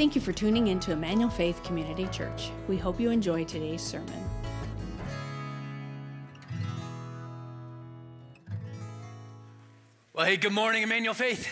Thank 0.00 0.14
you 0.14 0.22
for 0.22 0.32
tuning 0.32 0.68
in 0.68 0.80
to 0.80 0.92
Emmanuel 0.92 1.28
Faith 1.28 1.62
Community 1.62 2.06
Church. 2.06 2.52
We 2.68 2.78
hope 2.78 2.98
you 2.98 3.10
enjoy 3.10 3.44
today's 3.44 3.82
sermon. 3.82 4.24
Well, 10.14 10.24
hey, 10.24 10.38
good 10.38 10.54
morning, 10.54 10.84
Emmanuel 10.84 11.12
Faith. 11.12 11.46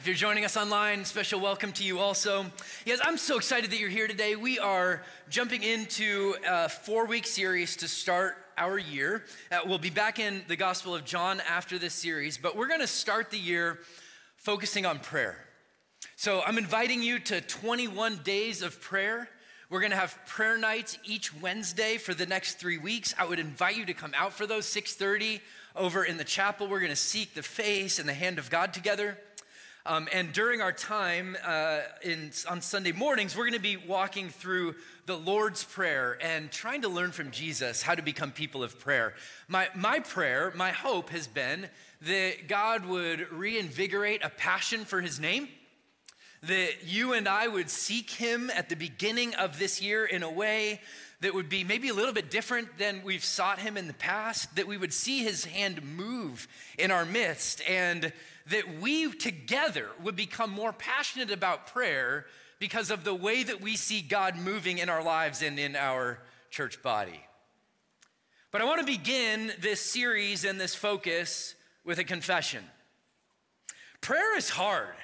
If 0.00 0.08
you're 0.08 0.16
joining 0.16 0.44
us 0.44 0.56
online, 0.56 1.04
special 1.04 1.38
welcome 1.38 1.70
to 1.74 1.84
you 1.84 2.00
also. 2.00 2.46
Yes, 2.84 2.98
I'm 3.00 3.16
so 3.16 3.36
excited 3.36 3.70
that 3.70 3.78
you're 3.78 3.90
here 3.90 4.08
today. 4.08 4.34
We 4.34 4.58
are 4.58 5.04
jumping 5.28 5.62
into 5.62 6.34
a 6.44 6.68
four 6.68 7.06
week 7.06 7.28
series 7.28 7.76
to 7.76 7.86
start 7.86 8.38
our 8.58 8.76
year. 8.76 9.24
Uh, 9.52 9.60
we'll 9.66 9.78
be 9.78 9.90
back 9.90 10.18
in 10.18 10.42
the 10.48 10.56
Gospel 10.56 10.96
of 10.96 11.04
John 11.04 11.40
after 11.48 11.78
this 11.78 11.94
series, 11.94 12.38
but 12.38 12.56
we're 12.56 12.66
going 12.66 12.80
to 12.80 12.88
start 12.88 13.30
the 13.30 13.38
year 13.38 13.78
focusing 14.36 14.84
on 14.84 14.98
prayer. 14.98 15.46
So 16.20 16.42
I'm 16.42 16.58
inviting 16.58 17.02
you 17.02 17.18
to 17.18 17.40
21 17.40 18.20
days 18.24 18.60
of 18.60 18.78
prayer. 18.82 19.26
We're 19.70 19.80
gonna 19.80 19.96
have 19.96 20.18
prayer 20.26 20.58
nights 20.58 20.98
each 21.02 21.34
Wednesday 21.34 21.96
for 21.96 22.12
the 22.12 22.26
next 22.26 22.58
three 22.58 22.76
weeks. 22.76 23.14
I 23.18 23.24
would 23.24 23.38
invite 23.38 23.78
you 23.78 23.86
to 23.86 23.94
come 23.94 24.12
out 24.14 24.34
for 24.34 24.46
those 24.46 24.66
6:30 24.66 25.40
over 25.74 26.04
in 26.04 26.18
the 26.18 26.24
chapel. 26.24 26.68
We're 26.68 26.80
gonna 26.80 26.94
seek 26.94 27.32
the 27.32 27.42
face 27.42 27.98
and 27.98 28.06
the 28.06 28.12
hand 28.12 28.38
of 28.38 28.50
God 28.50 28.74
together. 28.74 29.18
Um, 29.86 30.10
and 30.12 30.30
during 30.34 30.60
our 30.60 30.74
time 30.74 31.38
uh, 31.42 31.80
in, 32.02 32.32
on 32.50 32.60
Sunday 32.60 32.92
mornings, 32.92 33.34
we're 33.34 33.44
going 33.44 33.54
to 33.54 33.58
be 33.58 33.78
walking 33.78 34.28
through 34.28 34.74
the 35.06 35.16
Lord's 35.16 35.64
Prayer 35.64 36.18
and 36.20 36.52
trying 36.52 36.82
to 36.82 36.90
learn 36.90 37.12
from 37.12 37.30
Jesus 37.30 37.80
how 37.80 37.94
to 37.94 38.02
become 38.02 38.30
people 38.30 38.62
of 38.62 38.78
prayer. 38.78 39.14
My, 39.48 39.70
my 39.74 40.00
prayer, 40.00 40.52
my 40.54 40.70
hope 40.70 41.08
has 41.08 41.26
been 41.26 41.70
that 42.02 42.46
God 42.46 42.84
would 42.84 43.32
reinvigorate 43.32 44.22
a 44.22 44.28
passion 44.28 44.84
for 44.84 45.00
his 45.00 45.18
name 45.18 45.48
that 46.42 46.84
you 46.86 47.12
and 47.12 47.28
I 47.28 47.48
would 47.48 47.68
seek 47.68 48.10
him 48.10 48.50
at 48.54 48.68
the 48.68 48.76
beginning 48.76 49.34
of 49.34 49.58
this 49.58 49.82
year 49.82 50.06
in 50.06 50.22
a 50.22 50.30
way 50.30 50.80
that 51.20 51.34
would 51.34 51.50
be 51.50 51.64
maybe 51.64 51.90
a 51.90 51.94
little 51.94 52.14
bit 52.14 52.30
different 52.30 52.78
than 52.78 53.02
we've 53.04 53.24
sought 53.24 53.58
him 53.58 53.76
in 53.76 53.86
the 53.86 53.92
past, 53.94 54.56
that 54.56 54.66
we 54.66 54.78
would 54.78 54.92
see 54.92 55.22
his 55.22 55.44
hand 55.44 55.82
move 55.82 56.48
in 56.78 56.90
our 56.90 57.04
midst, 57.04 57.60
and 57.68 58.12
that 58.46 58.80
we 58.80 59.12
together 59.12 59.88
would 60.02 60.16
become 60.16 60.50
more 60.50 60.72
passionate 60.72 61.30
about 61.30 61.66
prayer 61.66 62.24
because 62.58 62.90
of 62.90 63.04
the 63.04 63.14
way 63.14 63.42
that 63.42 63.60
we 63.60 63.76
see 63.76 64.00
God 64.00 64.36
moving 64.36 64.78
in 64.78 64.88
our 64.88 65.02
lives 65.02 65.42
and 65.42 65.58
in 65.58 65.76
our 65.76 66.20
church 66.50 66.82
body. 66.82 67.20
But 68.50 68.62
I 68.62 68.64
want 68.64 68.80
to 68.80 68.86
begin 68.86 69.52
this 69.60 69.80
series 69.80 70.44
and 70.44 70.58
this 70.58 70.74
focus 70.74 71.54
with 71.84 71.98
a 71.98 72.04
confession. 72.04 72.64
Prayer 74.00 74.36
is 74.36 74.48
hard. 74.48 74.94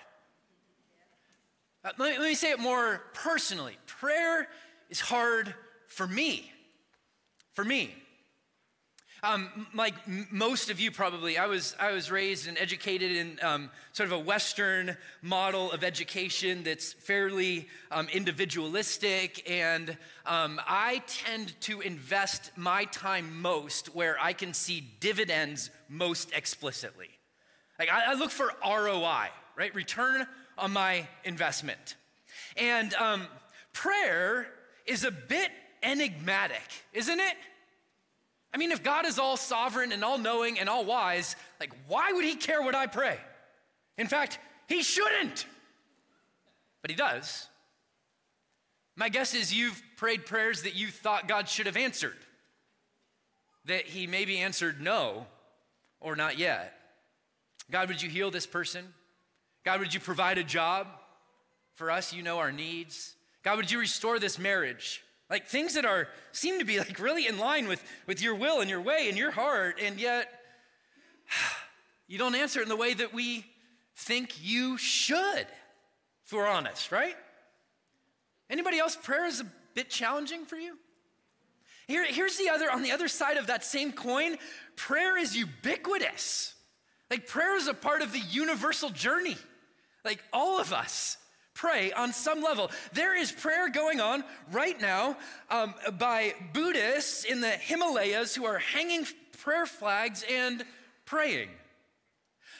Uh, 1.87 1.91
let, 1.99 2.11
me, 2.11 2.19
let 2.19 2.29
me 2.29 2.35
say 2.35 2.51
it 2.51 2.59
more 2.59 3.01
personally. 3.15 3.79
Prayer 3.87 4.49
is 4.91 4.99
hard 4.99 5.55
for 5.87 6.09
me. 6.09 6.51
For 7.53 7.65
me. 7.65 7.95
Um, 9.23 9.69
like 9.73 9.95
most 10.33 10.69
of 10.69 10.81
you 10.81 10.91
probably, 10.91 11.39
I 11.39 11.47
was, 11.47 11.77
I 11.79 11.93
was 11.93 12.11
raised 12.11 12.49
and 12.49 12.59
educated 12.59 13.13
in 13.13 13.39
um, 13.41 13.71
sort 13.93 14.09
of 14.09 14.13
a 14.13 14.19
Western 14.19 14.97
model 15.23 15.71
of 15.71 15.85
education 15.85 16.65
that's 16.65 16.93
fairly 16.93 17.69
um, 17.93 18.09
individualistic. 18.13 19.49
And 19.49 19.97
um, 20.27 20.61
I 20.67 21.03
tend 21.07 21.59
to 21.63 21.83
invest 21.83 22.51
my 22.57 22.87
time 22.87 23.41
most 23.41 23.95
where 23.95 24.17
I 24.21 24.33
can 24.33 24.55
see 24.55 24.85
dividends 24.99 25.71
most 25.89 26.33
explicitly. 26.33 27.11
Like 27.79 27.93
I, 27.93 28.11
I 28.13 28.15
look 28.15 28.33
for 28.33 28.51
ROI, 28.65 29.29
right? 29.57 29.73
Return 29.73 30.27
on 30.59 30.73
my 30.73 31.07
investment. 31.25 31.97
And 32.57 32.95
um, 32.95 33.27
prayer 33.73 34.49
is 34.87 35.05
a 35.05 35.11
bit 35.11 35.51
enigmatic, 35.83 36.63
isn't 36.93 37.21
it? 37.21 37.37
I 38.55 38.59
mean, 38.59 38.73
if 38.73 38.83
God 38.83 39.05
is 39.05 39.19
all 39.19 39.37
sovereign 39.37 39.93
and 39.93 40.03
all 40.03 40.19
knowing 40.19 40.59
and 40.59 40.69
all 40.69 40.85
wise, 40.85 41.37
like, 41.61 41.73
why 41.89 42.13
would 42.13 42.25
He 42.25 42.37
care 42.37 42.63
what 42.63 42.75
I 42.75 42.87
pray? 42.87 43.19
In 43.99 44.07
fact, 44.07 44.39
He 44.69 44.83
shouldn't. 44.83 45.47
But 46.81 46.91
He 46.91 46.97
does. 46.97 47.49
My 48.97 49.11
guess 49.11 49.35
is 49.35 49.53
you've 49.53 49.83
prayed 49.97 50.25
prayers 50.25 50.63
that 50.63 50.75
you 50.75 50.89
thought 50.89 51.29
God 51.29 51.49
should 51.49 51.67
have 51.67 51.77
answered, 51.77 52.17
that 53.67 53.85
He 53.85 54.07
maybe 54.07 54.39
answered 54.39 54.81
no 54.81 55.27
or 56.01 56.17
not 56.17 56.39
yet. 56.39 56.73
God, 57.71 57.89
would 57.89 58.01
you 58.01 58.09
heal 58.09 58.31
this 58.31 58.47
person? 58.47 58.95
God, 59.67 59.81
would 59.81 59.93
you 59.93 59.99
provide 59.99 60.39
a 60.39 60.45
job 60.45 60.87
for 61.75 61.91
us? 61.91 62.13
You 62.13 62.23
know 62.23 62.39
our 62.39 62.53
needs. 62.53 63.17
God, 63.43 63.57
would 63.57 63.69
you 63.69 63.81
restore 63.81 64.21
this 64.21 64.39
marriage? 64.39 65.03
Like 65.29 65.49
things 65.49 65.75
that 65.75 65.85
are 65.85 66.07
seem 66.31 66.61
to 66.61 66.65
be 66.65 66.79
like 66.79 67.01
really 67.01 67.27
in 67.27 67.37
line 67.37 67.67
with, 67.67 67.83
with 68.07 68.23
your 68.23 68.37
will 68.37 68.61
and 68.61 68.71
your 68.71 68.81
way 68.81 69.09
and 69.09 69.19
your 69.19 69.33
heart, 69.33 69.81
and 69.83 69.99
yet 69.99 70.29
you 72.07 72.17
don't 72.17 72.37
answer 72.37 72.63
in 72.63 72.69
the 72.69 72.77
way 72.77 72.95
that 72.95 73.13
we 73.13 73.45
think 73.97 74.37
you 74.41 74.79
should, 74.79 75.49
if 76.25 76.33
we're 76.33 76.47
honest, 76.47 76.93
right? 76.93 77.17
Anybody 78.49 78.79
else, 78.79 78.95
prayer 78.95 79.27
is 79.27 79.41
a 79.41 79.47
bit 79.75 79.91
challenging 79.91 80.45
for 80.45 80.55
you? 80.55 80.77
Here, 81.89 82.05
here's 82.05 82.39
the 82.39 82.51
other, 82.51 82.71
on 82.71 82.83
the 82.83 82.93
other 82.93 83.09
side 83.09 83.37
of 83.37 83.49
that 83.49 83.65
same 83.65 83.91
coin, 83.91 84.37
prayer 84.77 85.19
is 85.19 85.37
ubiquitous. 85.37 86.55
Like 87.11 87.27
prayer 87.27 87.57
is 87.57 87.67
a 87.67 87.75
part 87.75 88.03
of 88.03 88.13
the 88.13 88.21
universal 88.21 88.91
journey. 88.91 89.37
Like 90.07 90.23
all 90.33 90.61
of 90.61 90.73
us 90.73 91.19
pray 91.53 91.93
on 91.93 92.13
some 92.13 92.43
level. 92.43 92.71
There 92.93 93.19
is 93.19 93.33
prayer 93.33 93.69
going 93.69 94.01
on 94.01 94.23
right 94.53 94.81
now 94.81 95.17
um, 95.51 95.75
by 95.99 96.35
Buddhists 96.53 97.25
in 97.25 97.41
the 97.41 97.51
Himalayas 97.51 98.35
who 98.35 98.47
are 98.47 98.59
hanging 98.59 99.05
prayer 99.43 99.67
flags 99.67 100.25
and 100.31 100.65
praying. 101.07 101.49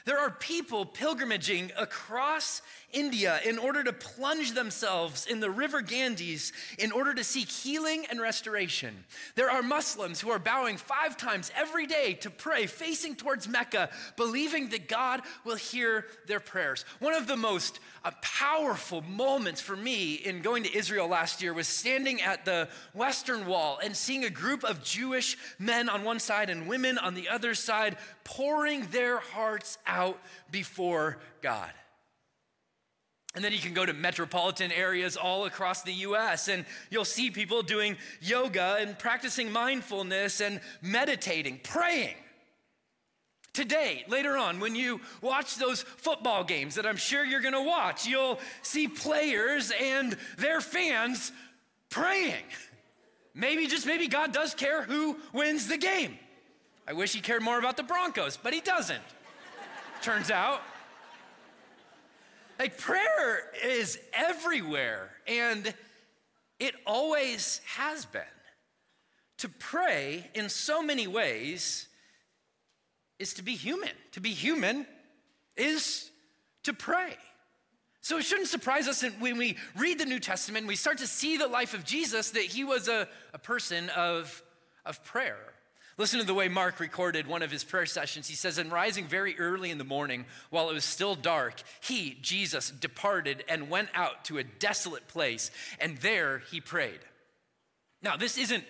There 0.07 0.19
are 0.19 0.31
people 0.31 0.87
pilgrimaging 0.87 1.71
across 1.79 2.63
India 2.97 3.39
in 3.45 3.59
order 3.59 3.85
to 3.85 3.93
plunge 3.93 4.53
themselves 4.53 5.27
in 5.27 5.39
the 5.39 5.51
river 5.51 5.83
Ganges 5.83 6.51
in 6.79 6.91
order 6.93 7.13
to 7.13 7.23
seek 7.23 7.49
healing 7.49 8.07
and 8.11 8.19
restoration. 8.19 9.05
There 9.35 9.51
are 9.51 9.63
Muslims 9.63 10.19
who 10.19 10.31
are 10.31 10.39
bowing 10.39 10.79
five 10.79 11.19
times 11.19 11.53
every 11.55 11.87
day 11.87 12.15
to 12.15 12.31
pray, 12.31 12.67
facing 12.67 13.15
towards 13.15 13.47
Mecca, 13.47 13.91
believing 14.17 14.71
that 14.71 14.89
God 14.89 15.21
will 15.45 15.57
hear 15.57 16.07
their 16.27 16.41
prayers. 16.41 16.87
One 16.99 17.13
of 17.13 17.27
the 17.27 17.37
most 17.37 17.81
uh, 18.03 18.13
powerful 18.23 19.03
moments 19.03 19.61
for 19.61 19.77
me 19.77 20.15
in 20.15 20.41
going 20.41 20.63
to 20.63 20.75
Israel 20.75 21.07
last 21.07 21.43
year 21.43 21.53
was 21.53 21.69
standing 21.69 22.23
at 22.23 22.47
the 22.47 22.67
Western 22.95 23.45
Wall 23.45 23.79
and 23.85 23.95
seeing 23.95 24.25
a 24.25 24.31
group 24.31 24.65
of 24.65 24.83
Jewish 24.83 25.37
men 25.59 25.91
on 25.91 26.03
one 26.03 26.19
side 26.19 26.49
and 26.49 26.67
women 26.67 26.97
on 26.97 27.13
the 27.13 27.29
other 27.29 27.55
side 27.55 27.99
pouring 28.25 28.87
their 28.87 29.19
hearts 29.19 29.77
out 29.87 30.19
before 30.51 31.19
God. 31.43 31.71
And 33.37 33.45
then 33.45 33.53
you 33.53 33.59
can 33.59 33.75
go 33.75 33.85
to 33.85 33.93
metropolitan 33.93 34.73
areas 34.73 35.15
all 35.15 35.45
across 35.45 35.83
the 35.83 35.93
US 35.93 36.49
and 36.49 36.65
you'll 36.89 37.05
see 37.05 37.31
people 37.31 37.63
doing 37.63 37.99
yoga 38.23 38.79
and 38.81 38.99
practicing 38.99 39.53
mindfulness 39.53 40.41
and 40.41 40.59
meditating, 40.81 41.61
praying. 41.63 42.15
Today, 43.53 44.05
later 44.09 44.39
on, 44.39 44.59
when 44.59 44.75
you 44.75 45.03
watch 45.21 45.57
those 45.57 45.83
football 45.83 46.45
games 46.45 46.77
that 46.77 46.87
I'm 46.87 46.97
sure 46.97 47.27
you're 47.27 47.43
gonna 47.43 47.63
watch, 47.63 48.07
you'll 48.07 48.41
see 48.63 48.89
players 48.89 49.71
and 49.71 50.17
their 50.39 50.63
fans 50.63 51.31
praying. 51.91 52.45
Maybe, 53.35 53.67
just 53.67 53.87
maybe, 53.87 54.09
God 54.09 54.33
does 54.33 54.55
care 54.55 54.83
who 54.83 55.19
wins 55.35 55.69
the 55.69 55.77
game. 55.77 56.19
I 56.89 56.95
wish 56.95 57.13
he 57.13 57.21
cared 57.21 57.43
more 57.43 57.59
about 57.59 57.77
the 57.77 57.83
Broncos, 57.83 58.39
but 58.39 58.55
he 58.55 58.61
doesn't, 58.61 59.03
turns 60.01 60.31
out. 60.31 60.63
Like 62.59 62.79
prayer 62.79 63.51
is 63.65 63.99
everywhere, 64.13 65.11
and 65.27 65.73
it 66.59 66.75
always 66.87 67.61
has 67.77 68.07
been. 68.07 68.23
To 69.39 69.49
pray 69.51 70.31
in 70.35 70.49
so 70.49 70.83
many 70.83 71.07
ways 71.07 71.89
is 73.19 73.35
to 73.35 73.43
be 73.43 73.55
human. 73.55 73.91
To 74.13 74.21
be 74.21 74.31
human 74.31 74.87
is 75.57 76.11
to 76.63 76.73
pray. 76.73 77.17
So 78.01 78.19
it 78.19 78.25
shouldn't 78.25 78.49
surprise 78.49 78.89
us 78.89 79.05
when 79.19 79.37
we 79.37 79.57
read 79.77 79.99
the 79.99 80.07
New 80.07 80.21
Testament, 80.21 80.67
we 80.67 80.77
start 80.77 80.99
to 80.99 81.07
see 81.07 81.37
the 81.37 81.49
life 81.49 81.75
of 81.75 81.85
Jesus 81.85 82.31
that 82.31 82.45
he 82.45 82.63
was 82.63 82.89
a, 82.89 83.09
a 83.35 83.39
person 83.39 83.91
of, 83.91 84.43
of 84.85 85.03
prayer. 85.05 85.56
Listen 85.99 86.21
to 86.21 86.27
the 86.27 86.35
way 86.35 86.49
Mark 86.49 86.79
recorded 86.79 87.27
one 87.27 87.43
of 87.43 87.51
his 87.51 87.65
prayer 87.65 87.87
sessions. 87.87 88.29
He 88.29 88.35
says, 88.35 88.59
And 88.59 88.71
rising 88.71 89.07
very 89.07 89.39
early 89.39 89.71
in 89.71 89.79
the 89.79 89.85
morning, 89.85 90.27
while 90.51 90.69
it 90.69 90.75
was 90.75 90.85
still 90.85 91.15
dark, 91.15 91.63
he, 91.81 92.19
Jesus, 92.21 92.71
departed 92.71 93.45
and 93.49 93.71
went 93.71 93.89
out 93.95 94.25
to 94.27 94.37
a 94.37 94.45
desolate 94.45 95.09
place, 95.09 95.51
and 95.81 95.97
there 95.99 96.43
he 96.51 96.61
prayed. 96.61 97.01
Now, 98.03 98.17
this 98.17 98.37
isn't 98.37 98.65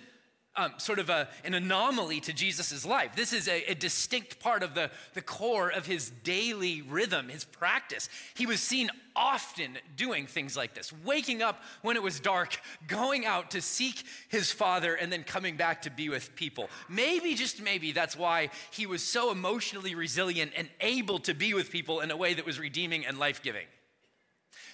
um, 0.57 0.73
sort 0.79 0.99
of 0.99 1.11
a, 1.11 1.29
an 1.45 1.55
anomaly 1.55 2.21
to 2.21 2.33
Jesus' 2.33 2.85
life. 2.85 3.15
This 3.15 3.33
is 3.33 3.49
a, 3.49 3.71
a 3.71 3.75
distinct 3.75 4.41
part 4.41 4.63
of 4.63 4.75
the, 4.75 4.91
the 5.15 5.23
core 5.23 5.71
of 5.71 5.87
his 5.87 6.11
daily 6.11 6.83
rhythm, 6.83 7.29
his 7.29 7.45
practice. 7.45 8.09
He 8.35 8.47
was 8.47 8.61
seen 8.61 8.91
often 9.15 9.79
doing 9.97 10.27
things 10.27 10.57
like 10.57 10.75
this 10.75 10.93
waking 11.05 11.43
up 11.43 11.63
when 11.83 11.97
it 11.97 12.03
was 12.03 12.21
dark, 12.21 12.61
going 12.87 13.25
out 13.25 13.51
to 13.53 13.63
seek 13.63 14.05
his 14.29 14.53
father, 14.53 14.95
and 14.95 15.13
then 15.13 15.25
coming 15.25 15.57
back 15.57 15.83
to 15.83 15.91
be 15.91 16.09
with 16.09 16.35
people. 16.37 16.69
Maybe, 16.89 17.35
just 17.35 17.63
maybe, 17.63 17.93
that's 17.93 18.17
why 18.17 18.51
he 18.71 18.87
was 18.87 19.03
so 19.03 19.31
emotionally 19.31 19.95
resilient 19.95 20.53
and 20.57 20.69
able 20.81 21.19
to 21.21 21.35
be 21.35 21.55
with 21.55 21.71
people 21.71 22.01
in 22.01 22.11
a 22.11 22.17
way 22.17 22.35
that 22.35 22.47
was 22.47 22.61
redeeming 22.61 23.07
and 23.07 23.19
life 23.19 23.43
giving. 23.43 23.67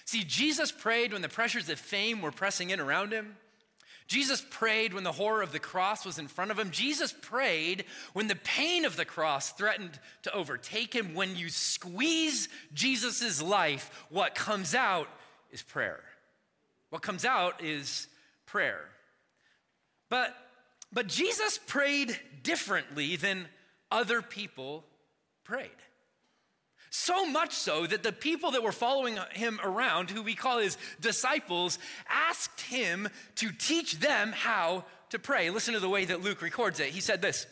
See, 0.05 0.23
Jesus 0.23 0.71
prayed 0.71 1.13
when 1.13 1.21
the 1.21 1.29
pressures 1.29 1.69
of 1.69 1.79
fame 1.79 2.21
were 2.21 2.31
pressing 2.31 2.69
in 2.69 2.79
around 2.79 3.13
him. 3.13 3.37
Jesus 4.07 4.45
prayed 4.49 4.93
when 4.93 5.03
the 5.03 5.11
horror 5.11 5.41
of 5.41 5.51
the 5.51 5.59
cross 5.59 6.05
was 6.05 6.19
in 6.19 6.27
front 6.27 6.51
of 6.51 6.59
him. 6.59 6.71
Jesus 6.71 7.13
prayed 7.21 7.85
when 8.13 8.27
the 8.27 8.35
pain 8.35 8.85
of 8.85 8.95
the 8.95 9.05
cross 9.05 9.51
threatened 9.51 9.99
to 10.23 10.33
overtake 10.33 10.93
him. 10.93 11.13
When 11.13 11.35
you 11.35 11.49
squeeze 11.49 12.49
Jesus' 12.73 13.41
life, 13.41 14.05
what 14.09 14.35
comes 14.35 14.75
out 14.75 15.07
is 15.51 15.61
prayer. 15.61 16.03
What 16.89 17.01
comes 17.01 17.25
out 17.25 17.63
is 17.63 18.07
prayer. 18.45 18.81
But, 20.09 20.35
but 20.91 21.07
Jesus 21.07 21.59
prayed 21.65 22.19
differently 22.43 23.15
than 23.15 23.47
other 23.89 24.21
people 24.21 24.83
prayed. 25.43 25.69
So 26.95 27.25
much 27.25 27.53
so 27.53 27.87
that 27.87 28.03
the 28.03 28.11
people 28.11 28.51
that 28.51 28.61
were 28.61 28.71
following 28.71 29.17
him 29.31 29.59
around, 29.63 30.11
who 30.11 30.21
we 30.21 30.35
call 30.35 30.59
his 30.59 30.77
disciples, 31.01 31.79
asked 32.07 32.61
him 32.61 33.09
to 33.37 33.51
teach 33.51 33.97
them 33.97 34.31
how 34.31 34.85
to 35.09 35.17
pray. 35.17 35.49
Listen 35.49 35.73
to 35.73 35.79
the 35.79 35.89
way 35.89 36.05
that 36.05 36.21
Luke 36.21 36.43
records 36.43 36.79
it. 36.79 36.89
He 36.89 37.01
said 37.01 37.19
this 37.19 37.47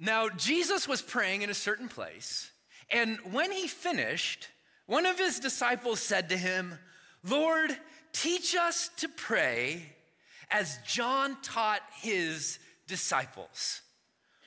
Now, 0.00 0.28
Jesus 0.28 0.88
was 0.88 1.02
praying 1.02 1.42
in 1.42 1.50
a 1.50 1.54
certain 1.54 1.88
place, 1.88 2.50
and 2.90 3.16
when 3.30 3.52
he 3.52 3.68
finished, 3.68 4.48
one 4.86 5.06
of 5.06 5.16
his 5.16 5.38
disciples 5.38 6.00
said 6.00 6.30
to 6.30 6.36
him, 6.36 6.76
Lord, 7.22 7.76
teach 8.12 8.56
us 8.56 8.90
to 8.96 9.08
pray 9.08 9.84
as 10.50 10.80
John 10.84 11.36
taught 11.42 11.82
his 12.02 12.58
disciples. 12.88 13.82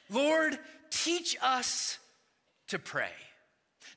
Lord, 0.09 0.59
teach 0.89 1.37
us 1.41 1.99
to 2.67 2.79
pray. 2.79 3.11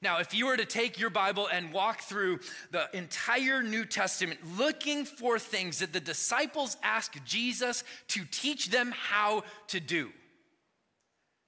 Now, 0.03 0.19
if 0.19 0.33
you 0.33 0.47
were 0.47 0.57
to 0.57 0.65
take 0.65 0.99
your 0.99 1.11
Bible 1.11 1.47
and 1.47 1.73
walk 1.73 2.01
through 2.03 2.41
the 2.71 2.89
entire 2.97 3.63
New 3.63 3.85
Testament 3.85 4.41
looking 4.57 5.05
for 5.05 5.39
things 5.39 5.81
that 5.81 5.93
the 5.93 6.01
disciples 6.01 6.77
asked 6.83 7.23
Jesus 7.25 7.85
to 8.09 8.25
teach 8.31 8.71
them 8.71 8.95
how 8.97 9.45
to 9.69 9.81
do, 9.81 10.11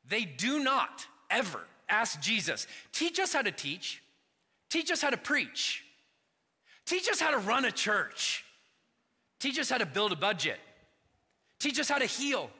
they 0.07 0.25
do 0.25 0.63
not 0.63 1.07
ever 1.31 1.61
ask 1.89 2.21
Jesus, 2.21 2.67
teach 2.93 3.19
us 3.19 3.33
how 3.33 3.43
to 3.43 3.53
teach, 3.53 4.03
teach 4.71 4.91
us 4.91 5.01
how 5.01 5.11
to 5.11 5.17
preach, 5.17 5.85
teach 6.85 7.09
us 7.09 7.21
how 7.21 7.31
to 7.31 7.39
run 7.39 7.65
a 7.65 7.73
church, 7.73 8.45
teach 9.41 9.59
us 9.59 9.71
how 9.71 9.79
to 9.79 9.87
build 9.87 10.13
a 10.13 10.17
budget, 10.17 10.59
teach 11.59 11.79
us 11.79 11.89
how 11.89 11.99
to 11.99 12.07
heal, 12.07 12.51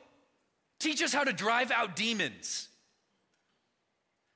teach 0.79 1.03
us 1.03 1.13
how 1.13 1.23
to 1.23 1.33
drive 1.33 1.71
out 1.71 1.95
demons. 1.95 2.69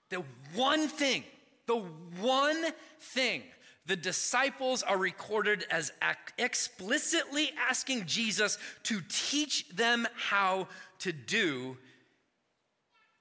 The 0.09 0.23
one 0.55 0.87
thing, 0.87 1.23
the 1.65 1.83
one 2.19 2.65
thing 2.99 3.43
the 3.87 3.95
disciples 3.95 4.83
are 4.83 4.97
recorded 4.97 5.65
as 5.71 5.91
explicitly 6.37 7.51
asking 7.69 8.05
Jesus 8.05 8.57
to 8.83 9.01
teach 9.07 9.67
them 9.69 10.05
how 10.15 10.67
to 10.99 11.13
do 11.13 11.77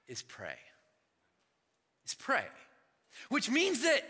is 0.07 0.21
pray. 0.21 0.57
Is 2.05 2.15
pray. 2.15 2.45
Which 3.29 3.49
means 3.49 3.81
that 3.83 4.03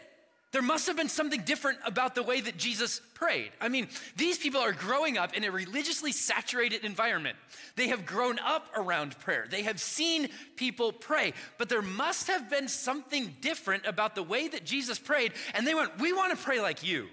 there 0.58 0.64
must 0.64 0.88
have 0.88 0.98
been 0.98 1.08
something 1.08 1.42
different 1.42 1.78
about 1.86 2.16
the 2.16 2.24
way 2.24 2.42
that 2.42 2.58
Jesus 2.58 3.00
prayed. 3.14 3.52
I 3.62 3.70
mean, 3.70 3.88
these 4.16 4.40
people 4.40 4.60
are 4.60 4.72
growing 4.72 5.16
up 5.16 5.38
in 5.38 5.44
a 5.44 5.52
religiously 5.52 6.12
saturated 6.12 6.84
environment. 6.84 7.38
They 7.76 7.90
have 7.90 8.08
grown 8.08 8.40
up 8.40 8.66
around 8.76 9.20
prayer, 9.20 9.46
they 9.48 9.62
have 9.62 9.80
seen 9.80 10.30
people 10.56 10.92
pray, 10.92 11.34
but 11.60 11.70
there 11.70 11.84
must 11.84 12.26
have 12.26 12.50
been 12.50 12.68
something 12.68 13.36
different 13.40 13.86
about 13.86 14.16
the 14.16 14.24
way 14.24 14.48
that 14.48 14.66
Jesus 14.66 14.98
prayed, 14.98 15.34
and 15.54 15.68
they 15.68 15.76
went, 15.76 16.00
We 16.00 16.12
want 16.12 16.36
to 16.36 16.44
pray 16.44 16.60
like 16.60 16.84
you. 16.84 17.06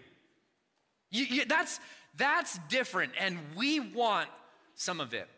you, 1.11 1.25
you 1.26 1.44
that's, 1.44 1.81
that's 2.17 2.58
different, 2.70 3.12
and 3.20 3.38
we 3.55 3.79
want 3.79 4.31
some 4.75 5.00
of 5.02 5.12
it. 5.12 5.29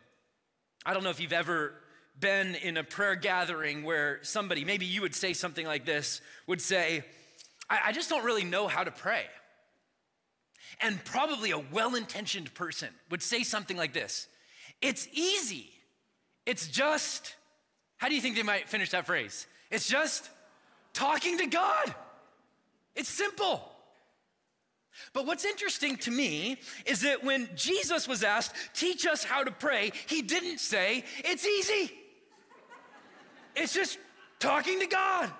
I 0.85 0.93
don't 0.93 1.03
know 1.03 1.09
if 1.09 1.19
you've 1.19 1.33
ever 1.33 1.73
been 2.17 2.55
in 2.55 2.77
a 2.77 2.85
prayer 2.85 3.15
gathering 3.15 3.83
where 3.83 4.19
somebody, 4.23 4.63
maybe 4.63 4.85
you 4.85 5.01
would 5.01 5.13
say 5.13 5.33
something 5.33 5.67
like 5.67 5.85
this, 5.85 6.21
would 6.47 6.61
say, 6.61 7.03
I, 7.69 7.79
I 7.85 7.91
just 7.91 8.09
don't 8.09 8.23
really 8.23 8.43
know 8.43 8.67
how 8.67 8.83
to 8.83 8.91
pray. 8.91 9.25
And 10.81 11.03
probably 11.05 11.51
a 11.51 11.59
well 11.59 11.95
intentioned 11.95 12.53
person 12.53 12.89
would 13.09 13.23
say 13.23 13.43
something 13.43 13.77
like 13.77 13.93
this 13.93 14.27
It's 14.81 15.07
easy. 15.11 15.69
It's 16.45 16.67
just, 16.67 17.35
how 17.97 18.07
do 18.07 18.15
you 18.15 18.21
think 18.21 18.37
they 18.37 18.43
might 18.43 18.69
finish 18.69 18.91
that 18.91 19.05
phrase? 19.05 19.47
It's 19.69 19.87
just 19.87 20.29
talking 20.93 21.37
to 21.39 21.45
God. 21.47 21.93
It's 22.95 23.09
simple. 23.09 23.61
But 25.13 25.25
what's 25.25 25.45
interesting 25.45 25.97
to 25.97 26.11
me 26.11 26.57
is 26.85 27.01
that 27.01 27.23
when 27.23 27.49
Jesus 27.55 28.07
was 28.07 28.23
asked, 28.23 28.55
teach 28.73 29.05
us 29.05 29.23
how 29.23 29.43
to 29.43 29.51
pray, 29.51 29.91
he 30.07 30.21
didn't 30.21 30.59
say, 30.59 31.03
it's 31.19 31.45
easy. 31.45 31.91
It's 33.55 33.73
just 33.73 33.99
talking 34.39 34.79
to 34.79 34.87
God. 34.87 35.31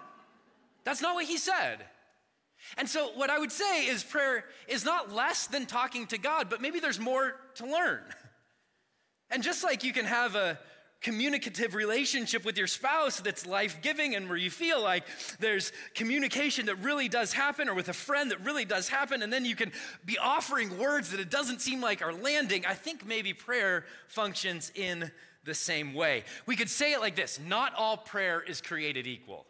That's 0.83 1.01
not 1.01 1.15
what 1.15 1.25
he 1.25 1.37
said. 1.37 1.85
And 2.77 2.89
so, 2.89 3.11
what 3.15 3.29
I 3.29 3.39
would 3.39 3.51
say 3.51 3.85
is 3.85 4.03
prayer 4.03 4.43
is 4.67 4.83
not 4.83 5.13
less 5.13 5.47
than 5.47 5.65
talking 5.65 6.07
to 6.07 6.17
God, 6.17 6.49
but 6.49 6.61
maybe 6.61 6.79
there's 6.79 6.99
more 6.99 7.35
to 7.55 7.65
learn. 7.65 8.01
And 9.29 9.43
just 9.43 9.61
like 9.61 9.83
you 9.83 9.91
can 9.91 10.05
have 10.05 10.35
a 10.35 10.57
communicative 11.01 11.75
relationship 11.75 12.43
with 12.43 12.57
your 12.57 12.67
spouse 12.67 13.19
that's 13.19 13.45
life 13.45 13.79
giving 13.81 14.15
and 14.15 14.27
where 14.27 14.37
you 14.37 14.49
feel 14.49 14.81
like 14.81 15.03
there's 15.39 15.71
communication 15.93 16.65
that 16.67 16.75
really 16.77 17.07
does 17.07 17.33
happen, 17.33 17.69
or 17.69 17.75
with 17.75 17.89
a 17.89 17.93
friend 17.93 18.31
that 18.31 18.43
really 18.43 18.65
does 18.65 18.89
happen, 18.89 19.21
and 19.21 19.31
then 19.31 19.45
you 19.45 19.55
can 19.55 19.71
be 20.05 20.17
offering 20.17 20.77
words 20.77 21.11
that 21.11 21.19
it 21.19 21.29
doesn't 21.29 21.61
seem 21.61 21.81
like 21.81 22.01
are 22.01 22.13
landing, 22.13 22.65
I 22.65 22.73
think 22.73 23.05
maybe 23.05 23.33
prayer 23.33 23.85
functions 24.07 24.71
in 24.75 25.11
the 25.43 25.53
same 25.53 25.93
way. 25.93 26.23
We 26.45 26.55
could 26.55 26.69
say 26.69 26.93
it 26.93 26.99
like 26.99 27.15
this 27.15 27.39
not 27.39 27.73
all 27.75 27.97
prayer 27.97 28.41
is 28.41 28.61
created 28.61 29.07
equal. 29.07 29.45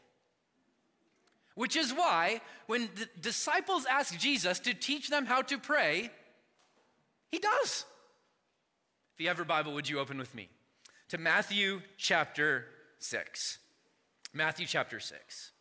Which 1.57 1.75
is 1.75 1.91
why 1.91 2.41
when 2.67 2.87
the 2.93 3.09
disciples 3.19 3.87
ask 3.89 4.15
Jesus 4.19 4.59
to 4.59 4.75
teach 4.75 5.09
them 5.09 5.25
how 5.25 5.41
to 5.41 5.57
pray, 5.57 6.11
he 7.31 7.39
does. 7.39 7.83
If 9.15 9.21
you 9.21 9.27
have 9.29 9.37
your 9.37 9.45
Bible, 9.45 9.73
would 9.73 9.89
you 9.89 9.97
open 9.97 10.19
with 10.19 10.35
me 10.35 10.49
to 11.09 11.17
Matthew 11.17 11.81
chapter 11.97 12.65
6? 12.99 13.57
Matthew 14.35 14.67
chapter 14.67 14.99
6. 14.99 15.51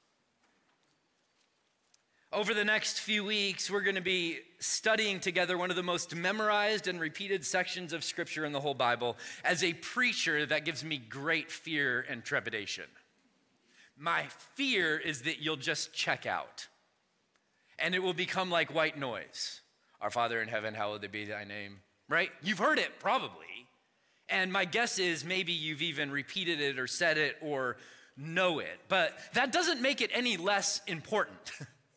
Over 2.30 2.52
the 2.52 2.66
next 2.66 3.00
few 3.00 3.24
weeks, 3.24 3.70
we're 3.70 3.80
going 3.80 3.94
to 3.94 4.02
be 4.02 4.40
studying 4.58 5.18
together 5.18 5.56
one 5.56 5.70
of 5.70 5.76
the 5.76 5.82
most 5.82 6.14
memorized 6.14 6.88
and 6.88 7.00
repeated 7.00 7.42
sections 7.42 7.94
of 7.94 8.04
Scripture 8.04 8.44
in 8.44 8.52
the 8.52 8.60
whole 8.60 8.74
Bible. 8.74 9.16
As 9.42 9.64
a 9.64 9.72
preacher, 9.72 10.44
that 10.44 10.66
gives 10.66 10.84
me 10.84 10.98
great 10.98 11.50
fear 11.50 12.04
and 12.06 12.22
trepidation. 12.22 12.84
My 13.98 14.26
fear 14.54 14.98
is 14.98 15.22
that 15.22 15.40
you'll 15.40 15.56
just 15.56 15.92
check 15.92 16.26
out 16.26 16.66
and 17.78 17.94
it 17.94 18.02
will 18.02 18.14
become 18.14 18.50
like 18.50 18.74
white 18.74 18.98
noise. 18.98 19.60
Our 20.00 20.10
Father 20.10 20.40
in 20.42 20.48
heaven, 20.48 20.74
hallowed 20.74 21.10
be 21.10 21.24
thy 21.24 21.44
name, 21.44 21.80
right? 22.08 22.30
You've 22.42 22.58
heard 22.58 22.78
it 22.78 22.98
probably. 23.00 23.66
And 24.28 24.52
my 24.52 24.64
guess 24.64 24.98
is 24.98 25.24
maybe 25.24 25.52
you've 25.52 25.82
even 25.82 26.10
repeated 26.10 26.60
it 26.60 26.78
or 26.78 26.86
said 26.86 27.16
it 27.16 27.36
or 27.40 27.76
know 28.16 28.58
it, 28.58 28.80
but 28.88 29.16
that 29.34 29.52
doesn't 29.52 29.80
make 29.80 30.00
it 30.00 30.10
any 30.12 30.36
less 30.36 30.80
important. 30.86 31.52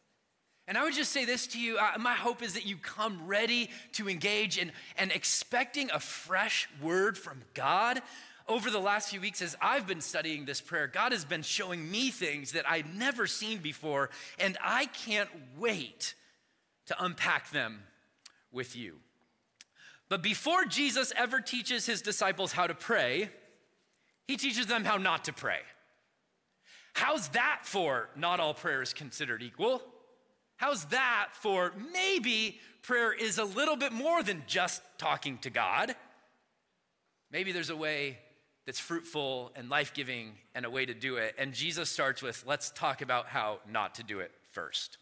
and 0.68 0.78
I 0.78 0.84
would 0.84 0.94
just 0.94 1.12
say 1.12 1.26
this 1.26 1.48
to 1.48 1.60
you 1.60 1.78
uh, 1.78 1.98
my 1.98 2.14
hope 2.14 2.44
is 2.44 2.54
that 2.54 2.66
you 2.66 2.78
come 2.78 3.26
ready 3.26 3.70
to 3.94 4.10
engage 4.10 4.58
and, 4.58 4.72
and 4.98 5.12
expecting 5.12 5.90
a 5.92 6.00
fresh 6.00 6.70
word 6.82 7.18
from 7.18 7.42
God 7.54 8.02
over 8.50 8.70
the 8.70 8.80
last 8.80 9.10
few 9.10 9.22
weeks, 9.22 9.42
as 9.42 9.56
I've 9.62 9.88
been 9.88 10.02
studying 10.02 10.46
this 10.46 10.60
prayer, 10.60 10.88
God 10.88 11.12
has 11.12 11.24
been 11.24 11.44
showing 11.44 11.90
me 11.90 12.10
things 12.10 12.52
that 12.54 12.70
I'd 12.70 12.94
never 12.96 13.28
seen 13.28 13.60
before, 13.60 14.10
and 14.40 14.58
I 14.62 14.88
can't 14.88 15.30
wait 15.58 16.16
to 16.88 17.04
unpack 17.04 17.52
them 17.52 17.84
with 18.52 18.76
you. 18.76 18.96
But 20.10 20.24
before 20.24 20.66
Jesus 20.66 21.14
ever 21.16 21.40
teaches 21.40 21.86
his 21.86 22.02
disciples 22.02 22.52
how 22.52 22.66
to 22.66 22.74
pray, 22.74 23.30
he 24.28 24.36
teaches 24.36 24.66
them 24.66 24.84
how 24.84 24.98
not 24.98 25.26
to 25.26 25.34
pray. 25.34 25.60
How's 26.94 27.30
that 27.30 27.62
for 27.64 28.10
not 28.16 28.40
all 28.40 28.56
prayer 28.56 28.82
is 28.82 28.94
considered 28.94 29.44
equal? 29.44 29.84
How's 30.58 30.86
that 30.86 31.30
for 31.34 31.72
maybe 31.94 32.60
prayer 32.82 33.14
is 33.14 33.38
a 33.38 33.46
little 33.46 33.76
bit 33.76 33.94
more 33.94 34.24
than 34.24 34.44
just 34.48 34.82
talking 34.98 35.38
to 35.40 35.50
God? 35.50 35.96
maybe 37.32 37.52
there's 37.52 37.70
a 37.70 37.76
way 37.76 38.18
that's 38.70 38.80
fruitful 38.80 39.52
and 39.56 39.68
life 39.68 39.96
giving 39.96 40.34
and 40.54 40.64
a 40.64 40.70
way 40.70 40.86
to 40.86 40.94
do 40.94 41.16
it. 41.16 41.34
And 41.40 41.54
Jesus 41.56 41.90
starts 41.90 42.22
with, 42.22 42.44
let's 42.46 42.70
talk 42.70 43.02
about 43.02 43.26
how 43.26 43.58
not 43.68 43.96
to 43.96 44.04
do 44.04 44.20
it 44.20 44.32
first. 44.52 45.00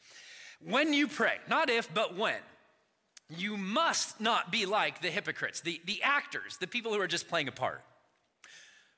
When 0.65 0.93
you 0.93 1.09
pray, 1.09 1.33
not 1.49 1.69
if, 1.69 1.93
but 1.93 2.15
when, 2.15 2.39
you 3.29 3.57
must 3.57 4.21
not 4.21 4.53
be 4.53 4.65
like 4.65 5.01
the 5.01 5.09
hypocrites, 5.09 5.59
the, 5.59 5.81
the 5.83 6.01
actors, 6.01 6.55
the 6.61 6.65
people 6.65 6.93
who 6.93 7.01
are 7.01 7.07
just 7.07 7.27
playing 7.27 7.49
a 7.49 7.51
part. 7.51 7.83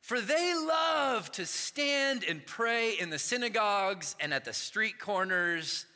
For 0.02 0.22
they 0.22 0.54
love 0.54 1.32
to 1.32 1.48
stand 1.48 2.24
and 2.24 2.46
pray 2.46 2.92
in 2.92 3.10
the 3.10 3.18
synagogues 3.18 4.16
and 4.20 4.32
at 4.32 4.46
the 4.46 4.54
street 4.54 5.00
corners. 5.00 5.88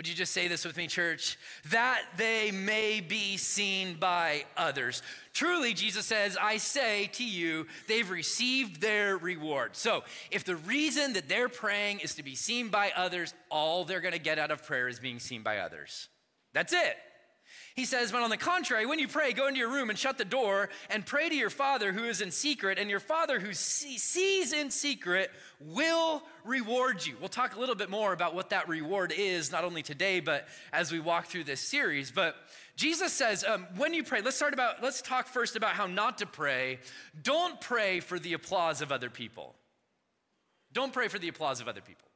Would 0.00 0.08
you 0.08 0.14
just 0.14 0.32
say 0.32 0.48
this 0.48 0.64
with 0.64 0.78
me, 0.78 0.86
church? 0.86 1.36
That 1.72 2.00
they 2.16 2.50
may 2.52 3.02
be 3.02 3.36
seen 3.36 3.96
by 3.96 4.46
others. 4.56 5.02
Truly, 5.34 5.74
Jesus 5.74 6.06
says, 6.06 6.38
I 6.40 6.56
say 6.56 7.08
to 7.12 7.22
you, 7.22 7.66
they've 7.86 8.08
received 8.08 8.80
their 8.80 9.18
reward. 9.18 9.76
So, 9.76 10.02
if 10.30 10.42
the 10.42 10.56
reason 10.56 11.12
that 11.12 11.28
they're 11.28 11.50
praying 11.50 12.00
is 12.00 12.14
to 12.14 12.22
be 12.22 12.34
seen 12.34 12.70
by 12.70 12.92
others, 12.96 13.34
all 13.50 13.84
they're 13.84 14.00
gonna 14.00 14.18
get 14.18 14.38
out 14.38 14.50
of 14.50 14.64
prayer 14.64 14.88
is 14.88 14.98
being 14.98 15.18
seen 15.18 15.42
by 15.42 15.58
others. 15.58 16.08
That's 16.54 16.72
it. 16.72 16.96
He 17.80 17.86
says, 17.86 18.12
But 18.12 18.20
on 18.20 18.28
the 18.28 18.36
contrary, 18.36 18.84
when 18.84 18.98
you 18.98 19.08
pray, 19.08 19.32
go 19.32 19.48
into 19.48 19.58
your 19.58 19.70
room 19.70 19.88
and 19.88 19.98
shut 19.98 20.18
the 20.18 20.24
door 20.26 20.68
and 20.90 21.06
pray 21.06 21.30
to 21.30 21.34
your 21.34 21.48
Father 21.48 21.94
who 21.94 22.04
is 22.04 22.20
in 22.20 22.30
secret, 22.30 22.78
and 22.78 22.90
your 22.90 23.00
Father 23.00 23.40
who 23.40 23.54
sees 23.54 24.52
in 24.52 24.70
secret 24.70 25.30
will 25.58 26.22
reward 26.44 27.06
you. 27.06 27.16
We'll 27.18 27.30
talk 27.30 27.56
a 27.56 27.58
little 27.58 27.74
bit 27.74 27.88
more 27.88 28.12
about 28.12 28.34
what 28.34 28.50
that 28.50 28.68
reward 28.68 29.14
is, 29.16 29.50
not 29.50 29.64
only 29.64 29.82
today, 29.82 30.20
but 30.20 30.46
as 30.74 30.92
we 30.92 31.00
walk 31.00 31.28
through 31.28 31.44
this 31.44 31.62
series. 31.62 32.10
But 32.10 32.36
Jesus 32.76 33.14
says, 33.14 33.44
um, 33.44 33.66
when 33.78 33.94
you 33.94 34.04
pray, 34.04 34.20
let's 34.20 34.36
start 34.36 34.52
about, 34.52 34.82
let's 34.82 35.00
talk 35.00 35.26
first 35.26 35.56
about 35.56 35.70
how 35.70 35.86
not 35.86 36.18
to 36.18 36.26
pray. 36.26 36.80
Don't 37.22 37.58
pray 37.62 38.00
for 38.00 38.18
the 38.18 38.34
applause 38.34 38.82
of 38.82 38.92
other 38.92 39.08
people. 39.08 39.54
Don't 40.74 40.92
pray 40.92 41.08
for 41.08 41.18
the 41.18 41.28
applause 41.28 41.62
of 41.62 41.66
other 41.66 41.80
people. 41.80 42.09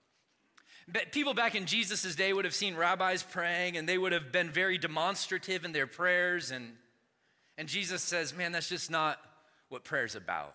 People 1.13 1.33
back 1.33 1.55
in 1.55 1.65
Jesus' 1.65 2.15
day 2.15 2.33
would 2.33 2.45
have 2.45 2.55
seen 2.55 2.77
rabbis 2.77 3.23
praying 3.23 3.77
and 3.77 3.89
they 3.89 3.97
would 3.97 4.13
have 4.13 4.31
been 4.31 4.51
very 4.51 4.77
demonstrative 4.77 5.65
in 5.65 5.73
their 5.73 5.87
prayers. 5.87 6.51
And, 6.51 6.73
and 7.57 7.69
Jesus 7.69 8.03
says, 8.03 8.37
man, 8.37 8.53
that's 8.53 8.69
just 8.69 8.91
not 8.91 9.19
what 9.71 9.85
prayer's 9.85 10.15
about. 10.15 10.55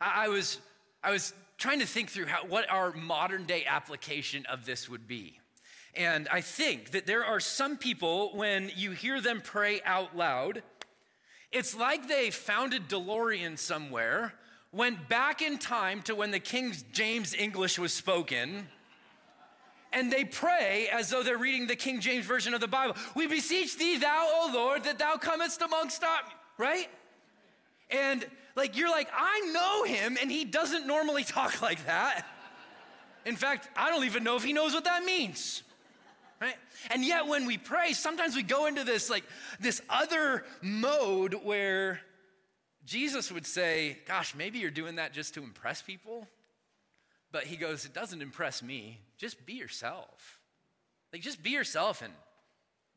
I, 0.00 0.24
I 0.24 0.28
was, 0.28 0.58
I 1.04 1.12
was 1.12 1.32
trying 1.56 1.78
to 1.80 1.86
think 1.86 2.10
through 2.10 2.26
how, 2.26 2.44
what 2.46 2.68
our 2.68 2.92
modern 2.92 3.44
day 3.44 3.64
application 3.64 4.44
of 4.46 4.66
this 4.66 4.88
would 4.88 5.06
be. 5.06 5.38
And 5.94 6.26
I 6.28 6.40
think 6.40 6.90
that 6.90 7.06
there 7.06 7.24
are 7.24 7.38
some 7.38 7.76
people, 7.76 8.34
when 8.34 8.72
you 8.74 8.92
hear 8.92 9.20
them 9.20 9.40
pray 9.42 9.80
out 9.84 10.16
loud, 10.16 10.62
it's 11.52 11.76
like 11.76 12.08
they 12.08 12.30
found 12.30 12.72
a 12.72 12.80
DeLorean 12.80 13.58
somewhere, 13.58 14.32
went 14.72 15.08
back 15.08 15.42
in 15.42 15.58
time 15.58 16.00
to 16.02 16.14
when 16.14 16.30
the 16.30 16.40
King 16.40 16.74
James 16.92 17.34
English 17.34 17.78
was 17.78 17.92
spoken 17.92 18.68
and 19.92 20.12
they 20.12 20.24
pray 20.24 20.88
as 20.92 21.10
though 21.10 21.22
they're 21.22 21.38
reading 21.38 21.66
the 21.66 21.76
King 21.76 22.00
James 22.00 22.24
Version 22.24 22.54
of 22.54 22.60
the 22.60 22.68
Bible. 22.68 22.96
We 23.14 23.26
beseech 23.26 23.76
thee, 23.78 23.98
thou, 23.98 24.28
O 24.32 24.50
Lord, 24.52 24.84
that 24.84 24.98
thou 24.98 25.16
comest 25.16 25.62
amongst 25.62 26.02
us, 26.02 26.20
right? 26.58 26.88
And 27.90 28.24
like, 28.56 28.76
you're 28.76 28.90
like, 28.90 29.08
I 29.14 29.40
know 29.52 29.84
him, 29.84 30.16
and 30.20 30.30
he 30.30 30.44
doesn't 30.44 30.86
normally 30.86 31.24
talk 31.24 31.60
like 31.62 31.86
that. 31.86 32.26
In 33.24 33.36
fact, 33.36 33.68
I 33.76 33.90
don't 33.90 34.04
even 34.04 34.24
know 34.24 34.36
if 34.36 34.44
he 34.44 34.52
knows 34.52 34.74
what 34.74 34.84
that 34.84 35.04
means. 35.04 35.62
Right? 36.40 36.56
And 36.90 37.04
yet 37.04 37.28
when 37.28 37.46
we 37.46 37.56
pray, 37.56 37.92
sometimes 37.92 38.34
we 38.34 38.42
go 38.42 38.66
into 38.66 38.82
this 38.82 39.08
like 39.08 39.22
this 39.60 39.80
other 39.88 40.44
mode 40.60 41.34
where 41.34 42.00
Jesus 42.84 43.30
would 43.30 43.46
say, 43.46 43.98
Gosh, 44.08 44.34
maybe 44.34 44.58
you're 44.58 44.72
doing 44.72 44.96
that 44.96 45.12
just 45.12 45.34
to 45.34 45.42
impress 45.44 45.82
people. 45.82 46.26
But 47.32 47.44
he 47.44 47.56
goes, 47.56 47.84
It 47.84 47.94
doesn't 47.94 48.22
impress 48.22 48.62
me. 48.62 49.00
Just 49.16 49.44
be 49.44 49.54
yourself. 49.54 50.38
Like, 51.12 51.22
just 51.22 51.42
be 51.42 51.50
yourself 51.50 52.02
and 52.02 52.12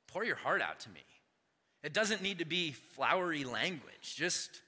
pour 0.08 0.24
your 0.24 0.36
heart 0.36 0.62
out 0.62 0.80
to 0.82 0.89
me. 0.89 1.04
It 1.84 1.94
doesn't 1.94 2.22
need 2.22 2.39
to 2.39 2.46
be 2.46 2.72
flowery 2.72 3.44
language. 3.44 4.15
Just 4.15 4.62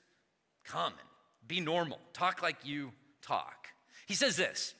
come 0.63 0.93
and 0.93 1.09
be 1.47 1.59
normal. 1.59 1.99
Talk 2.13 2.41
like 2.41 2.57
you 2.63 2.91
talk. 3.21 3.67
He 4.05 4.13
says 4.13 4.35
this, 4.35 4.73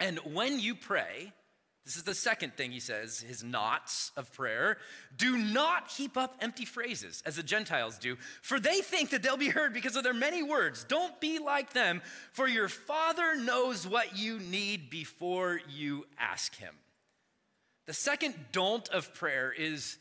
and 0.00 0.18
when 0.18 0.60
you 0.60 0.74
pray, 0.74 1.32
this 1.86 1.96
is 1.96 2.02
the 2.02 2.14
second 2.14 2.54
thing 2.56 2.72
he 2.72 2.80
says, 2.80 3.20
his 3.20 3.44
knots 3.44 4.10
of 4.16 4.32
prayer. 4.32 4.76
Do 5.16 5.36
not 5.36 5.88
heap 5.88 6.16
up 6.16 6.36
empty 6.40 6.64
phrases 6.64 7.22
as 7.24 7.36
the 7.36 7.44
Gentiles 7.44 7.96
do, 7.96 8.16
for 8.42 8.58
they 8.58 8.80
think 8.80 9.10
that 9.10 9.22
they'll 9.22 9.36
be 9.36 9.50
heard 9.50 9.72
because 9.72 9.94
of 9.94 10.02
their 10.02 10.12
many 10.12 10.42
words. 10.42 10.82
Don't 10.82 11.20
be 11.20 11.38
like 11.38 11.72
them, 11.72 12.02
for 12.32 12.48
your 12.48 12.68
Father 12.68 13.36
knows 13.36 13.86
what 13.86 14.18
you 14.18 14.40
need 14.40 14.90
before 14.90 15.60
you 15.68 16.06
ask 16.18 16.56
him. 16.56 16.74
The 17.86 17.94
second 17.94 18.34
don't 18.50 18.88
of 18.88 19.14
prayer 19.14 19.54
is 19.56 19.96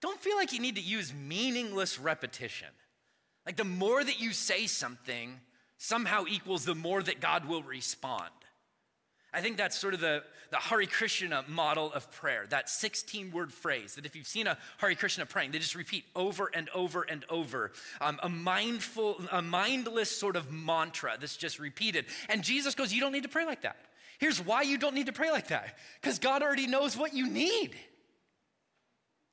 don't 0.00 0.22
feel 0.22 0.36
like 0.36 0.54
you 0.54 0.60
need 0.60 0.76
to 0.76 0.80
use 0.80 1.12
meaningless 1.12 1.98
repetition. 1.98 2.68
Like 3.44 3.56
the 3.56 3.64
more 3.64 4.02
that 4.02 4.20
you 4.20 4.32
say 4.32 4.66
something, 4.66 5.38
somehow 5.76 6.24
equals 6.26 6.64
the 6.64 6.74
more 6.74 7.02
that 7.02 7.20
God 7.20 7.46
will 7.46 7.62
respond. 7.62 8.30
I 9.32 9.40
think 9.40 9.56
that's 9.56 9.78
sort 9.78 9.94
of 9.94 10.00
the, 10.00 10.24
the 10.50 10.56
Hare 10.56 10.84
Krishna 10.86 11.44
model 11.46 11.92
of 11.92 12.10
prayer, 12.10 12.46
that 12.50 12.68
16 12.68 13.30
word 13.30 13.52
phrase 13.52 13.94
that 13.94 14.04
if 14.04 14.16
you've 14.16 14.26
seen 14.26 14.46
a 14.46 14.58
Hare 14.78 14.94
Krishna 14.94 15.26
praying, 15.26 15.52
they 15.52 15.58
just 15.58 15.76
repeat 15.76 16.04
over 16.16 16.50
and 16.52 16.68
over 16.70 17.02
and 17.02 17.24
over. 17.28 17.72
Um, 18.00 18.18
a 18.22 18.28
mindful, 18.28 19.20
a 19.30 19.40
mindless 19.40 20.10
sort 20.10 20.36
of 20.36 20.50
mantra 20.50 21.16
that's 21.20 21.36
just 21.36 21.58
repeated. 21.58 22.06
And 22.28 22.42
Jesus 22.42 22.74
goes, 22.74 22.92
You 22.92 23.00
don't 23.00 23.12
need 23.12 23.22
to 23.22 23.28
pray 23.28 23.46
like 23.46 23.62
that. 23.62 23.76
Here's 24.18 24.44
why 24.44 24.62
you 24.62 24.76
don't 24.76 24.94
need 24.94 25.06
to 25.06 25.12
pray 25.12 25.30
like 25.30 25.48
that 25.48 25.78
because 26.00 26.18
God 26.18 26.42
already 26.42 26.66
knows 26.66 26.96
what 26.96 27.14
you 27.14 27.28
need. 27.28 27.74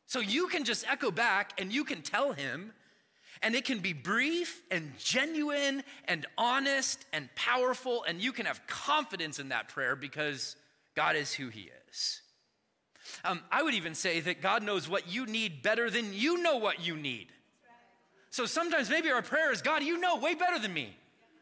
So 0.06 0.22
you 0.22 0.48
can 0.48 0.64
just 0.64 0.90
echo 0.90 1.12
back 1.12 1.60
and 1.60 1.74
you 1.74 1.84
can 1.84 2.02
tell 2.02 2.32
him 2.32 2.72
and 3.42 3.56
it 3.56 3.66
can 3.66 3.80
be 3.80 3.94
brief 3.94 4.62
and 4.72 4.94
genuine 4.98 5.84
and 6.06 6.26
honest 6.38 7.06
and 7.14 7.30
powerful, 7.36 8.04
and 8.08 8.22
you 8.22 8.32
can 8.32 8.46
have 8.46 8.66
confidence 8.68 9.40
in 9.40 9.50
that 9.50 9.68
prayer 9.70 9.96
because 9.96 10.56
God 10.96 11.16
is 11.16 11.34
who 11.34 11.50
He 11.50 11.70
is. 11.90 12.22
Um, 13.24 13.42
I 13.52 13.64
would 13.64 13.74
even 13.74 13.96
say 13.96 14.20
that 14.20 14.42
God 14.42 14.64
knows 14.64 14.90
what 14.90 15.08
you 15.08 15.26
need 15.26 15.64
better 15.64 15.90
than 15.90 16.14
you 16.14 16.42
know 16.42 16.58
what 16.58 16.86
you 16.86 16.96
need. 16.96 17.28
So 18.30 18.46
sometimes 18.46 18.90
maybe 18.90 19.10
our 19.10 19.22
prayer 19.22 19.52
is 19.52 19.62
God, 19.62 19.84
you 19.84 20.00
know 20.00 20.18
way 20.18 20.36
better 20.36 20.60
than 20.60 20.74
me. 20.74 20.96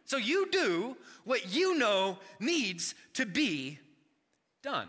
So 0.06 0.18
you 0.18 0.48
do 0.52 0.96
what 1.24 1.54
you 1.54 1.78
know 1.78 2.20
needs 2.40 2.94
to 3.16 3.26
be 3.26 3.80
done. 4.62 4.88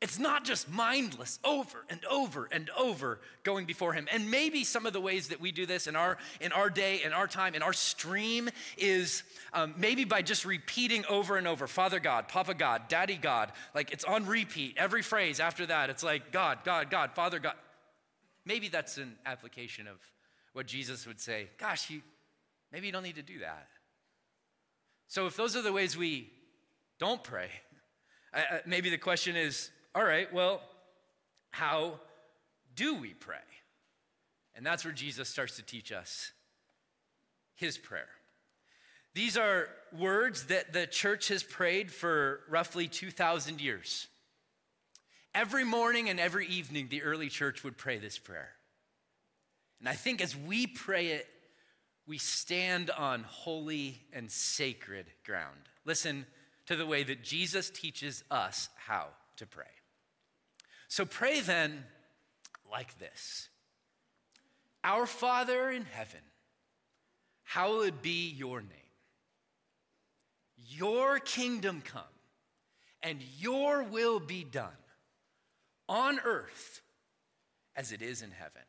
It's 0.00 0.18
not 0.18 0.46
just 0.46 0.70
mindless 0.70 1.38
over 1.44 1.84
and 1.90 2.02
over 2.06 2.48
and 2.50 2.70
over 2.70 3.20
going 3.42 3.66
before 3.66 3.92
him. 3.92 4.08
And 4.10 4.30
maybe 4.30 4.64
some 4.64 4.86
of 4.86 4.94
the 4.94 5.00
ways 5.00 5.28
that 5.28 5.42
we 5.42 5.52
do 5.52 5.66
this 5.66 5.86
in 5.86 5.94
our 5.94 6.16
in 6.40 6.52
our 6.52 6.70
day, 6.70 7.02
in 7.04 7.12
our 7.12 7.26
time, 7.26 7.54
in 7.54 7.62
our 7.62 7.74
stream 7.74 8.48
is 8.78 9.22
um, 9.52 9.74
maybe 9.76 10.04
by 10.04 10.22
just 10.22 10.46
repeating 10.46 11.04
over 11.10 11.36
and 11.36 11.46
over, 11.46 11.66
Father 11.66 12.00
God, 12.00 12.28
Papa 12.28 12.54
God, 12.54 12.88
Daddy 12.88 13.16
God. 13.16 13.52
Like 13.74 13.92
it's 13.92 14.04
on 14.04 14.24
repeat. 14.24 14.76
Every 14.78 15.02
phrase 15.02 15.38
after 15.38 15.66
that, 15.66 15.90
it's 15.90 16.02
like 16.02 16.32
God, 16.32 16.60
God, 16.64 16.88
God, 16.90 17.12
Father 17.12 17.38
God. 17.38 17.54
Maybe 18.46 18.68
that's 18.68 18.96
an 18.96 19.16
application 19.26 19.86
of 19.86 19.98
what 20.54 20.66
Jesus 20.66 21.06
would 21.06 21.20
say. 21.20 21.50
Gosh, 21.58 21.90
you 21.90 22.00
maybe 22.72 22.86
you 22.86 22.92
don't 22.92 23.02
need 23.02 23.16
to 23.16 23.22
do 23.22 23.40
that. 23.40 23.68
So 25.08 25.26
if 25.26 25.36
those 25.36 25.56
are 25.56 25.62
the 25.62 25.74
ways 25.74 25.94
we 25.94 26.30
don't 26.98 27.22
pray, 27.22 27.50
maybe 28.64 28.88
the 28.88 28.96
question 28.96 29.36
is 29.36 29.70
all 29.94 30.04
right, 30.04 30.32
well, 30.32 30.62
how 31.50 31.98
do 32.76 32.94
we 32.94 33.14
pray? 33.14 33.36
And 34.54 34.64
that's 34.64 34.84
where 34.84 34.94
Jesus 34.94 35.28
starts 35.28 35.56
to 35.56 35.62
teach 35.62 35.92
us 35.92 36.32
his 37.54 37.76
prayer. 37.78 38.08
These 39.14 39.36
are 39.36 39.68
words 39.98 40.44
that 40.46 40.72
the 40.72 40.86
church 40.86 41.28
has 41.28 41.42
prayed 41.42 41.90
for 41.90 42.40
roughly 42.48 42.86
2,000 42.86 43.60
years. 43.60 44.06
Every 45.34 45.64
morning 45.64 46.08
and 46.08 46.20
every 46.20 46.46
evening, 46.46 46.88
the 46.88 47.02
early 47.02 47.28
church 47.28 47.64
would 47.64 47.76
pray 47.76 47.98
this 47.98 48.18
prayer. 48.18 48.50
And 49.80 49.88
I 49.88 49.94
think 49.94 50.20
as 50.20 50.36
we 50.36 50.66
pray 50.66 51.08
it, 51.08 51.26
we 52.06 52.18
stand 52.18 52.90
on 52.90 53.24
holy 53.24 54.00
and 54.12 54.30
sacred 54.30 55.06
ground. 55.24 55.58
Listen 55.84 56.26
to 56.66 56.76
the 56.76 56.86
way 56.86 57.02
that 57.02 57.22
Jesus 57.22 57.70
teaches 57.70 58.22
us 58.30 58.68
how 58.76 59.08
to 59.36 59.46
pray. 59.46 59.64
So 60.90 61.04
pray 61.04 61.40
then 61.40 61.84
like 62.70 62.98
this 62.98 63.48
Our 64.82 65.06
Father 65.06 65.70
in 65.70 65.84
heaven, 65.84 66.20
hallowed 67.44 68.02
be 68.02 68.28
your 68.28 68.60
name. 68.60 68.70
Your 70.68 71.20
kingdom 71.20 71.80
come, 71.80 72.02
and 73.04 73.20
your 73.38 73.84
will 73.84 74.18
be 74.18 74.42
done 74.42 74.68
on 75.88 76.18
earth 76.24 76.82
as 77.76 77.92
it 77.92 78.02
is 78.02 78.20
in 78.20 78.32
heaven. 78.32 78.62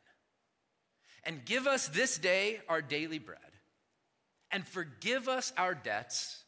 And 1.23 1.43
give 1.43 1.65
us 1.65 1.87
this 1.87 2.19
day 2.19 2.61
our 2.69 2.83
daily 2.83 3.19
bread, 3.19 3.39
and 4.51 4.67
forgive 4.67 5.27
us 5.27 5.53
our 5.57 5.73
debts 5.73 6.43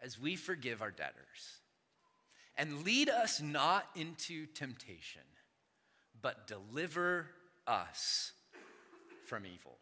as 0.00 0.20
we 0.20 0.36
forgive 0.36 0.82
our 0.82 0.92
debtors. 0.92 1.53
And 2.56 2.84
lead 2.84 3.08
us 3.08 3.40
not 3.40 3.86
into 3.96 4.46
temptation, 4.46 5.22
but 6.22 6.46
deliver 6.46 7.26
us 7.66 8.32
from 9.26 9.44
evil. 9.46 9.78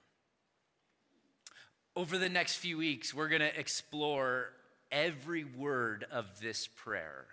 Over 1.95 2.17
the 2.17 2.31
next 2.31 2.57
few 2.57 2.79
weeks, 2.79 3.13
we're 3.13 3.29
going 3.29 3.43
to 3.43 3.59
explore 3.59 4.49
every 4.91 5.45
word 5.45 6.07
of 6.11 6.41
this 6.41 6.67
prayer. 6.67 7.27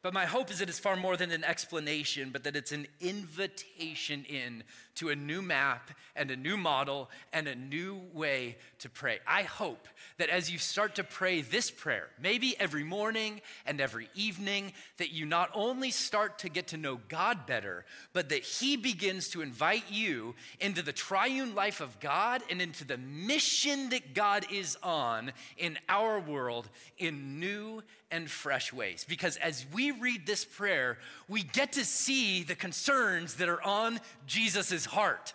But 0.00 0.14
my 0.14 0.26
hope 0.26 0.50
is 0.50 0.60
that 0.60 0.68
it's 0.68 0.78
far 0.78 0.94
more 0.94 1.16
than 1.16 1.32
an 1.32 1.42
explanation, 1.42 2.30
but 2.32 2.44
that 2.44 2.54
it's 2.54 2.70
an 2.70 2.86
invitation 3.00 4.24
in 4.24 4.62
to 4.94 5.08
a 5.08 5.16
new 5.16 5.42
map 5.42 5.90
and 6.14 6.30
a 6.30 6.36
new 6.36 6.56
model 6.56 7.10
and 7.32 7.48
a 7.48 7.54
new 7.56 8.00
way 8.12 8.58
to 8.78 8.88
pray. 8.88 9.18
I 9.26 9.42
hope 9.42 9.88
that 10.18 10.28
as 10.28 10.50
you 10.50 10.58
start 10.58 10.96
to 10.96 11.04
pray 11.04 11.40
this 11.40 11.70
prayer, 11.70 12.08
maybe 12.20 12.54
every 12.60 12.84
morning 12.84 13.40
and 13.66 13.80
every 13.80 14.08
evening, 14.14 14.72
that 14.98 15.12
you 15.12 15.26
not 15.26 15.50
only 15.52 15.90
start 15.90 16.38
to 16.40 16.48
get 16.48 16.68
to 16.68 16.76
know 16.76 17.00
God 17.08 17.46
better, 17.46 17.84
but 18.12 18.28
that 18.28 18.42
He 18.42 18.76
begins 18.76 19.28
to 19.30 19.40
invite 19.40 19.84
you 19.90 20.36
into 20.60 20.82
the 20.82 20.92
triune 20.92 21.56
life 21.56 21.80
of 21.80 21.98
God 21.98 22.42
and 22.50 22.62
into 22.62 22.84
the 22.84 22.98
mission 22.98 23.90
that 23.90 24.14
God 24.14 24.46
is 24.52 24.76
on 24.82 25.32
in 25.56 25.76
our 25.88 26.20
world 26.20 26.68
in 26.98 27.40
new 27.40 27.82
and 28.10 28.30
fresh 28.30 28.72
ways. 28.72 29.04
Because 29.08 29.36
as 29.36 29.66
we 29.72 29.87
read 29.92 30.26
this 30.26 30.44
prayer, 30.44 30.98
we 31.28 31.42
get 31.42 31.72
to 31.72 31.84
see 31.84 32.42
the 32.42 32.54
concerns 32.54 33.34
that 33.34 33.48
are 33.48 33.62
on 33.62 34.00
Jesus' 34.26 34.84
heart. 34.84 35.34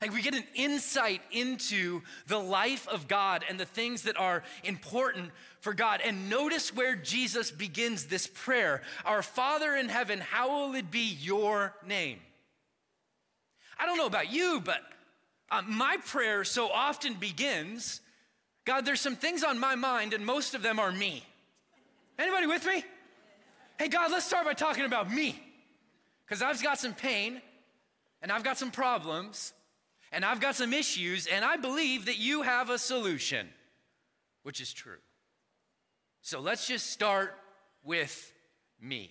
Like 0.00 0.12
we 0.12 0.20
get 0.20 0.34
an 0.34 0.44
insight 0.54 1.22
into 1.30 2.02
the 2.26 2.38
life 2.38 2.88
of 2.88 3.06
God 3.06 3.44
and 3.48 3.58
the 3.58 3.64
things 3.64 4.02
that 4.02 4.16
are 4.16 4.42
important 4.64 5.30
for 5.60 5.74
God. 5.74 6.00
And 6.04 6.28
notice 6.28 6.74
where 6.74 6.96
Jesus 6.96 7.52
begins 7.52 8.06
this 8.06 8.26
prayer 8.26 8.82
Our 9.04 9.22
Father 9.22 9.76
in 9.76 9.88
heaven, 9.88 10.20
how 10.20 10.50
will 10.50 10.74
it 10.74 10.90
be 10.90 11.16
your 11.20 11.74
name? 11.86 12.18
I 13.78 13.86
don't 13.86 13.96
know 13.96 14.06
about 14.06 14.32
you, 14.32 14.60
but 14.64 14.80
uh, 15.50 15.62
my 15.62 15.98
prayer 16.04 16.42
so 16.44 16.68
often 16.68 17.14
begins 17.14 18.00
God, 18.64 18.84
there's 18.84 19.00
some 19.00 19.16
things 19.16 19.42
on 19.42 19.58
my 19.58 19.74
mind, 19.74 20.14
and 20.14 20.24
most 20.24 20.54
of 20.54 20.62
them 20.62 20.78
are 20.78 20.92
me. 20.92 21.24
Anybody 22.18 22.46
with 22.46 22.64
me? 22.66 22.84
Hey, 23.82 23.88
God, 23.88 24.12
let's 24.12 24.26
start 24.26 24.44
by 24.44 24.52
talking 24.52 24.84
about 24.84 25.12
me. 25.12 25.42
Because 26.24 26.40
I've 26.40 26.62
got 26.62 26.78
some 26.78 26.94
pain 26.94 27.42
and 28.22 28.30
I've 28.30 28.44
got 28.44 28.56
some 28.56 28.70
problems 28.70 29.52
and 30.12 30.24
I've 30.24 30.38
got 30.38 30.54
some 30.54 30.72
issues, 30.72 31.26
and 31.26 31.44
I 31.44 31.56
believe 31.56 32.04
that 32.04 32.16
you 32.16 32.42
have 32.42 32.70
a 32.70 32.78
solution, 32.78 33.48
which 34.44 34.60
is 34.60 34.72
true. 34.72 34.98
So 36.20 36.38
let's 36.38 36.68
just 36.68 36.92
start 36.92 37.34
with 37.82 38.32
me. 38.80 39.10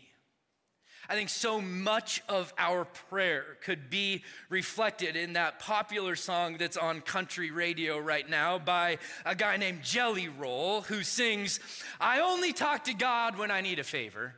I 1.09 1.15
think 1.15 1.27
so 1.27 1.59
much 1.59 2.23
of 2.29 2.53
our 2.57 2.85
prayer 2.85 3.57
could 3.65 3.89
be 3.89 4.23
reflected 4.47 5.17
in 5.17 5.33
that 5.33 5.59
popular 5.59 6.15
song 6.15 6.55
that's 6.57 6.77
on 6.77 7.01
country 7.01 7.51
radio 7.51 7.99
right 7.99 8.29
now 8.29 8.57
by 8.57 8.99
a 9.25 9.35
guy 9.35 9.57
named 9.57 9.83
Jelly 9.83 10.29
Roll 10.29 10.79
who 10.79 11.03
sings, 11.03 11.59
I 11.99 12.21
only 12.21 12.53
talk 12.53 12.85
to 12.85 12.93
God 12.93 13.37
when 13.37 13.51
I 13.51 13.59
need 13.59 13.77
a 13.77 13.83
favor, 13.83 14.35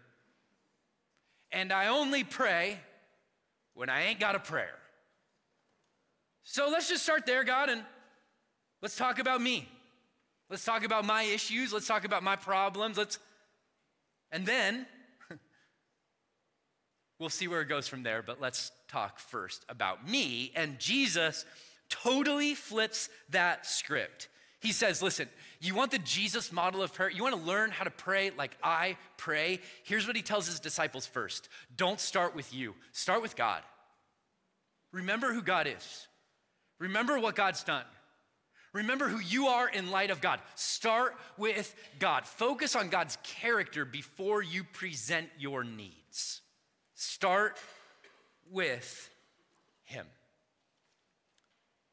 and 1.54 1.72
I 1.72 1.88
only 1.88 2.24
pray 2.24 2.80
when 3.74 3.90
I 3.90 4.04
ain't 4.04 4.20
got 4.20 4.36
a 4.36 4.40
prayer. 4.40 4.78
So 6.44 6.70
let's 6.70 6.90
just 6.90 7.04
start 7.04 7.26
there, 7.26 7.44
God, 7.44 7.70
and 7.70 7.84
let's 8.82 8.98
talk 8.98 9.20
about 9.20 9.42
me. 9.42 9.70
Let's 10.50 10.66
talk 10.66 10.84
about 10.84 11.06
my 11.06 11.24
issues. 11.24 11.72
Let's 11.72 11.88
talk 11.88 12.04
about 12.04 12.22
my 12.22 12.36
problems. 12.36 12.98
Let's, 12.98 13.18
and 14.32 14.46
then 14.46 14.86
We'll 17.20 17.30
see 17.30 17.48
where 17.48 17.62
it 17.62 17.70
goes 17.70 17.88
from 17.88 18.04
there, 18.04 18.22
but 18.22 18.42
let's 18.42 18.72
talk 18.90 19.18
first 19.18 19.66
about 19.70 20.06
me. 20.06 20.52
And 20.56 20.78
Jesus 20.78 21.46
totally 21.89 22.54
flips 22.54 23.08
that 23.30 23.66
script. 23.66 24.28
He 24.63 24.71
says, 24.71 25.02
Listen, 25.02 25.28
you 25.60 25.76
want 25.76 25.91
the 25.91 25.99
Jesus 25.99 26.54
model 26.54 26.82
of 26.82 26.93
prayer? 26.93 27.12
You 27.12 27.21
want 27.21 27.36
to 27.36 27.41
learn 27.41 27.69
how 27.69 27.84
to 27.84 27.91
pray 27.91 28.32
like 28.38 28.58
I 28.63 28.95
pray? 29.17 29.60
Here's 29.84 30.08
what 30.08 30.15
he 30.15 30.21
tells 30.21 30.47
his 30.47 30.62
disciples 30.62 31.06
first 31.06 31.49
don't 31.76 31.99
start 31.99 32.34
with 32.34 32.54
you, 32.54 32.73
start 32.93 33.21
with 33.21 33.36
God. 33.36 33.62
Remember 34.93 35.34
who 35.34 35.41
God 35.41 35.67
is, 35.67 36.08
remember 36.80 37.19
what 37.19 37.36
God's 37.36 37.63
done. 37.63 37.84
Remember 38.71 39.08
who 39.08 39.19
you 39.19 39.47
are 39.47 39.69
in 39.69 39.91
light 39.91 40.10
of 40.10 40.19
God. 40.19 40.39
Start 40.56 41.15
with 41.38 41.76
God. 41.99 42.26
Focus 42.26 42.76
on 42.76 42.89
God's 42.89 43.19
character 43.21 43.86
before 43.86 44.41
you 44.41 44.63
present 44.63 45.30
your 45.38 45.63
needs. 45.63 46.41
Start 46.95 47.60
with 48.49 49.12
Him. 49.84 50.08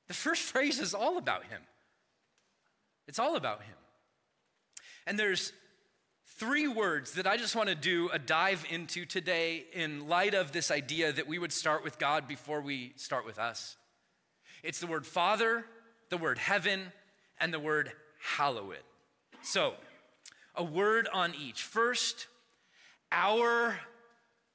The 0.08 0.14
first 0.14 0.40
phrase 0.40 0.80
is 0.80 0.94
all 0.94 1.18
about 1.18 1.44
Him. 1.44 1.60
It's 3.10 3.18
all 3.18 3.34
about 3.34 3.64
Him. 3.64 3.74
And 5.04 5.18
there's 5.18 5.52
three 6.38 6.68
words 6.68 7.14
that 7.14 7.26
I 7.26 7.36
just 7.36 7.56
want 7.56 7.68
to 7.68 7.74
do 7.74 8.08
a 8.12 8.20
dive 8.20 8.64
into 8.70 9.04
today 9.04 9.64
in 9.72 10.06
light 10.08 10.32
of 10.32 10.52
this 10.52 10.70
idea 10.70 11.10
that 11.10 11.26
we 11.26 11.36
would 11.36 11.52
start 11.52 11.82
with 11.82 11.98
God 11.98 12.28
before 12.28 12.60
we 12.60 12.92
start 12.94 13.26
with 13.26 13.36
us. 13.36 13.76
It's 14.62 14.78
the 14.78 14.86
word 14.86 15.04
Father, 15.04 15.64
the 16.08 16.18
word 16.18 16.38
heaven, 16.38 16.92
and 17.40 17.52
the 17.52 17.58
word 17.58 17.90
hallowed. 18.36 18.76
So, 19.42 19.74
a 20.54 20.62
word 20.62 21.08
on 21.12 21.34
each. 21.34 21.64
First, 21.64 22.28
our 23.10 23.76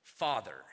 Father. 0.02 0.64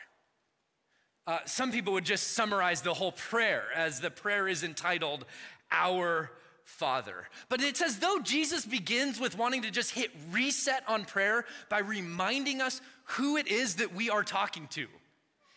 Uh, 1.26 1.40
some 1.46 1.72
people 1.72 1.94
would 1.94 2.04
just 2.04 2.28
summarize 2.28 2.82
the 2.82 2.94
whole 2.94 3.10
prayer 3.10 3.64
as 3.74 3.98
the 3.98 4.10
prayer 4.12 4.46
is 4.46 4.62
entitled, 4.62 5.24
Our 5.72 6.30
Father. 6.64 7.28
But 7.48 7.60
it's 7.60 7.82
as 7.82 7.98
though 7.98 8.18
Jesus 8.22 8.64
begins 8.64 9.20
with 9.20 9.36
wanting 9.36 9.62
to 9.62 9.70
just 9.70 9.92
hit 9.92 10.10
reset 10.30 10.82
on 10.88 11.04
prayer 11.04 11.44
by 11.68 11.80
reminding 11.80 12.60
us 12.60 12.80
who 13.04 13.36
it 13.36 13.48
is 13.48 13.76
that 13.76 13.94
we 13.94 14.10
are 14.10 14.24
talking 14.24 14.66
to. 14.68 14.86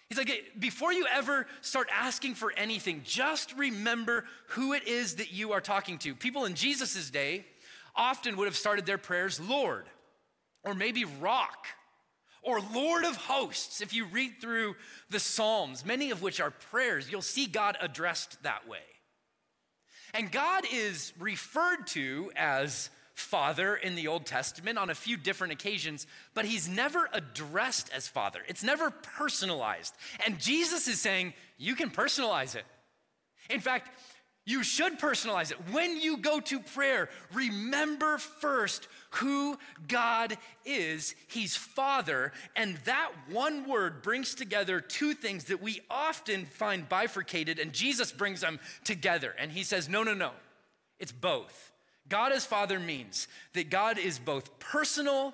He's 0.09 0.17
like, 0.17 0.53
before 0.59 0.93
you 0.93 1.07
ever 1.11 1.47
start 1.61 1.87
asking 1.91 2.35
for 2.35 2.53
anything, 2.55 3.01
just 3.03 3.55
remember 3.57 4.25
who 4.49 4.73
it 4.73 4.87
is 4.87 5.15
that 5.15 5.33
you 5.33 5.51
are 5.53 5.61
talking 5.61 5.97
to. 5.99 6.13
People 6.13 6.45
in 6.45 6.53
Jesus' 6.53 7.09
day 7.09 7.45
often 7.95 8.37
would 8.37 8.45
have 8.45 8.55
started 8.55 8.85
their 8.85 8.99
prayers, 8.99 9.39
Lord, 9.39 9.85
or 10.63 10.75
maybe 10.75 11.05
rock 11.05 11.67
or 12.43 12.59
Lord 12.61 13.03
of 13.03 13.15
hosts. 13.15 13.81
If 13.81 13.93
you 13.93 14.05
read 14.05 14.33
through 14.39 14.75
the 15.09 15.19
Psalms, 15.19 15.83
many 15.83 16.11
of 16.11 16.21
which 16.21 16.39
are 16.39 16.51
prayers, 16.51 17.09
you'll 17.09 17.23
see 17.23 17.47
God 17.47 17.75
addressed 17.81 18.43
that 18.43 18.67
way. 18.67 18.83
And 20.15 20.31
God 20.31 20.63
is 20.71 21.11
referred 21.19 21.87
to 21.87 22.31
as 22.37 22.89
Father 23.15 23.75
in 23.75 23.95
the 23.95 24.07
Old 24.07 24.25
Testament 24.25 24.77
on 24.77 24.89
a 24.89 24.95
few 24.95 25.17
different 25.17 25.51
occasions, 25.53 26.07
but 26.33 26.45
he's 26.45 26.69
never 26.69 27.09
addressed 27.11 27.89
as 27.93 28.07
Father. 28.07 28.39
It's 28.47 28.63
never 28.63 28.91
personalized. 28.91 29.93
And 30.25 30.39
Jesus 30.39 30.87
is 30.87 31.01
saying, 31.01 31.33
you 31.57 31.75
can 31.75 31.89
personalize 31.89 32.55
it. 32.55 32.63
In 33.49 33.59
fact, 33.59 33.89
you 34.45 34.63
should 34.63 34.99
personalize 34.99 35.51
it. 35.51 35.57
When 35.71 35.99
you 35.99 36.17
go 36.17 36.39
to 36.39 36.59
prayer, 36.59 37.09
remember 37.33 38.17
first 38.17 38.87
who 39.11 39.57
God 39.87 40.37
is. 40.65 41.15
He's 41.27 41.55
Father. 41.55 42.31
And 42.55 42.77
that 42.85 43.11
one 43.29 43.67
word 43.67 44.01
brings 44.03 44.35
together 44.35 44.79
two 44.79 45.13
things 45.13 45.45
that 45.45 45.61
we 45.61 45.81
often 45.89 46.45
find 46.45 46.87
bifurcated, 46.87 47.59
and 47.59 47.73
Jesus 47.73 48.11
brings 48.11 48.41
them 48.41 48.59
together. 48.83 49.33
And 49.37 49.51
he 49.51 49.63
says, 49.63 49.89
no, 49.89 50.03
no, 50.03 50.13
no, 50.13 50.31
it's 50.99 51.11
both. 51.11 51.71
God 52.07 52.31
as 52.31 52.45
Father 52.45 52.79
means 52.79 53.27
that 53.53 53.69
God 53.69 53.97
is 53.97 54.19
both 54.19 54.59
personal 54.59 55.33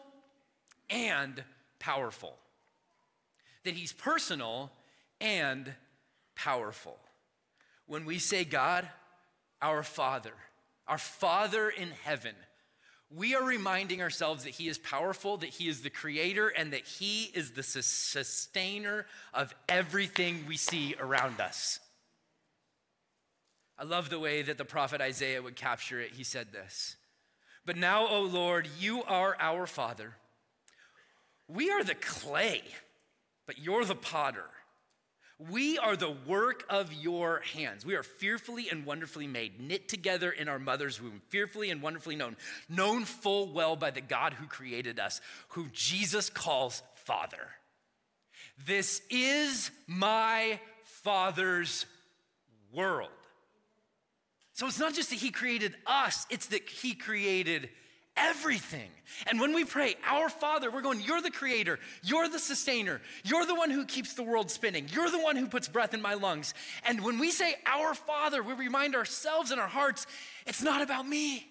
and 0.90 1.44
powerful, 1.80 2.38
that 3.64 3.74
He's 3.74 3.94
personal 3.94 4.72
and 5.20 5.74
powerful. 6.36 6.98
When 7.88 8.06
we 8.06 8.20
say 8.20 8.46
God, 8.46 8.88
our 9.62 9.84
Father, 9.84 10.34
our 10.88 10.98
Father 10.98 11.70
in 11.70 11.90
heaven, 12.04 12.36
we 13.14 13.36
are 13.36 13.44
reminding 13.44 14.02
ourselves 14.02 14.46
that 14.46 14.52
He 14.52 14.68
is 14.68 14.78
powerful, 14.78 15.38
that 15.38 15.50
He 15.50 15.68
is 15.68 15.82
the 15.82 15.90
creator, 15.90 16.48
and 16.48 16.72
that 16.74 16.86
He 16.86 17.26
is 17.34 17.52
the 17.52 17.64
sustainer 17.64 19.06
of 19.34 19.54
everything 19.68 20.46
we 20.48 20.58
see 20.58 20.96
around 21.00 21.42
us. 21.42 21.80
I 23.78 23.84
love 23.84 24.10
the 24.10 24.20
way 24.20 24.44
that 24.44 24.58
the 24.58 24.66
prophet 24.66 25.02
Isaiah 25.02 25.42
would 25.42 25.56
capture 25.56 26.00
it. 26.00 26.14
He 26.14 26.24
said 26.24 26.52
this 26.52 26.96
But 27.66 27.78
now, 27.78 28.08
O 28.08 28.22
Lord, 28.22 28.68
you 28.80 29.04
are 29.04 29.36
our 29.40 29.68
Father. 29.68 30.14
We 31.48 31.70
are 31.72 31.84
the 31.84 31.96
clay, 31.96 32.62
but 33.46 33.60
you're 33.60 33.84
the 33.84 33.96
potter. 33.96 34.46
We 35.50 35.78
are 35.80 35.96
the 35.96 36.16
work 36.28 36.66
of 36.70 36.94
your 36.94 37.42
hands. 37.54 37.86
We 37.86 37.96
are 37.96 38.04
fearfully 38.04 38.70
and 38.70 38.86
wonderfully 38.86 39.28
made, 39.28 39.60
knit 39.60 39.88
together 39.88 40.30
in 40.30 40.48
our 40.48 40.60
mother's 40.60 41.02
womb, 41.02 41.22
fearfully 41.30 41.72
and 41.72 41.82
wonderfully 41.82 42.16
known, 42.16 42.36
known 42.70 43.06
full 43.06 43.52
well 43.52 43.76
by 43.76 43.92
the 43.92 44.02
God 44.02 44.34
who 44.34 44.46
created 44.46 45.00
us, 45.00 45.20
who 45.50 45.68
Jesus 45.74 46.30
calls 46.30 46.84
Father. 46.94 47.48
This 48.66 49.02
is 49.10 49.72
my 49.88 50.60
Father's 50.84 51.86
world. 52.72 53.10
So 54.54 54.68
it's 54.68 54.80
not 54.80 54.94
just 54.94 55.10
that 55.10 55.20
He 55.20 55.32
created 55.32 55.76
us, 55.88 56.28
it's 56.30 56.48
that 56.48 56.70
He 56.70 56.94
created 56.94 57.70
everything. 58.16 58.90
And 59.28 59.40
when 59.40 59.54
we 59.54 59.66
pray, 59.66 59.96
Our 60.06 60.30
Father, 60.30 60.72
we're 60.72 60.82
going, 60.82 61.02
You're 61.02 61.22
the 61.22 61.32
creator, 61.32 61.80
you're 62.04 62.30
the 62.30 62.40
sustainer, 62.40 63.02
you're 63.24 63.46
the 63.46 63.56
one 63.56 63.70
who 63.70 63.86
keeps 63.86 64.14
the 64.14 64.24
world 64.24 64.50
spinning, 64.52 64.88
you're 64.92 65.10
the 65.10 65.22
one 65.22 65.36
who 65.36 65.48
puts 65.48 65.68
breath 65.68 65.94
in 65.94 66.02
my 66.02 66.14
lungs. 66.14 66.54
And 66.86 67.04
when 67.04 67.20
we 67.20 67.32
say 67.32 67.56
Our 67.66 67.94
Father, 67.94 68.44
we 68.44 68.54
remind 68.54 68.96
ourselves 68.96 69.52
in 69.52 69.60
our 69.60 69.68
hearts, 69.68 70.08
it's 70.46 70.62
not 70.62 70.82
about 70.82 71.08
me. 71.08 71.48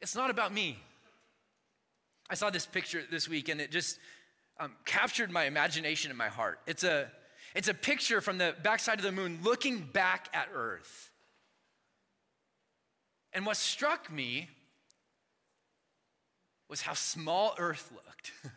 It's 0.00 0.14
not 0.14 0.30
about 0.30 0.52
me. 0.52 0.78
I 2.28 2.34
saw 2.34 2.50
this 2.50 2.66
picture 2.66 3.02
this 3.10 3.28
week 3.28 3.48
and 3.48 3.60
it 3.60 3.70
just 3.70 3.98
um, 4.58 4.72
captured 4.84 5.30
my 5.30 5.44
imagination 5.44 6.10
and 6.10 6.18
my 6.18 6.28
heart. 6.28 6.60
It's 6.66 6.84
a, 6.84 7.10
it's 7.54 7.68
a 7.68 7.74
picture 7.74 8.20
from 8.20 8.38
the 8.38 8.54
backside 8.62 8.98
of 8.98 9.04
the 9.04 9.12
moon 9.12 9.40
looking 9.42 9.80
back 9.80 10.28
at 10.32 10.48
Earth. 10.54 11.10
And 13.32 13.46
what 13.46 13.56
struck 13.56 14.10
me 14.10 14.48
was 16.68 16.82
how 16.82 16.94
small 16.94 17.54
Earth 17.58 17.90
looked, 17.92 18.32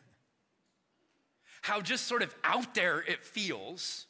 how 1.62 1.82
just 1.82 2.06
sort 2.06 2.22
of 2.22 2.34
out 2.44 2.74
there 2.74 3.00
it 3.00 3.24
feels, 3.24 4.08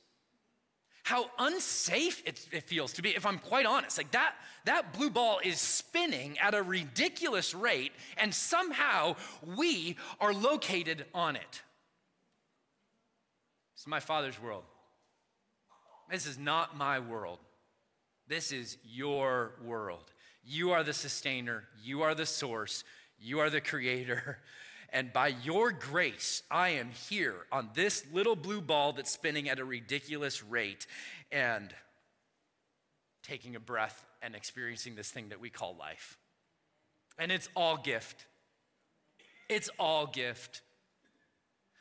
how 1.03 1.29
unsafe 1.39 2.21
it, 2.25 2.47
it, 2.51 2.63
feels 2.63 2.93
to 2.93 3.01
be, 3.01 3.09
if 3.09 3.25
I'm 3.25 3.39
quite 3.39 3.65
honest. 3.65 3.97
Like 3.97 4.11
that, 4.11 4.35
that 4.65 4.93
blue 4.93 5.09
ball 5.09 5.39
is 5.43 5.59
spinning 5.59 6.37
at 6.39 6.53
a 6.53 6.61
ridiculous 6.61 7.53
rate, 7.53 7.91
and 8.17 8.33
somehow 8.33 9.15
we 9.57 9.97
are 10.19 10.33
located 10.33 11.05
on 11.13 11.35
it. 11.35 11.61
This 13.73 13.81
is 13.81 13.87
my 13.87 13.99
Father's 13.99 14.41
world. 14.41 14.63
This 16.09 16.25
is 16.25 16.37
not 16.37 16.77
my 16.77 16.99
world. 16.99 17.39
This 18.27 18.51
is 18.51 18.77
your 18.83 19.53
world. 19.63 20.11
You 20.43 20.71
are 20.71 20.83
the 20.83 20.93
sustainer, 20.93 21.63
you 21.83 22.01
are 22.01 22.15
the 22.15 22.25
source, 22.25 22.83
you 23.19 23.39
are 23.39 23.49
the 23.49 23.61
creator. 23.61 24.39
And 24.91 25.13
by 25.13 25.27
your 25.27 25.71
grace, 25.71 26.41
I 26.49 26.69
am 26.69 26.89
here 26.89 27.35
on 27.51 27.69
this 27.75 28.03
little 28.11 28.35
blue 28.35 28.59
ball 28.59 28.91
that's 28.91 29.11
spinning 29.11 29.47
at 29.47 29.59
a 29.59 29.63
ridiculous 29.63 30.43
rate 30.43 30.87
and 31.31 31.71
taking 33.21 33.55
a 33.55 33.59
breath 33.59 34.03
and 34.23 34.35
experiencing 34.35 34.95
this 34.95 35.11
thing 35.11 35.29
that 35.29 35.39
we 35.39 35.51
call 35.51 35.75
life. 35.77 36.17
And 37.19 37.31
it's 37.31 37.49
all 37.55 37.77
gift. 37.77 38.25
It's 39.47 39.69
all 39.77 40.07
gift. 40.07 40.61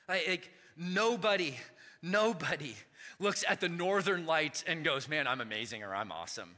Like, 0.08 0.50
nobody, 0.76 1.54
nobody 2.02 2.74
looks 3.18 3.44
at 3.48 3.60
the 3.60 3.68
northern 3.68 4.26
lights 4.26 4.64
and 4.66 4.84
goes, 4.84 5.08
man, 5.08 5.26
I'm 5.26 5.40
amazing 5.40 5.82
or 5.82 5.94
I'm 5.94 6.12
awesome. 6.12 6.56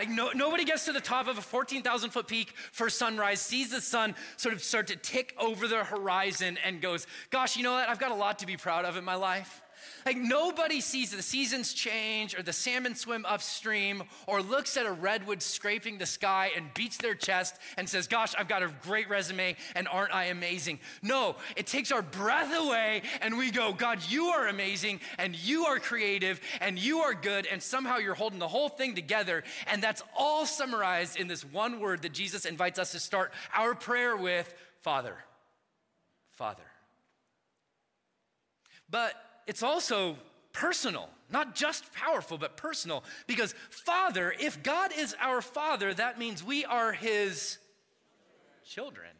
Like, 0.00 0.08
no, 0.08 0.30
nobody 0.34 0.64
gets 0.64 0.86
to 0.86 0.94
the 0.94 1.00
top 1.00 1.28
of 1.28 1.36
a 1.36 1.42
14,000 1.42 2.08
foot 2.08 2.26
peak 2.26 2.54
for 2.72 2.88
sunrise, 2.88 3.38
sees 3.38 3.70
the 3.70 3.82
sun 3.82 4.14
sort 4.38 4.54
of 4.54 4.62
start 4.62 4.86
to 4.86 4.96
tick 4.96 5.34
over 5.38 5.68
the 5.68 5.84
horizon, 5.84 6.56
and 6.64 6.80
goes, 6.80 7.06
Gosh, 7.28 7.54
you 7.54 7.62
know 7.62 7.72
what? 7.72 7.86
I've 7.86 7.98
got 7.98 8.10
a 8.10 8.14
lot 8.14 8.38
to 8.38 8.46
be 8.46 8.56
proud 8.56 8.86
of 8.86 8.96
in 8.96 9.04
my 9.04 9.16
life. 9.16 9.60
Like 10.06 10.16
nobody 10.16 10.80
sees 10.80 11.10
the 11.10 11.22
seasons 11.22 11.72
change 11.72 12.38
or 12.38 12.42
the 12.42 12.52
salmon 12.52 12.94
swim 12.94 13.24
upstream 13.26 14.02
or 14.26 14.42
looks 14.42 14.76
at 14.76 14.86
a 14.86 14.92
redwood 14.92 15.42
scraping 15.42 15.98
the 15.98 16.06
sky 16.06 16.50
and 16.56 16.72
beats 16.74 16.96
their 16.96 17.14
chest 17.14 17.56
and 17.76 17.88
says, 17.88 18.06
Gosh, 18.06 18.34
I've 18.38 18.48
got 18.48 18.62
a 18.62 18.72
great 18.82 19.08
resume 19.08 19.56
and 19.74 19.88
aren't 19.88 20.14
I 20.14 20.24
amazing? 20.26 20.80
No, 21.02 21.36
it 21.56 21.66
takes 21.66 21.92
our 21.92 22.02
breath 22.02 22.52
away 22.56 23.02
and 23.20 23.36
we 23.38 23.50
go, 23.50 23.72
God, 23.72 24.00
you 24.08 24.26
are 24.26 24.48
amazing 24.48 25.00
and 25.18 25.36
you 25.36 25.66
are 25.66 25.78
creative 25.78 26.40
and 26.60 26.78
you 26.78 27.00
are 27.00 27.14
good. 27.14 27.46
And 27.46 27.62
somehow 27.62 27.98
you're 27.98 28.14
holding 28.14 28.38
the 28.38 28.48
whole 28.48 28.68
thing 28.68 28.94
together. 28.94 29.44
And 29.66 29.82
that's 29.82 30.02
all 30.16 30.46
summarized 30.46 31.18
in 31.18 31.28
this 31.28 31.44
one 31.44 31.80
word 31.80 32.02
that 32.02 32.12
Jesus 32.12 32.44
invites 32.44 32.78
us 32.78 32.92
to 32.92 33.00
start 33.00 33.32
our 33.54 33.74
prayer 33.74 34.16
with 34.16 34.52
Father. 34.82 35.16
Father. 36.30 36.64
But 38.90 39.14
it's 39.50 39.64
also 39.64 40.16
personal, 40.52 41.08
not 41.28 41.56
just 41.56 41.92
powerful, 41.92 42.38
but 42.38 42.56
personal. 42.56 43.02
Because, 43.26 43.52
Father, 43.68 44.32
if 44.38 44.62
God 44.62 44.92
is 44.96 45.16
our 45.20 45.42
Father, 45.42 45.92
that 45.92 46.20
means 46.20 46.44
we 46.44 46.64
are 46.64 46.92
His 46.92 47.58
children. 48.64 49.10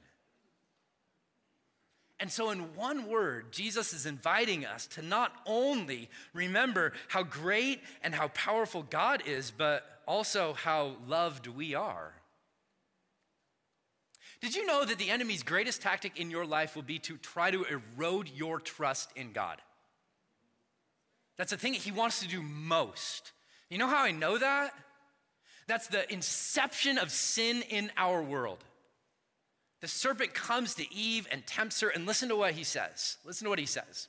And 2.20 2.30
so, 2.30 2.50
in 2.50 2.76
one 2.76 3.08
word, 3.08 3.50
Jesus 3.50 3.92
is 3.92 4.06
inviting 4.06 4.64
us 4.64 4.86
to 4.88 5.02
not 5.02 5.32
only 5.46 6.08
remember 6.32 6.92
how 7.08 7.24
great 7.24 7.80
and 8.00 8.14
how 8.14 8.28
powerful 8.28 8.84
God 8.84 9.24
is, 9.26 9.50
but 9.50 9.84
also 10.06 10.52
how 10.52 10.92
loved 11.08 11.48
we 11.48 11.74
are. 11.74 12.12
Did 14.40 14.54
you 14.54 14.64
know 14.64 14.84
that 14.84 14.98
the 14.98 15.10
enemy's 15.10 15.42
greatest 15.42 15.82
tactic 15.82 16.20
in 16.20 16.30
your 16.30 16.46
life 16.46 16.76
will 16.76 16.84
be 16.84 17.00
to 17.00 17.16
try 17.16 17.50
to 17.50 17.64
erode 17.64 18.28
your 18.28 18.60
trust 18.60 19.10
in 19.16 19.32
God? 19.32 19.60
That's 21.40 21.52
the 21.52 21.56
thing 21.56 21.72
he 21.72 21.90
wants 21.90 22.20
to 22.20 22.28
do 22.28 22.42
most. 22.42 23.32
You 23.70 23.78
know 23.78 23.86
how 23.86 24.04
I 24.04 24.10
know 24.10 24.36
that? 24.36 24.74
That's 25.66 25.86
the 25.86 26.12
inception 26.12 26.98
of 26.98 27.10
sin 27.10 27.62
in 27.70 27.90
our 27.96 28.22
world. 28.22 28.62
The 29.80 29.88
serpent 29.88 30.34
comes 30.34 30.74
to 30.74 30.94
Eve 30.94 31.26
and 31.32 31.46
tempts 31.46 31.80
her, 31.80 31.88
and 31.88 32.04
listen 32.04 32.28
to 32.28 32.36
what 32.36 32.52
he 32.52 32.62
says. 32.62 33.16
Listen 33.24 33.46
to 33.46 33.48
what 33.48 33.58
he 33.58 33.64
says. 33.64 34.08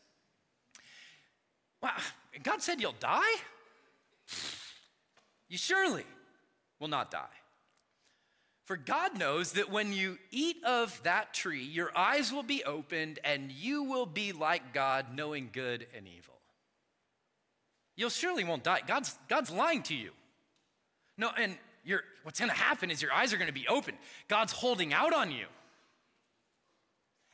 Wow, 1.82 1.96
God 2.44 2.62
said 2.62 2.82
you'll 2.82 2.96
die? 3.00 3.38
You 5.48 5.58
surely 5.58 6.04
will 6.82 6.90
not 6.90 7.12
die. 7.12 7.38
For 8.66 8.76
God 8.76 9.18
knows 9.18 9.54
that 9.54 9.72
when 9.72 9.94
you 9.94 10.18
eat 10.32 10.58
of 10.66 11.02
that 11.04 11.34
tree, 11.34 11.64
your 11.64 11.98
eyes 11.98 12.34
will 12.34 12.44
be 12.44 12.66
opened 12.66 13.20
and 13.24 13.54
you 13.54 13.84
will 13.84 14.06
be 14.06 14.34
like 14.34 14.74
God, 14.74 15.16
knowing 15.16 15.50
good 15.54 15.88
and 15.96 16.10
evil 16.10 16.31
you 17.96 18.10
surely 18.10 18.44
won't 18.44 18.64
die. 18.64 18.82
God's, 18.86 19.18
God's 19.28 19.52
lying 19.52 19.84
to 19.84 19.96
you. 19.96 20.12
No, 21.18 21.30
and 21.38 21.58
you're, 21.84 22.04
what's 22.24 22.40
going 22.40 22.52
to 22.52 22.58
happen 22.58 22.92
is 22.92 23.02
your 23.02 23.14
eyes 23.14 23.34
are 23.34 23.38
going 23.38 23.48
to 23.48 23.54
be 23.54 23.68
open. 23.68 23.96
God's 24.28 24.54
holding 24.54 24.94
out 24.94 25.14
on 25.14 25.32
you. 25.32 25.46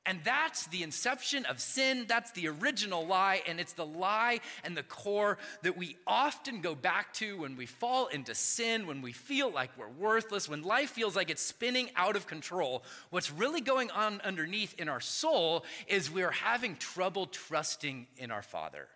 And 0.07 0.21
that's 0.23 0.67
the 0.67 0.83
inception 0.83 1.45
of 1.45 1.59
sin. 1.59 2.05
That's 2.07 2.31
the 2.31 2.47
original 2.47 3.05
lie. 3.05 3.41
And 3.45 3.59
it's 3.59 3.73
the 3.73 3.85
lie 3.85 4.39
and 4.63 4.75
the 4.75 4.83
core 4.83 5.37
that 5.63 5.75
we 5.75 5.97
often 6.07 6.61
go 6.61 6.75
back 6.75 7.13
to 7.15 7.39
when 7.39 7.57
we 7.57 7.65
fall 7.65 8.07
into 8.07 8.33
sin, 8.33 8.87
when 8.87 9.01
we 9.01 9.11
feel 9.11 9.51
like 9.51 9.69
we're 9.77 9.89
worthless, 9.89 10.47
when 10.47 10.63
life 10.63 10.91
feels 10.91 11.13
like 11.13 11.29
it's 11.29 11.41
spinning 11.41 11.89
out 11.97 12.15
of 12.15 12.25
control. 12.25 12.83
What's 13.09 13.29
really 13.29 13.59
going 13.59 13.91
on 13.91 14.21
underneath 14.21 14.79
in 14.79 14.87
our 14.87 15.01
soul 15.01 15.65
is 15.87 16.09
we're 16.09 16.31
having 16.31 16.77
trouble 16.77 17.25
trusting 17.25 18.07
in 18.15 18.31
our 18.31 18.41
Father. 18.41 18.87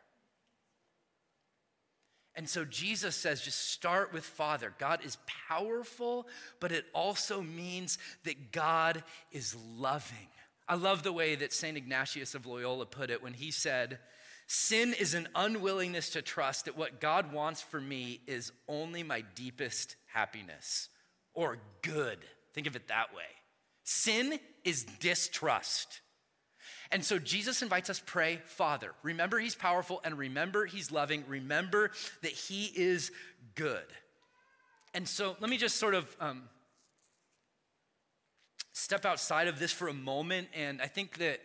And 2.36 2.48
so 2.48 2.64
Jesus 2.64 3.16
says, 3.16 3.42
just 3.42 3.72
start 3.72 4.14
with 4.14 4.24
Father. 4.24 4.74
God 4.78 5.02
is 5.04 5.18
powerful, 5.50 6.28
but 6.60 6.72
it 6.72 6.86
also 6.94 7.42
means 7.42 7.98
that 8.24 8.52
God 8.52 9.04
is 9.32 9.56
loving. 9.78 10.28
I 10.68 10.76
love 10.76 11.04
the 11.04 11.12
way 11.12 11.36
that 11.36 11.52
St. 11.52 11.76
Ignatius 11.76 12.34
of 12.34 12.46
Loyola 12.46 12.86
put 12.86 13.10
it 13.10 13.22
when 13.22 13.34
he 13.34 13.52
said, 13.52 14.00
Sin 14.48 14.94
is 15.00 15.14
an 15.14 15.30
unwillingness 15.34 16.10
to 16.12 16.22
trust 16.22 16.66
that 16.66 16.78
what 16.78 17.00
God 17.00 17.32
wants 17.32 17.62
for 17.62 17.80
me 17.80 18.22
is 18.28 18.52
only 18.68 19.02
my 19.02 19.24
deepest 19.34 19.96
happiness 20.08 20.90
or 21.34 21.58
good. 21.82 22.20
Think 22.54 22.68
of 22.68 22.76
it 22.76 22.90
that 22.90 23.14
way. 23.16 23.24
Sin 23.84 24.40
is 24.66 24.86
distrust. 25.00 26.02
And 26.92 27.06
so 27.06 27.18
Jesus 27.20 27.62
invites 27.62 27.90
us 27.90 28.02
pray, 28.06 28.42
Father. 28.46 28.92
Remember 29.02 29.40
he's 29.40 29.56
powerful 29.56 30.02
and 30.04 30.18
remember 30.18 30.66
he's 30.66 30.92
loving. 30.92 31.24
Remember 31.28 31.92
that 32.22 32.32
he 32.32 32.66
is 32.76 33.12
good. 33.56 33.86
And 34.94 35.08
so 35.08 35.38
let 35.40 35.50
me 35.50 35.58
just 35.58 35.78
sort 35.78 35.96
of 35.96 36.14
um, 36.20 36.44
step 38.74 39.06
outside 39.06 39.48
of 39.48 39.58
this 39.58 39.72
for 39.72 39.88
a 39.88 39.94
moment. 39.94 40.50
And 40.54 40.82
I 40.82 40.88
think 40.88 41.18
that 41.20 41.40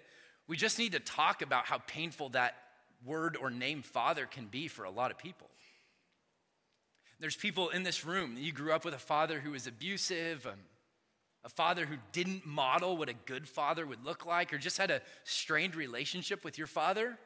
we 0.48 0.56
just 0.56 0.78
need 0.78 0.92
to 0.92 1.00
talk 1.00 1.42
about 1.42 1.66
how 1.66 1.78
painful 1.86 2.30
that 2.30 2.56
word 3.04 3.36
or 3.40 3.50
name 3.50 3.82
father 3.82 4.26
can 4.26 4.46
be 4.46 4.66
for 4.66 4.84
a 4.84 4.90
lot 4.90 5.10
of 5.10 5.18
people. 5.18 5.48
There's 7.20 7.36
people 7.36 7.70
in 7.70 7.82
this 7.82 8.04
room, 8.04 8.36
you 8.36 8.52
grew 8.52 8.72
up 8.72 8.84
with 8.84 8.94
a 8.94 8.98
father 8.98 9.40
who 9.40 9.52
was 9.52 9.66
abusive, 9.66 10.46
um, 10.46 10.58
a 11.46 11.48
father 11.48 11.86
who 11.86 11.96
didn't 12.10 12.44
model 12.44 12.96
what 12.96 13.08
a 13.08 13.14
good 13.14 13.48
father 13.48 13.86
would 13.86 14.04
look 14.04 14.26
like, 14.26 14.52
or 14.52 14.58
just 14.58 14.78
had 14.78 14.90
a 14.90 15.00
strained 15.22 15.76
relationship 15.76 16.44
with 16.44 16.58
your 16.58 16.66
father. 16.66 17.16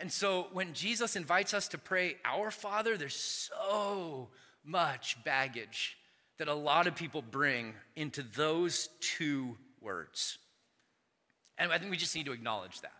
And 0.00 0.10
so 0.10 0.48
when 0.52 0.74
Jesus 0.74 1.14
invites 1.14 1.54
us 1.54 1.68
to 1.68 1.78
pray, 1.78 2.16
Our 2.24 2.50
Father, 2.50 2.96
there's 2.96 3.14
so 3.14 4.30
much 4.64 5.16
baggage 5.24 5.96
that 6.38 6.48
a 6.48 6.54
lot 6.54 6.88
of 6.88 6.96
people 6.96 7.22
bring 7.22 7.74
into 7.94 8.22
those 8.22 8.88
two 9.00 9.56
words. 9.80 10.38
And 11.56 11.72
I 11.72 11.78
think 11.78 11.92
we 11.92 11.96
just 11.96 12.16
need 12.16 12.26
to 12.26 12.32
acknowledge 12.32 12.80
that. 12.80 12.92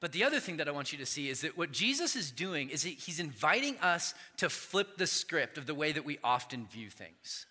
But 0.00 0.12
the 0.12 0.24
other 0.24 0.40
thing 0.40 0.56
that 0.56 0.68
I 0.68 0.72
want 0.72 0.90
you 0.90 0.98
to 0.98 1.06
see 1.06 1.28
is 1.28 1.42
that 1.42 1.58
what 1.58 1.70
Jesus 1.70 2.16
is 2.16 2.30
doing 2.30 2.70
is 2.70 2.82
he's 2.82 3.20
inviting 3.20 3.76
us 3.80 4.14
to 4.38 4.48
flip 4.48 4.96
the 4.96 5.06
script 5.06 5.58
of 5.58 5.66
the 5.66 5.74
way 5.74 5.92
that 5.92 6.04
we 6.04 6.18
often 6.24 6.66
view 6.66 6.88
things. 6.88 7.46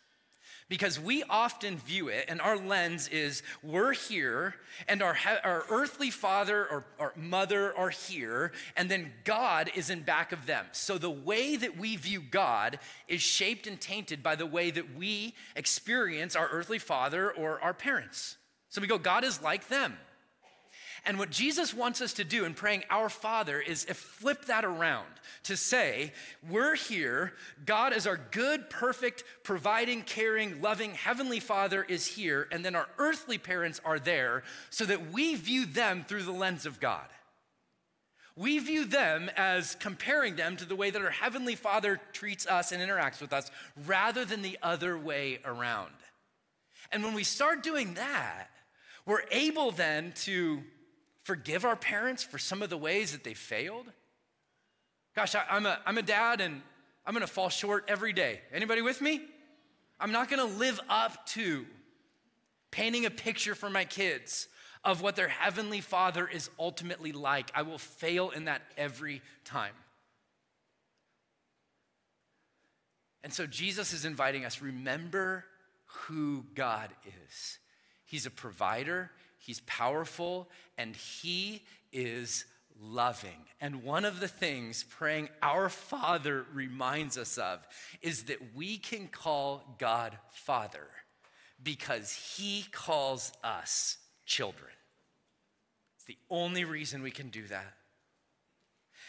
Because 0.74 1.00
we 1.00 1.22
often 1.30 1.78
view 1.78 2.08
it, 2.08 2.26
and 2.28 2.42
our 2.42 2.58
lens 2.58 3.08
is 3.10 3.44
we're 3.62 3.94
here, 3.94 4.56
and 4.88 5.04
our, 5.04 5.16
our 5.44 5.66
earthly 5.70 6.10
father 6.10 6.66
or, 6.66 6.88
or 6.98 7.14
mother 7.16 7.78
are 7.78 7.92
here, 7.92 8.52
and 8.76 8.90
then 8.90 9.14
God 9.24 9.70
is 9.76 9.92
in 9.92 10.02
back 10.02 10.32
of 10.32 10.48
them. 10.48 10.66
So 10.72 10.98
the 10.98 11.12
way 11.12 11.58
that 11.58 11.78
we 11.78 11.96
view 11.96 12.22
God 12.22 12.80
is 13.08 13.22
shaped 13.22 13.68
and 13.68 13.80
tainted 13.80 14.24
by 14.24 14.36
the 14.36 14.48
way 14.48 14.72
that 14.72 14.96
we 14.98 15.36
experience 15.56 16.36
our 16.36 16.48
earthly 16.48 16.80
father 16.80 17.30
or 17.30 17.62
our 17.62 17.76
parents. 17.76 18.38
So 18.70 18.82
we 18.82 18.88
go, 18.88 18.98
God 18.98 19.24
is 19.24 19.44
like 19.44 19.68
them. 19.68 19.96
And 21.06 21.20
what 21.20 21.32
Jesus 21.32 21.74
wants 21.74 22.02
us 22.02 22.14
to 22.14 22.24
do 22.24 22.46
in 22.46 22.54
praying 22.54 22.84
our 22.90 23.10
Father 23.10 23.60
is 23.60 23.84
flip 23.84 24.46
that 24.46 24.64
around 24.64 25.08
to 25.44 25.58
say, 25.58 26.14
we're 26.50 26.76
here, 26.76 27.34
God 27.66 27.92
is 27.92 28.08
our 28.08 28.20
good, 28.32 28.70
perfect, 28.70 29.26
providing, 29.44 30.04
caring, 30.04 30.62
loving 30.62 30.94
Heavenly 30.94 31.42
Father 31.42 31.84
is 31.84 32.08
here, 32.08 32.48
and 32.54 32.64
then 32.64 32.74
our 32.74 32.88
earthly 32.98 33.38
parents 33.38 33.82
are 33.84 34.00
there 34.00 34.44
so 34.70 34.86
that 34.86 35.12
we 35.12 35.36
view 35.36 35.66
them 35.66 36.06
through 36.08 36.24
the 36.24 36.32
lens 36.32 36.66
of 36.66 36.80
God. 36.80 37.08
We 38.38 38.58
view 38.60 38.86
them 38.86 39.30
as 39.36 39.76
comparing 39.76 40.38
them 40.38 40.56
to 40.56 40.66
the 40.66 40.76
way 40.76 40.90
that 40.90 41.02
our 41.02 41.12
Heavenly 41.12 41.56
Father 41.56 42.00
treats 42.14 42.48
us 42.48 42.72
and 42.72 42.82
interacts 42.82 43.20
with 43.20 43.34
us 43.34 43.52
rather 43.86 44.24
than 44.24 44.42
the 44.42 44.58
other 44.64 44.98
way 44.98 45.40
around. 45.44 45.94
And 46.92 47.04
when 47.04 47.14
we 47.14 47.26
start 47.26 47.62
doing 47.62 47.96
that, 47.96 48.48
we're 49.06 49.26
able 49.32 49.72
then 49.72 50.14
to 50.24 50.64
forgive 51.24 51.66
our 51.66 51.76
parents 51.76 52.24
for 52.24 52.38
some 52.38 52.62
of 52.62 52.70
the 52.70 52.78
ways 52.78 53.12
that 53.12 53.24
they 53.24 53.34
failed? 53.34 53.86
Gosh, 55.16 55.36
I, 55.36 55.44
am 55.50 55.66
a, 55.66 55.80
I'm 55.86 55.98
a 55.98 56.02
dad 56.02 56.42
and 56.42 56.62
I'm 57.06 57.14
gonna 57.14 57.28
fall 57.28 57.50
short 57.50 57.86
every 57.88 58.14
day. 58.14 58.42
Anybody 58.52 58.82
with 58.82 59.02
me? 59.02 59.22
I'm 60.00 60.12
not 60.12 60.30
gonna 60.30 60.46
live 60.46 60.80
up 60.90 61.26
to 61.28 61.66
painting 62.72 63.06
a 63.06 63.12
picture 63.12 63.56
for 63.56 63.70
my 63.70 63.86
kids 63.86 64.48
of 64.84 65.02
what 65.02 65.16
their 65.16 65.28
heavenly 65.28 65.82
father 65.82 66.28
is 66.28 66.50
ultimately 66.60 67.12
like. 67.12 67.52
I 67.56 67.62
will 67.62 67.78
fail 67.78 68.32
in 68.32 68.46
that 68.46 68.62
every 68.78 69.22
time. 69.46 69.74
And 73.24 73.34
so 73.34 73.48
Jesus 73.48 73.94
is 73.94 74.04
inviting 74.04 74.44
us 74.44 74.62
remember 74.62 75.46
who 75.86 76.46
God 76.56 76.90
is. 77.06 77.60
He's 78.06 78.26
a 78.26 78.32
provider, 78.32 79.12
He's 79.46 79.60
powerful, 79.62 80.48
and 80.78 80.96
He 80.96 81.64
is 81.92 82.46
loving. 82.82 83.46
And 83.60 83.84
one 83.84 84.06
of 84.06 84.22
the 84.22 84.28
things 84.28 84.84
praying 84.84 85.28
our 85.42 85.68
Father 85.68 86.46
reminds 86.54 87.18
us 87.18 87.38
of 87.38 87.60
is 88.02 88.24
that 88.24 88.56
we 88.56 88.78
can 88.78 89.08
call 89.10 89.76
God 89.80 90.18
Father 90.32 90.88
because 91.62 92.14
He 92.38 92.66
calls 92.72 93.34
us 93.44 93.98
children. 94.26 94.72
It's 95.98 96.06
the 96.06 96.18
only 96.30 96.64
reason 96.64 97.04
we 97.04 97.12
can 97.12 97.28
do 97.28 97.46
that. 97.48 97.74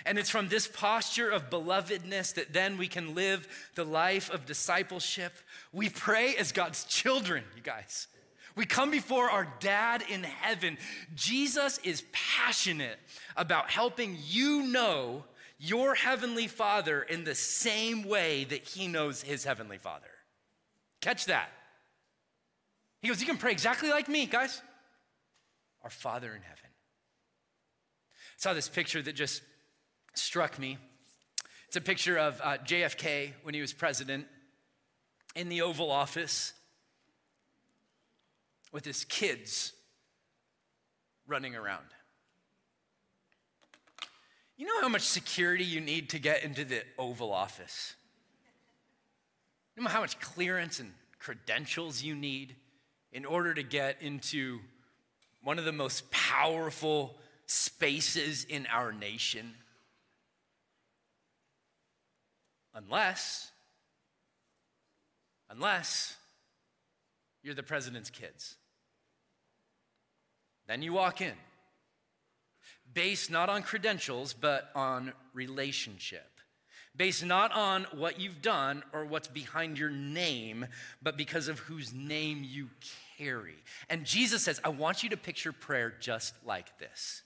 And 0.05 0.19
it's 0.19 0.31
from 0.31 0.49
this 0.49 0.67
posture 0.67 1.31
of 1.31 1.49
belovedness 1.49 2.35
that 2.35 2.53
then 2.53 2.77
we 2.77 2.89
can 2.89 3.15
live 3.15 3.47
the 3.77 3.85
life 3.85 4.31
of 4.31 4.47
discipleship. 4.47 5.33
We 5.73 5.89
pray 5.89 6.35
as 6.35 6.51
God's 6.51 6.83
children, 6.85 7.45
you 7.55 7.63
guys. 7.63 8.09
We 8.57 8.67
come 8.67 8.91
before 8.91 9.31
our 9.31 9.49
dad 9.59 10.05
in 10.09 10.23
heaven. 10.23 10.79
Jesus 11.15 11.79
is 11.79 12.05
passionate 12.13 12.99
about 13.37 13.71
helping 13.71 14.17
you 14.25 14.63
know 14.63 15.25
your 15.59 15.95
heavenly 15.95 16.47
father 16.47 17.03
in 17.03 17.25
the 17.25 17.35
same 17.35 18.05
way 18.05 18.45
that 18.45 18.63
he 18.63 18.87
knows 18.87 19.23
his 19.23 19.45
heavenly 19.45 19.79
father. 19.79 20.07
Catch 21.01 21.27
that. 21.27 21.51
He 23.03 23.09
goes, 23.09 23.21
You 23.21 23.27
can 23.27 23.39
pray 23.39 23.53
exactly 23.53 23.91
like 23.91 24.09
me, 24.09 24.27
guys. 24.27 24.63
Our 25.83 25.91
Father 25.91 26.29
in 26.29 26.41
heaven. 26.43 26.59
I 26.65 28.39
saw 28.39 28.55
this 28.55 28.69
picture 28.69 29.03
that 29.03 29.15
just 29.15 29.43
struck 30.15 30.59
me. 30.59 30.79
It's 31.67 31.77
a 31.77 31.81
picture 31.81 32.17
of 32.17 32.41
uh, 32.43 32.57
JFK 32.59 33.33
when 33.43 33.53
he 33.53 33.61
was 33.61 33.73
president 33.73 34.27
in 35.35 35.49
the 35.49 35.63
Oval 35.63 35.91
Office 35.91 36.53
with 38.75 38.85
his 38.85 39.05
kids 39.05 39.73
running 41.29 41.55
around. 41.55 41.87
You 44.57 44.67
know 44.67 44.81
how 44.81 44.89
much 44.89 45.03
security 45.03 45.65
you 45.65 45.81
need 45.81 46.11
to 46.11 46.19
get 46.19 46.43
into 46.43 46.65
the 46.65 46.83
Oval 46.99 47.33
Office? 47.33 47.95
You 49.77 49.85
know 49.85 49.89
how 49.89 50.01
much 50.01 50.19
clearance 50.19 50.81
and 50.81 50.93
credentials 51.21 52.03
you 52.03 52.17
need 52.17 52.57
in 53.13 53.25
order 53.25 53.55
to 53.55 53.63
get 53.63 54.03
into 54.03 54.59
one 55.41 55.61
of 55.61 55.65
the 55.65 55.73
most 55.73 56.11
powerful 56.11 57.17
spaces 57.47 58.43
in 58.43 58.67
our 58.67 58.93
nation? 58.93 59.55
Unless, 62.75 63.53
unless 65.49 66.17
you're 67.45 67.55
the 67.55 67.63
president's 67.63 68.11
kids. 68.11 68.57
Then 70.67 70.83
you 70.83 70.93
walk 70.93 71.21
in, 71.21 71.35
based 72.93 73.31
not 73.31 73.49
on 73.49 73.63
credentials, 73.63 74.33
but 74.33 74.71
on 74.75 75.13
relationship. 75.33 76.31
Based 76.97 77.25
not 77.25 77.51
on 77.51 77.87
what 77.93 78.21
you've 78.21 78.41
done 78.41 78.85
or 78.93 79.05
what's 79.05 79.27
behind 79.27 79.79
your 79.79 79.91
name, 79.91 80.67
but 81.03 81.17
because 81.17 81.49
of 81.49 81.59
whose 81.59 81.93
name 81.93 82.45
you 82.45 82.71
carry. 83.19 83.57
And 83.91 84.05
Jesus 84.05 84.43
says, 84.43 84.61
I 84.63 84.69
want 84.69 85.03
you 85.03 85.09
to 85.11 85.17
picture 85.17 85.53
prayer 85.53 85.93
just 85.99 86.35
like 86.47 86.79
this. 86.79 87.23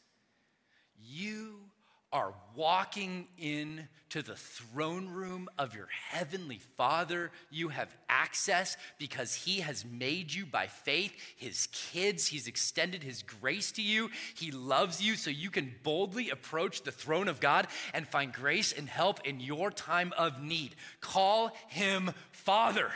You 0.99 1.68
are 2.13 2.33
walking 2.55 3.29
in 3.37 3.89
to 4.09 4.23
the 4.23 4.35
throne 4.35 5.09
room 5.09 5.49
of 5.59 5.75
your 5.75 5.89
heavenly 6.11 6.61
Father. 6.77 7.31
You 7.51 7.69
have 7.69 7.95
access 8.09 8.77
because 8.99 9.35
He 9.35 9.61
has 9.61 9.85
made 9.85 10.33
you 10.33 10.47
by 10.47 10.67
faith 10.67 11.13
His 11.37 11.69
kids. 11.73 12.27
He's 12.27 12.47
extended 12.47 13.03
His 13.03 13.23
grace 13.23 13.73
to 13.73 13.83
you. 13.83 14.09
He 14.35 14.51
loves 14.51 15.03
you 15.03 15.17
so 15.17 15.31
you 15.31 15.51
can 15.51 15.75
boldly 15.83 16.31
approach 16.31 16.83
the 16.83 16.93
throne 16.93 17.29
of 17.29 17.41
God 17.41 17.67
and 17.93 18.09
find 18.09 18.33
grace 18.33 18.73
and 18.73 18.89
help 18.89 19.27
in 19.27 19.41
your 19.41 19.71
time 19.71 20.15
of 20.17 20.43
need. 20.43 20.75
Call 21.01 21.55
Him 21.69 22.11
Father. 22.33 22.91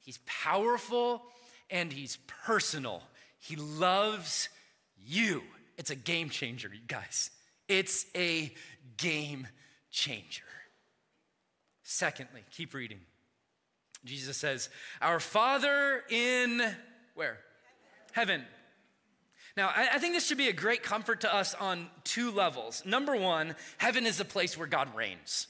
He's 0.00 0.18
powerful 0.26 1.22
and 1.70 1.92
He's 1.92 2.18
personal. 2.44 3.02
He 3.38 3.54
loves 3.54 4.48
you. 5.06 5.42
It's 5.76 5.90
a 5.90 5.96
game 5.96 6.28
changer, 6.30 6.68
you 6.68 6.80
guys. 6.88 7.30
It's 7.68 8.06
a 8.16 8.52
game 8.96 9.46
changer. 9.90 10.44
Secondly, 11.82 12.42
keep 12.50 12.74
reading. 12.74 13.00
Jesus 14.04 14.36
says, 14.36 14.68
Our 15.00 15.20
Father 15.20 16.02
in 16.10 16.62
where? 17.14 17.38
Heaven. 18.12 18.44
Now, 19.56 19.68
I, 19.74 19.88
I 19.94 19.98
think 19.98 20.14
this 20.14 20.26
should 20.26 20.38
be 20.38 20.48
a 20.48 20.52
great 20.52 20.82
comfort 20.82 21.22
to 21.22 21.34
us 21.34 21.54
on 21.54 21.88
two 22.04 22.30
levels. 22.30 22.84
Number 22.86 23.16
one, 23.16 23.56
heaven 23.76 24.06
is 24.06 24.20
a 24.20 24.24
place 24.24 24.56
where 24.56 24.68
God 24.68 24.94
reigns. 24.94 25.48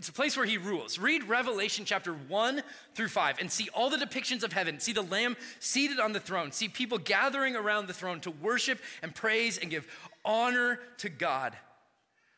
It's 0.00 0.08
a 0.08 0.12
place 0.14 0.34
where 0.34 0.46
he 0.46 0.56
rules. 0.56 0.98
Read 0.98 1.24
Revelation 1.24 1.84
chapter 1.84 2.14
1 2.14 2.62
through 2.94 3.08
5 3.08 3.38
and 3.38 3.52
see 3.52 3.68
all 3.74 3.90
the 3.90 3.98
depictions 3.98 4.42
of 4.42 4.50
heaven. 4.50 4.80
See 4.80 4.94
the 4.94 5.02
Lamb 5.02 5.36
seated 5.58 6.00
on 6.00 6.14
the 6.14 6.20
throne. 6.20 6.52
See 6.52 6.70
people 6.70 6.96
gathering 6.96 7.54
around 7.54 7.86
the 7.86 7.92
throne 7.92 8.18
to 8.20 8.30
worship 8.30 8.78
and 9.02 9.14
praise 9.14 9.58
and 9.58 9.70
give 9.70 9.86
honor 10.24 10.80
to 11.00 11.10
God. 11.10 11.54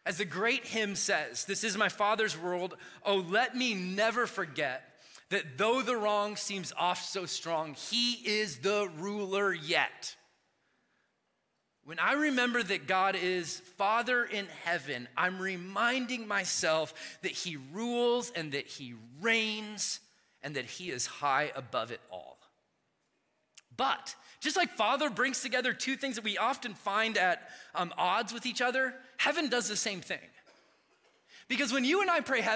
As 0.04 0.18
the 0.18 0.24
great 0.24 0.66
hymn 0.66 0.96
says, 0.96 1.44
This 1.44 1.62
is 1.62 1.76
my 1.76 1.88
Father's 1.88 2.36
world. 2.36 2.76
Oh, 3.06 3.18
let 3.18 3.56
me 3.56 3.74
never 3.74 4.26
forget 4.26 4.82
that 5.28 5.56
though 5.56 5.82
the 5.82 5.96
wrong 5.96 6.34
seems 6.34 6.72
oft 6.76 7.08
so 7.08 7.26
strong, 7.26 7.74
he 7.74 8.14
is 8.24 8.56
the 8.56 8.90
ruler 8.98 9.54
yet. 9.54 10.16
When 11.84 11.98
I 11.98 12.12
remember 12.12 12.62
that 12.62 12.86
God 12.86 13.16
is 13.16 13.58
Father 13.76 14.24
in 14.24 14.46
heaven, 14.64 15.08
I'm 15.16 15.40
reminding 15.40 16.28
myself 16.28 17.18
that 17.22 17.32
He 17.32 17.58
rules 17.72 18.30
and 18.30 18.52
that 18.52 18.66
He 18.66 18.94
reigns 19.20 19.98
and 20.42 20.54
that 20.54 20.64
He 20.64 20.90
is 20.90 21.06
high 21.06 21.50
above 21.56 21.90
it 21.90 22.00
all. 22.10 22.38
But 23.76 24.14
just 24.40 24.56
like 24.56 24.70
Father 24.70 25.10
brings 25.10 25.40
together 25.40 25.72
two 25.72 25.96
things 25.96 26.16
that 26.16 26.24
we 26.24 26.38
often 26.38 26.74
find 26.74 27.18
at 27.18 27.48
um, 27.74 27.92
odds 27.98 28.32
with 28.32 28.46
each 28.46 28.60
other, 28.60 28.94
heaven 29.16 29.48
does 29.48 29.68
the 29.68 29.76
same 29.76 30.00
thing. 30.00 30.18
Because 31.48 31.72
when 31.72 31.84
you 31.84 32.00
and 32.00 32.10
I 32.10 32.20
pray, 32.20 32.46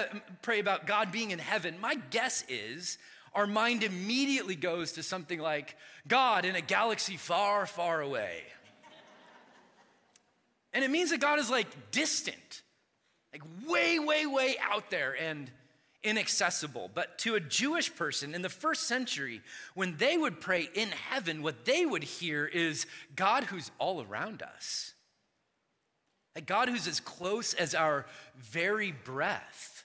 pray 0.41 0.59
about 0.59 0.87
God 0.87 1.11
being 1.11 1.31
in 1.31 1.39
heaven, 1.39 1.79
my 1.81 1.95
guess 1.95 2.45
is 2.47 2.97
our 3.33 3.45
mind 3.45 3.83
immediately 3.83 4.55
goes 4.55 4.93
to 4.93 5.03
something 5.03 5.39
like 5.39 5.75
God 6.07 6.45
in 6.45 6.55
a 6.55 6.61
galaxy 6.61 7.17
far, 7.17 7.65
far 7.65 8.01
away. 8.01 8.43
And 10.77 10.85
it 10.85 10.91
means 10.91 11.09
that 11.09 11.19
God 11.19 11.39
is 11.39 11.49
like 11.49 11.89
distant, 11.89 12.61
like 13.33 13.41
way, 13.67 13.97
way, 13.97 14.27
way 14.27 14.55
out 14.61 14.91
there 14.91 15.15
and 15.19 15.49
inaccessible. 16.03 16.91
But 16.93 17.17
to 17.17 17.33
a 17.33 17.39
Jewish 17.39 17.95
person 17.95 18.35
in 18.35 18.43
the 18.43 18.49
first 18.49 18.83
century, 18.83 19.41
when 19.73 19.97
they 19.97 20.19
would 20.19 20.39
pray 20.39 20.69
in 20.75 20.89
heaven, 20.89 21.41
what 21.41 21.65
they 21.65 21.83
would 21.83 22.03
hear 22.03 22.45
is 22.45 22.85
God 23.15 23.45
who's 23.45 23.71
all 23.79 24.03
around 24.03 24.43
us. 24.43 24.93
A 26.35 26.41
God 26.41 26.69
who's 26.69 26.87
as 26.87 26.99
close 26.99 27.55
as 27.55 27.73
our 27.73 28.05
very 28.35 28.91
breath. 28.91 29.83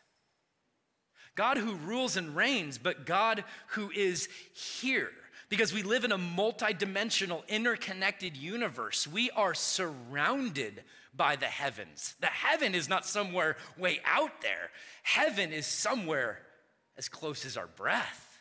God 1.36 1.56
who 1.56 1.76
rules 1.76 2.18
and 2.18 2.36
reigns, 2.36 2.76
but 2.76 3.06
God 3.06 3.44
who 3.68 3.90
is 3.92 4.28
here. 4.52 5.08
Because 5.52 5.74
we 5.74 5.82
live 5.82 6.04
in 6.04 6.12
a 6.12 6.18
multidimensional, 6.18 7.46
interconnected 7.46 8.38
universe. 8.38 9.06
We 9.06 9.30
are 9.32 9.52
surrounded 9.52 10.82
by 11.14 11.36
the 11.36 11.44
heavens. 11.44 12.14
The 12.20 12.28
heaven 12.28 12.74
is 12.74 12.88
not 12.88 13.04
somewhere 13.04 13.58
way 13.76 14.00
out 14.06 14.40
there, 14.40 14.70
heaven 15.02 15.52
is 15.52 15.66
somewhere 15.66 16.38
as 16.96 17.10
close 17.10 17.44
as 17.44 17.58
our 17.58 17.66
breath. 17.66 18.38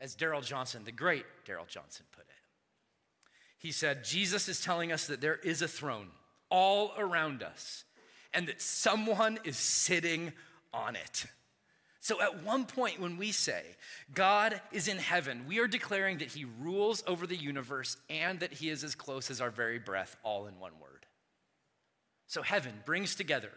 As 0.00 0.16
Darrell 0.16 0.40
Johnson, 0.40 0.82
the 0.84 0.90
great 0.90 1.24
Darrell 1.44 1.66
Johnson, 1.68 2.06
put 2.10 2.24
it. 2.24 2.34
He 3.58 3.70
said, 3.70 4.02
Jesus 4.02 4.48
is 4.48 4.60
telling 4.60 4.90
us 4.90 5.06
that 5.06 5.20
there 5.20 5.36
is 5.36 5.62
a 5.62 5.68
throne 5.68 6.08
all 6.50 6.92
around 6.98 7.44
us 7.44 7.84
and 8.34 8.48
that 8.48 8.60
someone 8.60 9.38
is 9.44 9.56
sitting 9.56 10.32
on 10.74 10.96
it. 10.96 11.26
So, 12.00 12.22
at 12.22 12.44
one 12.44 12.64
point, 12.64 13.00
when 13.00 13.16
we 13.16 13.32
say 13.32 13.62
God 14.14 14.60
is 14.70 14.86
in 14.86 14.98
heaven, 14.98 15.44
we 15.48 15.58
are 15.58 15.66
declaring 15.66 16.18
that 16.18 16.28
he 16.28 16.46
rules 16.60 17.02
over 17.06 17.26
the 17.26 17.36
universe 17.36 17.96
and 18.08 18.38
that 18.40 18.52
he 18.52 18.68
is 18.68 18.84
as 18.84 18.94
close 18.94 19.30
as 19.30 19.40
our 19.40 19.50
very 19.50 19.80
breath, 19.80 20.16
all 20.22 20.46
in 20.46 20.58
one 20.60 20.78
word. 20.80 21.06
So, 22.28 22.42
heaven 22.42 22.72
brings 22.84 23.16
together 23.16 23.50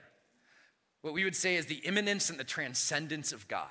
what 1.02 1.14
we 1.14 1.24
would 1.24 1.36
say 1.36 1.56
is 1.56 1.68
the 1.68 1.76
immanence 1.76 2.30
and 2.30 2.40
the 2.40 2.44
transcendence 2.44 3.32
of 3.32 3.48
God. 3.48 3.70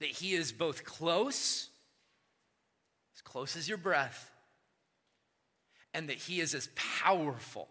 That 0.00 0.10
he 0.10 0.34
is 0.34 0.52
both 0.52 0.84
close, 0.84 1.70
as 3.16 3.22
close 3.22 3.56
as 3.56 3.68
your 3.68 3.78
breath, 3.78 4.30
and 5.92 6.08
that 6.08 6.18
he 6.18 6.40
is 6.40 6.54
as 6.54 6.68
powerful 6.76 7.68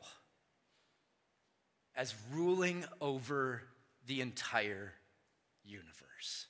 as 1.96 2.14
ruling 2.32 2.86
over 3.00 3.64
the 4.06 4.22
entire 4.22 4.94
universe. 5.68 6.48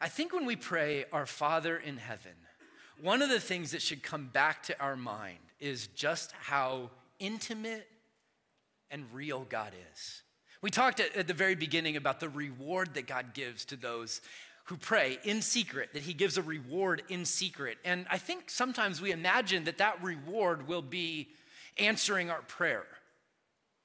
I 0.00 0.08
think 0.08 0.32
when 0.32 0.46
we 0.46 0.56
pray, 0.56 1.04
Our 1.12 1.26
Father 1.26 1.76
in 1.76 1.96
heaven, 1.96 2.32
one 3.00 3.22
of 3.22 3.28
the 3.28 3.40
things 3.40 3.70
that 3.70 3.82
should 3.82 4.02
come 4.02 4.26
back 4.26 4.62
to 4.64 4.80
our 4.80 4.96
mind 4.96 5.38
is 5.60 5.86
just 5.88 6.32
how 6.32 6.90
intimate 7.18 7.88
and 8.90 9.04
real 9.12 9.46
God 9.48 9.72
is. 9.92 10.22
We 10.60 10.70
talked 10.70 11.00
at, 11.00 11.26
the 11.26 11.34
very 11.34 11.54
beginning 11.54 11.96
about 11.96 12.20
the 12.20 12.28
reward 12.28 12.94
that 12.94 13.06
God 13.06 13.34
gives 13.34 13.64
to 13.66 13.76
those 13.76 14.20
who 14.64 14.76
pray 14.76 15.18
in 15.24 15.42
secret, 15.42 15.92
that 15.92 16.02
He 16.02 16.14
gives 16.14 16.38
a 16.38 16.42
reward 16.42 17.02
in 17.08 17.24
secret. 17.24 17.78
And 17.84 18.06
I 18.10 18.18
think 18.18 18.50
sometimes 18.50 19.00
we 19.00 19.10
imagine 19.10 19.64
that 19.64 19.78
that 19.78 20.02
reward 20.02 20.68
will 20.68 20.82
be 20.82 21.28
answering 21.78 22.30
our 22.30 22.42
prayer. 22.42 22.86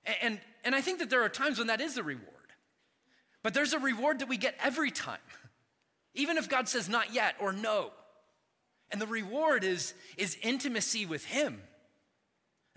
And, 0.05 0.15
and, 0.21 0.39
and 0.63 0.75
I 0.75 0.81
think 0.81 0.99
that 0.99 1.09
there 1.09 1.23
are 1.23 1.29
times 1.29 1.57
when 1.57 1.67
that 1.67 1.81
is 1.81 1.95
the 1.95 2.03
reward. 2.03 2.36
But 3.43 3.53
there's 3.53 3.73
a 3.73 3.79
reward 3.79 4.19
that 4.19 4.29
we 4.29 4.37
get 4.37 4.55
every 4.61 4.91
time, 4.91 5.19
even 6.13 6.37
if 6.37 6.49
God 6.49 6.67
says 6.67 6.89
not 6.89 7.13
yet 7.13 7.35
or 7.39 7.53
no. 7.53 7.91
And 8.91 9.01
the 9.01 9.07
reward 9.07 9.63
is, 9.63 9.93
is 10.17 10.37
intimacy 10.41 11.05
with 11.05 11.25
Him. 11.25 11.61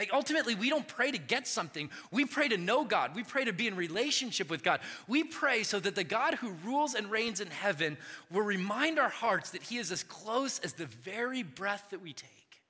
Like 0.00 0.14
ultimately, 0.14 0.54
we 0.54 0.70
don't 0.70 0.88
pray 0.88 1.10
to 1.10 1.18
get 1.18 1.46
something. 1.46 1.90
We 2.10 2.24
pray 2.24 2.48
to 2.48 2.56
know 2.56 2.84
God. 2.84 3.14
We 3.14 3.22
pray 3.22 3.44
to 3.44 3.52
be 3.52 3.66
in 3.66 3.76
relationship 3.76 4.48
with 4.48 4.62
God. 4.62 4.80
We 5.06 5.24
pray 5.24 5.62
so 5.62 5.78
that 5.78 5.94
the 5.94 6.04
God 6.04 6.36
who 6.36 6.52
rules 6.64 6.94
and 6.94 7.10
reigns 7.10 7.38
in 7.40 7.48
heaven 7.48 7.98
will 8.30 8.40
remind 8.40 8.98
our 8.98 9.10
hearts 9.10 9.50
that 9.50 9.62
He 9.62 9.76
is 9.76 9.92
as 9.92 10.02
close 10.02 10.58
as 10.60 10.72
the 10.72 10.86
very 10.86 11.42
breath 11.42 11.88
that 11.90 12.00
we 12.00 12.14
take. 12.14 12.62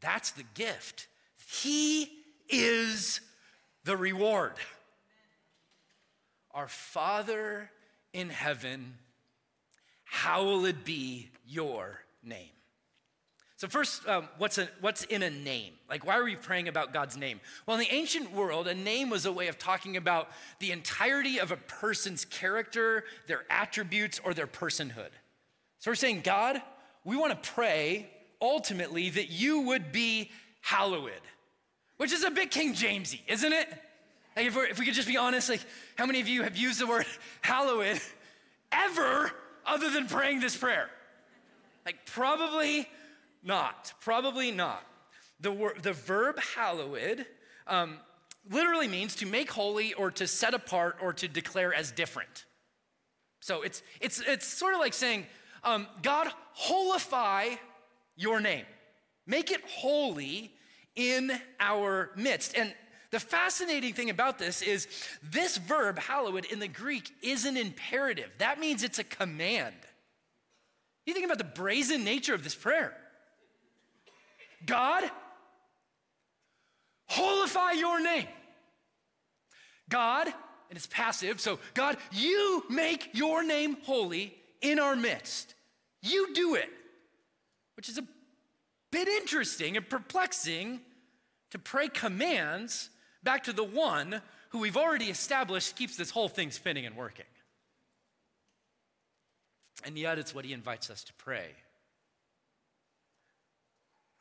That's 0.00 0.32
the 0.32 0.44
gift. 0.54 1.06
He 1.48 2.10
is 2.48 3.20
the 3.84 3.96
reward. 3.96 4.54
Our 6.56 6.68
Father 6.68 7.70
in 8.14 8.30
heaven, 8.30 8.94
hallowed 10.04 10.84
be 10.84 11.28
your 11.46 12.00
name. 12.24 12.48
So, 13.58 13.68
first, 13.68 14.08
um, 14.08 14.30
what's, 14.38 14.56
a, 14.56 14.66
what's 14.80 15.04
in 15.04 15.22
a 15.22 15.28
name? 15.28 15.74
Like, 15.88 16.06
why 16.06 16.16
are 16.16 16.24
we 16.24 16.34
praying 16.34 16.68
about 16.68 16.94
God's 16.94 17.18
name? 17.18 17.40
Well, 17.66 17.76
in 17.76 17.82
the 17.82 17.94
ancient 17.94 18.32
world, 18.32 18.68
a 18.68 18.74
name 18.74 19.10
was 19.10 19.26
a 19.26 19.32
way 19.32 19.48
of 19.48 19.58
talking 19.58 19.98
about 19.98 20.30
the 20.58 20.72
entirety 20.72 21.38
of 21.40 21.52
a 21.52 21.56
person's 21.58 22.24
character, 22.24 23.04
their 23.26 23.44
attributes, 23.50 24.18
or 24.24 24.32
their 24.32 24.46
personhood. 24.46 25.10
So, 25.78 25.90
we're 25.90 25.94
saying, 25.94 26.22
God, 26.22 26.62
we 27.04 27.16
want 27.16 27.32
to 27.34 27.50
pray 27.50 28.08
ultimately 28.40 29.10
that 29.10 29.28
you 29.28 29.60
would 29.60 29.92
be 29.92 30.30
hallowed, 30.62 31.12
which 31.98 32.12
is 32.12 32.24
a 32.24 32.30
bit 32.30 32.50
King 32.50 32.72
Jamesy, 32.72 33.20
isn't 33.28 33.52
it? 33.52 33.68
Like, 34.36 34.46
if, 34.46 34.56
if 34.56 34.78
we 34.78 34.84
could 34.84 34.94
just 34.94 35.08
be 35.08 35.16
honest, 35.16 35.48
like, 35.48 35.64
how 35.96 36.04
many 36.04 36.20
of 36.20 36.28
you 36.28 36.42
have 36.42 36.56
used 36.56 36.78
the 36.78 36.86
word 36.86 37.06
hallowed 37.40 37.98
ever 38.70 39.32
other 39.64 39.90
than 39.90 40.06
praying 40.06 40.40
this 40.40 40.56
prayer? 40.56 40.90
Like, 41.86 42.04
probably 42.04 42.86
not. 43.42 43.94
Probably 44.00 44.50
not. 44.50 44.84
The, 45.40 45.52
word, 45.52 45.82
the 45.82 45.94
verb 45.94 46.38
hallowed 46.54 47.24
um, 47.66 47.98
literally 48.50 48.88
means 48.88 49.14
to 49.16 49.26
make 49.26 49.50
holy 49.50 49.94
or 49.94 50.10
to 50.12 50.26
set 50.26 50.52
apart 50.52 50.98
or 51.00 51.12
to 51.14 51.28
declare 51.28 51.72
as 51.72 51.90
different. 51.90 52.44
So 53.40 53.62
it's, 53.62 53.82
it's, 54.00 54.20
it's 54.20 54.46
sort 54.46 54.74
of 54.74 54.80
like 54.80 54.92
saying, 54.92 55.26
um, 55.64 55.86
God, 56.02 56.28
holify 56.60 57.58
your 58.16 58.40
name. 58.40 58.64
Make 59.26 59.50
it 59.50 59.60
holy 59.68 60.52
in 60.94 61.32
our 61.60 62.10
midst. 62.16 62.56
And 62.56 62.74
the 63.16 63.20
fascinating 63.20 63.94
thing 63.94 64.10
about 64.10 64.38
this 64.38 64.60
is 64.60 64.86
this 65.22 65.56
verb, 65.56 65.98
hallowed, 65.98 66.44
in 66.44 66.58
the 66.58 66.68
Greek 66.68 67.10
is 67.22 67.46
an 67.46 67.56
imperative. 67.56 68.30
That 68.36 68.60
means 68.60 68.82
it's 68.82 68.98
a 68.98 69.04
command. 69.04 69.74
You 71.06 71.14
think 71.14 71.24
about 71.24 71.38
the 71.38 71.44
brazen 71.44 72.04
nature 72.04 72.34
of 72.34 72.44
this 72.44 72.54
prayer. 72.54 72.94
God, 74.66 75.10
holify 77.10 77.78
your 77.78 78.02
name. 78.02 78.26
God, 79.88 80.26
and 80.26 80.76
it's 80.76 80.86
passive, 80.86 81.40
so 81.40 81.58
God, 81.72 81.96
you 82.12 82.64
make 82.68 83.08
your 83.14 83.42
name 83.42 83.78
holy 83.84 84.34
in 84.60 84.78
our 84.78 84.94
midst. 84.94 85.54
You 86.02 86.34
do 86.34 86.54
it, 86.54 86.68
which 87.78 87.88
is 87.88 87.96
a 87.96 88.04
bit 88.90 89.08
interesting 89.08 89.74
and 89.78 89.88
perplexing 89.88 90.80
to 91.52 91.58
pray 91.58 91.88
commands 91.88 92.90
back 93.26 93.42
to 93.42 93.52
the 93.52 93.64
one 93.64 94.22
who 94.50 94.60
we've 94.60 94.76
already 94.76 95.06
established 95.06 95.76
keeps 95.76 95.96
this 95.96 96.10
whole 96.10 96.28
thing 96.28 96.52
spinning 96.52 96.86
and 96.86 96.96
working. 96.96 97.26
And 99.84 99.98
yet, 99.98 100.18
it's 100.18 100.34
what 100.34 100.44
he 100.44 100.52
invites 100.52 100.88
us 100.88 101.04
to 101.04 101.12
pray. 101.14 101.48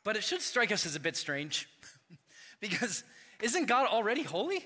But 0.04 0.18
it 0.18 0.24
should 0.24 0.42
strike 0.42 0.72
us 0.72 0.86
as 0.86 0.96
a 0.96 1.00
bit 1.00 1.16
strange 1.16 1.70
because 2.60 3.04
isn't 3.42 3.68
God 3.68 3.88
already 3.88 4.24
holy? 4.24 4.66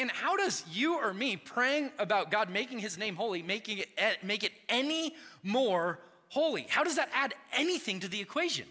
and 0.00 0.10
how 0.10 0.36
does 0.36 0.64
you 0.72 0.98
or 0.98 1.14
me 1.14 1.36
praying 1.36 1.92
about 2.00 2.32
God 2.32 2.50
making 2.50 2.80
his 2.80 2.98
name 2.98 3.14
holy, 3.14 3.40
making 3.40 3.78
it, 3.78 3.88
make 4.24 4.42
it 4.42 4.50
any 4.68 5.14
more 5.44 6.00
holy? 6.28 6.66
How 6.68 6.82
does 6.82 6.96
that 6.96 7.08
add 7.14 7.34
anything 7.52 8.00
to 8.00 8.08
the 8.08 8.20
equation? 8.20 8.66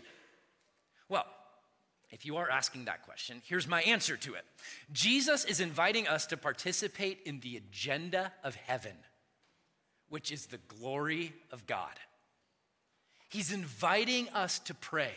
If 2.16 2.26
you 2.26 2.38
are 2.38 2.50
asking 2.50 2.86
that 2.86 3.04
question, 3.04 3.42
here's 3.46 3.68
my 3.68 3.82
answer 3.82 4.16
to 4.16 4.36
it 4.36 4.46
Jesus 4.94 5.44
is 5.44 5.60
inviting 5.60 6.08
us 6.08 6.26
to 6.28 6.38
participate 6.38 7.20
in 7.26 7.42
the 7.42 7.58
agenda 7.58 8.32
of 8.42 8.56
heaven, 8.56 8.96
which 10.08 10.32
is 10.32 10.46
the 10.46 10.60
glory 10.70 11.34
of 11.52 11.68
God. 11.68 12.00
He's 13.28 13.52
inviting 13.52 14.30
us 14.30 14.60
to 14.60 14.74
pray 14.74 15.12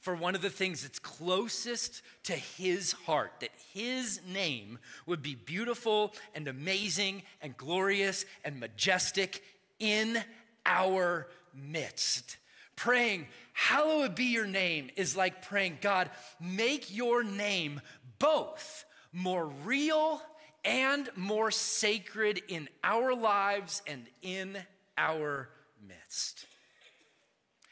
for 0.00 0.14
one 0.14 0.34
of 0.34 0.42
the 0.42 0.50
things 0.50 0.82
that's 0.82 0.98
closest 0.98 2.02
to 2.24 2.34
his 2.34 2.92
heart, 2.92 3.32
that 3.40 3.52
his 3.72 4.20
name 4.28 4.78
would 5.06 5.22
be 5.22 5.36
beautiful 5.36 6.12
and 6.34 6.48
amazing 6.48 7.22
and 7.40 7.56
glorious 7.56 8.26
and 8.44 8.60
majestic 8.60 9.42
in 9.78 10.22
our 10.66 11.28
midst. 11.54 12.36
Praying, 12.76 13.26
Hallowed 13.58 14.14
be 14.14 14.24
your 14.24 14.46
name, 14.46 14.90
is 14.96 15.16
like 15.16 15.40
praying, 15.40 15.78
God, 15.80 16.10
make 16.38 16.94
your 16.94 17.24
name 17.24 17.80
both 18.18 18.84
more 19.14 19.46
real 19.46 20.20
and 20.62 21.08
more 21.16 21.50
sacred 21.50 22.42
in 22.48 22.68
our 22.84 23.14
lives 23.14 23.80
and 23.86 24.06
in 24.20 24.58
our 24.98 25.48
midst. 25.88 26.44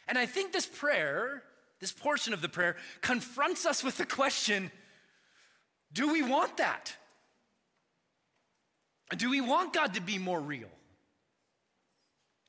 And 0.08 0.16
I 0.16 0.24
think 0.24 0.52
this 0.52 0.64
prayer, 0.64 1.42
this 1.80 1.92
portion 1.92 2.32
of 2.32 2.40
the 2.40 2.48
prayer, 2.48 2.76
confronts 3.02 3.66
us 3.66 3.84
with 3.84 3.98
the 3.98 4.06
question 4.06 4.70
do 5.92 6.10
we 6.10 6.22
want 6.22 6.56
that? 6.56 6.96
Do 9.16 9.30
we 9.30 9.42
want 9.42 9.74
God 9.74 9.94
to 9.94 10.00
be 10.00 10.18
more 10.18 10.40
real? 10.40 10.73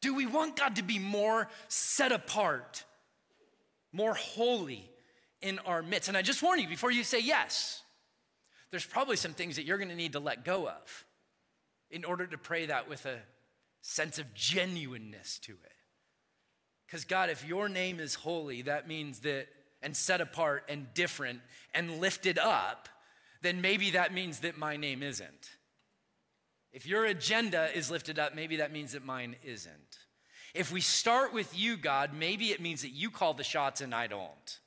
Do 0.06 0.14
we 0.14 0.28
want 0.28 0.56
God 0.56 0.76
to 0.76 0.84
be 0.84 1.00
more 1.00 1.50
set 1.68 2.12
apart, 2.12 2.84
more 3.92 4.14
holy 4.14 4.88
in 5.42 5.58
our 5.66 5.82
midst? 5.82 6.10
And 6.10 6.16
I 6.16 6.22
just 6.22 6.44
warn 6.44 6.60
you 6.60 6.68
before 6.68 6.92
you 6.92 7.04
say 7.04 7.20
yes, 7.20 7.82
there's 8.70 8.86
probably 8.86 9.16
some 9.16 9.34
things 9.34 9.56
that 9.56 9.66
you're 9.66 9.80
going 9.80 9.90
to 9.90 9.96
need 9.96 10.12
to 10.12 10.20
let 10.20 10.46
go 10.46 10.68
of 10.68 11.06
in 11.90 12.06
order 12.06 12.28
to 12.28 12.38
pray 12.38 12.68
that 12.68 12.88
with 12.88 13.08
a 13.08 13.18
sense 13.82 14.20
of 14.20 14.32
genuineness 14.36 15.40
to 15.40 15.54
it. 15.54 15.74
Because, 16.86 17.04
God, 17.04 17.32
if 17.32 17.44
your 17.44 17.68
name 17.68 18.00
is 18.00 18.14
holy, 18.14 18.62
that 18.62 18.88
means 18.88 19.22
that, 19.22 19.48
and 19.82 19.98
set 19.98 20.22
apart 20.22 20.66
and 20.70 20.94
different 20.94 21.40
and 21.74 22.00
lifted 22.00 22.38
up, 22.38 22.90
then 23.42 23.60
maybe 23.60 23.90
that 23.90 24.14
means 24.14 24.42
that 24.42 24.56
my 24.56 24.78
name 24.78 25.02
isn't. 25.02 25.50
If 26.76 26.86
your 26.86 27.06
agenda 27.06 27.70
is 27.74 27.90
lifted 27.90 28.20
up, 28.20 28.36
maybe 28.36 28.58
that 28.58 28.74
means 28.74 28.92
that 28.92 29.06
mine 29.06 29.38
isn't. 29.46 30.00
If 30.54 30.74
we 30.74 30.82
start 30.82 31.34
with 31.34 31.58
you, 31.58 31.78
God, 31.78 32.12
maybe 32.14 32.48
it 32.48 32.60
means 32.60 32.82
that 32.82 32.90
you 32.90 33.10
call 33.10 33.34
the 33.34 33.46
shots 33.46 33.80
and 33.80 33.96
I 33.96 34.08
don't. 34.08 34.60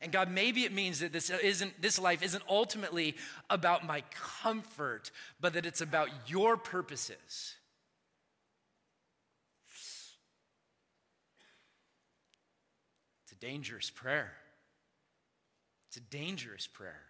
And 0.00 0.10
God, 0.10 0.30
maybe 0.30 0.64
it 0.64 0.72
means 0.72 1.00
that 1.00 1.12
this 1.12 1.28
isn't 1.28 1.82
this 1.82 1.98
life 1.98 2.22
isn't 2.22 2.42
ultimately 2.48 3.16
about 3.50 3.86
my 3.86 4.02
comfort, 4.42 5.10
but 5.42 5.52
that 5.52 5.66
it's 5.66 5.82
about 5.82 6.08
your 6.26 6.56
purposes. 6.56 7.56
It's 13.24 13.32
a 13.32 13.36
dangerous 13.36 13.90
prayer. 13.90 14.32
It's 15.88 15.98
a 15.98 16.00
dangerous 16.00 16.66
prayer. 16.66 17.02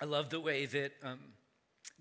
I 0.00 0.06
love 0.06 0.30
the 0.30 0.40
way 0.40 0.66
that 0.66 0.92
um, 1.02 1.18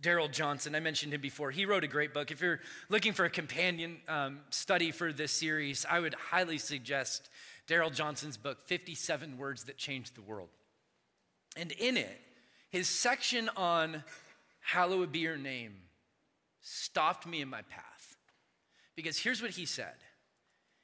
Darrell 0.01 0.27
Johnson, 0.27 0.75
I 0.75 0.79
mentioned 0.79 1.13
him 1.13 1.21
before, 1.21 1.51
he 1.51 1.65
wrote 1.65 1.83
a 1.83 1.87
great 1.87 2.13
book. 2.13 2.31
If 2.31 2.41
you're 2.41 2.59
looking 2.89 3.13
for 3.13 3.25
a 3.25 3.29
companion 3.29 3.97
um, 4.07 4.39
study 4.49 4.91
for 4.91 5.13
this 5.13 5.31
series, 5.31 5.85
I 5.89 5.99
would 5.99 6.15
highly 6.15 6.57
suggest 6.57 7.29
Darrell 7.67 7.89
Johnson's 7.89 8.37
book, 8.37 8.59
57 8.65 9.37
Words 9.37 9.65
That 9.65 9.77
Changed 9.77 10.15
the 10.15 10.21
World. 10.21 10.49
And 11.55 11.71
in 11.73 11.97
it, 11.97 12.19
his 12.69 12.87
section 12.87 13.49
on 13.55 14.03
Hallowed 14.65 15.11
be 15.11 15.19
your 15.19 15.37
name 15.37 15.75
stopped 16.61 17.27
me 17.27 17.41
in 17.41 17.49
my 17.49 17.61
path. 17.63 18.15
Because 18.95 19.17
here's 19.17 19.41
what 19.41 19.51
he 19.51 19.65
said 19.65 19.95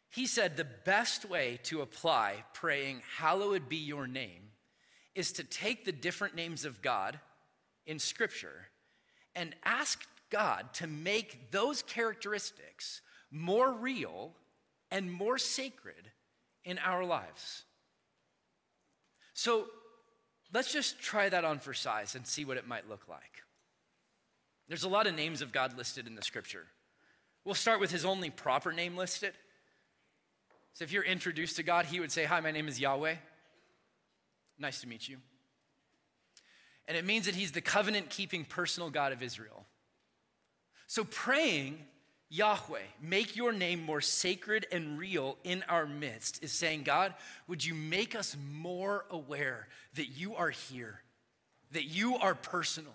He 0.09 0.27
said, 0.27 0.57
The 0.57 0.67
best 0.85 1.25
way 1.25 1.59
to 1.63 1.81
apply 1.81 2.43
praying, 2.53 3.01
Hallowed 3.17 3.69
be 3.69 3.77
your 3.77 4.05
name, 4.05 4.48
is 5.19 5.33
to 5.33 5.43
take 5.43 5.83
the 5.83 5.91
different 5.91 6.33
names 6.33 6.63
of 6.63 6.81
God 6.81 7.19
in 7.85 7.99
Scripture 7.99 8.67
and 9.35 9.53
ask 9.65 10.07
God 10.29 10.73
to 10.75 10.87
make 10.87 11.51
those 11.51 11.81
characteristics 11.81 13.01
more 13.29 13.73
real 13.73 14.31
and 14.89 15.11
more 15.11 15.37
sacred 15.37 16.11
in 16.63 16.79
our 16.79 17.03
lives. 17.03 17.63
So 19.33 19.65
let's 20.53 20.71
just 20.71 21.01
try 21.01 21.27
that 21.27 21.43
on 21.43 21.59
for 21.59 21.73
size 21.73 22.15
and 22.15 22.25
see 22.25 22.45
what 22.45 22.55
it 22.55 22.65
might 22.65 22.87
look 22.87 23.09
like. 23.09 23.43
There's 24.69 24.85
a 24.85 24.89
lot 24.89 25.05
of 25.05 25.15
names 25.15 25.41
of 25.41 25.51
God 25.51 25.77
listed 25.77 26.07
in 26.07 26.15
the 26.15 26.21
scripture. 26.21 26.67
We'll 27.43 27.55
start 27.55 27.81
with 27.81 27.91
his 27.91 28.05
only 28.05 28.29
proper 28.29 28.71
name 28.71 28.95
listed. 28.95 29.33
So 30.75 30.85
if 30.85 30.93
you're 30.93 31.03
introduced 31.03 31.57
to 31.57 31.63
God, 31.63 31.87
he 31.87 31.99
would 31.99 32.11
say, 32.11 32.23
Hi, 32.23 32.39
my 32.39 32.51
name 32.51 32.69
is 32.69 32.79
Yahweh. 32.79 33.15
Nice 34.59 34.81
to 34.81 34.87
meet 34.87 35.07
you. 35.07 35.17
And 36.87 36.97
it 36.97 37.05
means 37.05 37.25
that 37.25 37.35
he's 37.35 37.51
the 37.51 37.61
covenant 37.61 38.09
keeping 38.09 38.43
personal 38.45 38.89
God 38.89 39.13
of 39.13 39.23
Israel. 39.23 39.65
So 40.87 41.03
praying 41.03 41.79
Yahweh, 42.29 42.79
make 43.01 43.35
your 43.35 43.51
name 43.51 43.83
more 43.83 44.01
sacred 44.01 44.67
and 44.71 44.99
real 44.99 45.37
in 45.43 45.63
our 45.67 45.87
midst, 45.87 46.43
is 46.43 46.51
saying, 46.51 46.83
God, 46.83 47.15
would 47.47 47.65
you 47.65 47.73
make 47.73 48.15
us 48.15 48.37
more 48.53 49.05
aware 49.09 49.67
that 49.95 50.09
you 50.09 50.35
are 50.35 50.51
here, 50.51 51.01
that 51.71 51.85
you 51.85 52.17
are 52.17 52.35
personal, 52.35 52.93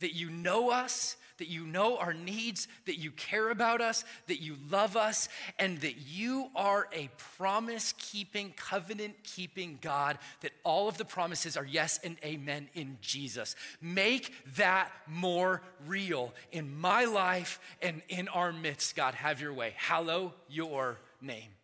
that 0.00 0.14
you 0.14 0.30
know 0.30 0.70
us, 0.70 1.16
that 1.38 1.48
you 1.48 1.64
know 1.64 1.96
our 1.96 2.12
needs, 2.12 2.68
that 2.86 2.98
you 2.98 3.10
care 3.12 3.50
about 3.50 3.80
us, 3.80 4.04
that 4.26 4.42
you 4.42 4.56
love 4.70 4.96
us, 4.96 5.28
and 5.58 5.80
that 5.80 5.96
you 6.08 6.50
are 6.54 6.88
a 6.92 7.08
promise 7.36 7.94
keeping, 7.98 8.52
covenant 8.56 9.14
keeping 9.22 9.78
God, 9.80 10.18
that 10.40 10.52
all 10.64 10.88
of 10.88 10.98
the 10.98 11.04
promises 11.04 11.56
are 11.56 11.64
yes 11.64 11.98
and 12.02 12.16
amen 12.24 12.68
in 12.74 12.98
Jesus. 13.00 13.56
Make 13.80 14.34
that 14.56 14.90
more 15.06 15.62
real 15.86 16.34
in 16.52 16.78
my 16.78 17.04
life 17.04 17.60
and 17.80 18.02
in 18.08 18.28
our 18.28 18.52
midst, 18.52 18.96
God. 18.96 19.14
Have 19.14 19.40
your 19.40 19.52
way. 19.52 19.74
Hallow 19.76 20.34
your 20.48 20.98
name. 21.20 21.57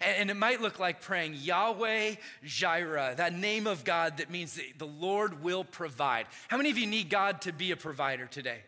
And, 0.00 0.30
it 0.30 0.36
might 0.36 0.60
look 0.60 0.78
like 0.78 1.00
praying 1.00 1.34
Yahweh 1.34 2.16
Jireh, 2.44 3.14
that 3.16 3.34
name 3.34 3.66
of 3.66 3.84
God 3.84 4.18
that 4.18 4.30
means 4.30 4.54
that 4.54 4.78
the 4.78 4.86
Lord 4.86 5.42
will 5.42 5.64
provide. 5.64 6.26
How 6.48 6.56
many 6.56 6.70
of 6.70 6.78
you 6.78 6.86
need 6.86 7.08
God 7.10 7.42
to 7.42 7.52
be 7.52 7.70
a 7.70 7.76
provider 7.76 8.26
today? 8.26 8.60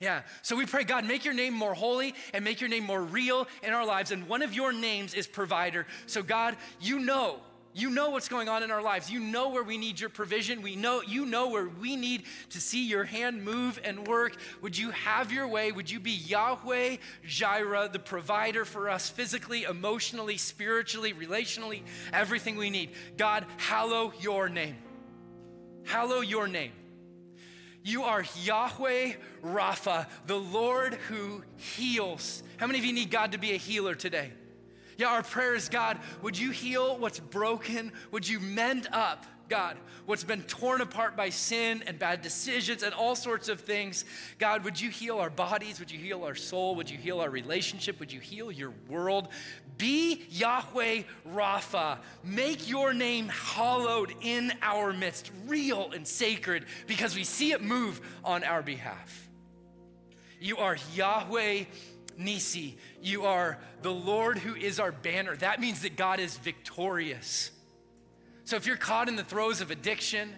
Yeah. 0.00 0.22
So 0.42 0.54
we 0.54 0.64
pray, 0.64 0.84
God, 0.84 1.04
make 1.04 1.24
your 1.24 1.34
name 1.34 1.54
more 1.54 1.74
holy 1.74 2.14
and 2.32 2.44
make 2.44 2.60
your 2.60 2.70
name 2.70 2.84
more 2.84 3.02
real 3.02 3.48
in 3.62 3.72
our 3.72 3.84
lives. 3.84 4.12
And 4.12 4.28
one 4.28 4.42
of 4.42 4.54
your 4.54 4.72
names 4.72 5.12
is 5.12 5.26
provider. 5.26 5.86
So, 6.06 6.22
God, 6.22 6.56
you 6.80 7.00
know. 7.00 7.40
You 7.78 7.90
know 7.90 8.10
what's 8.10 8.28
going 8.28 8.48
on 8.48 8.64
in 8.64 8.72
our 8.72 8.82
lives. 8.82 9.08
You 9.08 9.20
know 9.20 9.50
where 9.50 9.62
we 9.62 9.78
need 9.78 10.00
your 10.00 10.10
provision. 10.10 10.62
We 10.62 10.74
know 10.74 11.00
you 11.00 11.24
know 11.24 11.48
where 11.48 11.68
we 11.68 11.94
need 11.94 12.24
to 12.50 12.60
see 12.60 12.88
your 12.88 13.04
hand 13.04 13.44
move 13.44 13.78
and 13.84 14.04
work. 14.04 14.36
Would 14.62 14.76
you 14.76 14.90
have 14.90 15.30
your 15.30 15.46
way? 15.46 15.70
Would 15.70 15.88
you 15.88 16.00
be 16.00 16.10
Yahweh 16.10 16.96
Jireh, 17.24 17.88
the 17.92 18.00
provider 18.00 18.64
for 18.64 18.90
us 18.90 19.08
physically, 19.08 19.62
emotionally, 19.62 20.38
spiritually, 20.38 21.14
relationally, 21.14 21.82
everything 22.12 22.56
we 22.56 22.68
need? 22.68 22.90
God, 23.16 23.46
hallow 23.58 24.12
your 24.18 24.48
name. 24.48 24.76
Hallow 25.84 26.20
your 26.20 26.48
name. 26.48 26.72
You 27.84 28.02
are 28.02 28.24
Yahweh 28.42 29.12
Rapha, 29.44 30.06
the 30.26 30.36
Lord 30.36 30.94
who 30.94 31.44
heals. 31.56 32.42
How 32.56 32.66
many 32.66 32.80
of 32.80 32.84
you 32.84 32.92
need 32.92 33.10
God 33.10 33.32
to 33.32 33.38
be 33.38 33.52
a 33.52 33.56
healer 33.56 33.94
today? 33.94 34.32
Yeah, 34.98 35.10
our 35.10 35.22
prayer 35.22 35.54
is 35.54 35.68
God, 35.68 35.98
would 36.22 36.36
you 36.36 36.50
heal 36.50 36.98
what's 36.98 37.20
broken? 37.20 37.92
Would 38.10 38.28
you 38.28 38.40
mend 38.40 38.88
up? 38.92 39.24
God, 39.48 39.78
what's 40.06 40.24
been 40.24 40.42
torn 40.42 40.80
apart 40.80 41.16
by 41.16 41.30
sin 41.30 41.82
and 41.86 41.98
bad 41.98 42.20
decisions 42.20 42.82
and 42.82 42.92
all 42.92 43.16
sorts 43.16 43.48
of 43.48 43.60
things. 43.60 44.04
God, 44.38 44.64
would 44.64 44.78
you 44.78 44.90
heal 44.90 45.18
our 45.18 45.30
bodies? 45.30 45.78
Would 45.78 45.90
you 45.90 46.00
heal 46.00 46.24
our 46.24 46.34
soul? 46.34 46.74
Would 46.74 46.90
you 46.90 46.98
heal 46.98 47.20
our 47.20 47.30
relationship? 47.30 47.98
Would 48.00 48.12
you 48.12 48.20
heal 48.20 48.52
your 48.52 48.74
world? 48.88 49.28
Be 49.78 50.26
Yahweh 50.30 51.04
Rapha. 51.32 51.98
Make 52.24 52.68
your 52.68 52.92
name 52.92 53.28
hallowed 53.28 54.12
in 54.20 54.52
our 54.60 54.92
midst, 54.92 55.30
real 55.46 55.92
and 55.92 56.06
sacred, 56.06 56.66
because 56.88 57.14
we 57.14 57.24
see 57.24 57.52
it 57.52 57.62
move 57.62 58.00
on 58.24 58.44
our 58.44 58.62
behalf. 58.62 59.28
You 60.40 60.58
are 60.58 60.76
Yahweh 60.94 61.64
Nissi. 62.18 62.76
You 63.00 63.26
are 63.26 63.58
the 63.82 63.92
Lord 63.92 64.38
who 64.38 64.54
is 64.54 64.80
our 64.80 64.92
banner. 64.92 65.36
That 65.36 65.60
means 65.60 65.82
that 65.82 65.96
God 65.96 66.20
is 66.20 66.36
victorious. 66.36 67.50
So 68.44 68.56
if 68.56 68.66
you're 68.66 68.76
caught 68.76 69.08
in 69.08 69.16
the 69.16 69.24
throes 69.24 69.60
of 69.60 69.70
addiction, 69.70 70.32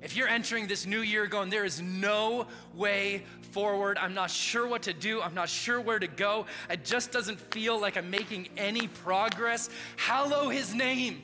if 0.00 0.16
you're 0.16 0.28
entering 0.28 0.66
this 0.66 0.86
new 0.86 1.00
year 1.00 1.26
going, 1.26 1.50
there 1.50 1.64
is 1.64 1.82
no 1.82 2.46
way 2.72 3.24
forward, 3.50 3.98
I'm 3.98 4.14
not 4.14 4.30
sure 4.30 4.66
what 4.66 4.82
to 4.82 4.92
do, 4.92 5.20
I'm 5.20 5.34
not 5.34 5.48
sure 5.48 5.80
where 5.80 5.98
to 5.98 6.06
go, 6.06 6.46
it 6.70 6.84
just 6.84 7.10
doesn't 7.10 7.40
feel 7.52 7.80
like 7.80 7.96
I'm 7.96 8.10
making 8.10 8.48
any 8.56 8.86
progress, 8.86 9.68
hallow 9.96 10.48
his 10.48 10.74
name. 10.74 11.22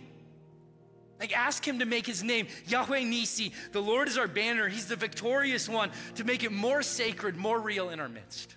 Like, 1.21 1.37
ask 1.37 1.67
him 1.67 1.79
to 1.79 1.87
make 1.87 2.07
his 2.07 2.25
name 2.25 2.49
Yahweh 2.67 3.03
Nissi. 3.03 3.53
The 3.73 3.81
Lord 3.81 4.09
is 4.09 4.19
our 4.19 4.27
banner. 4.27 4.69
He's 4.69 4.87
the 4.87 4.97
victorious 4.97 5.69
one 5.69 5.91
to 6.17 6.25
make 6.25 6.43
it 6.43 6.51
more 6.51 6.83
sacred, 6.83 7.37
more 7.37 7.61
real 7.61 7.91
in 7.91 8.01
our 8.01 8.09
midst. 8.09 8.57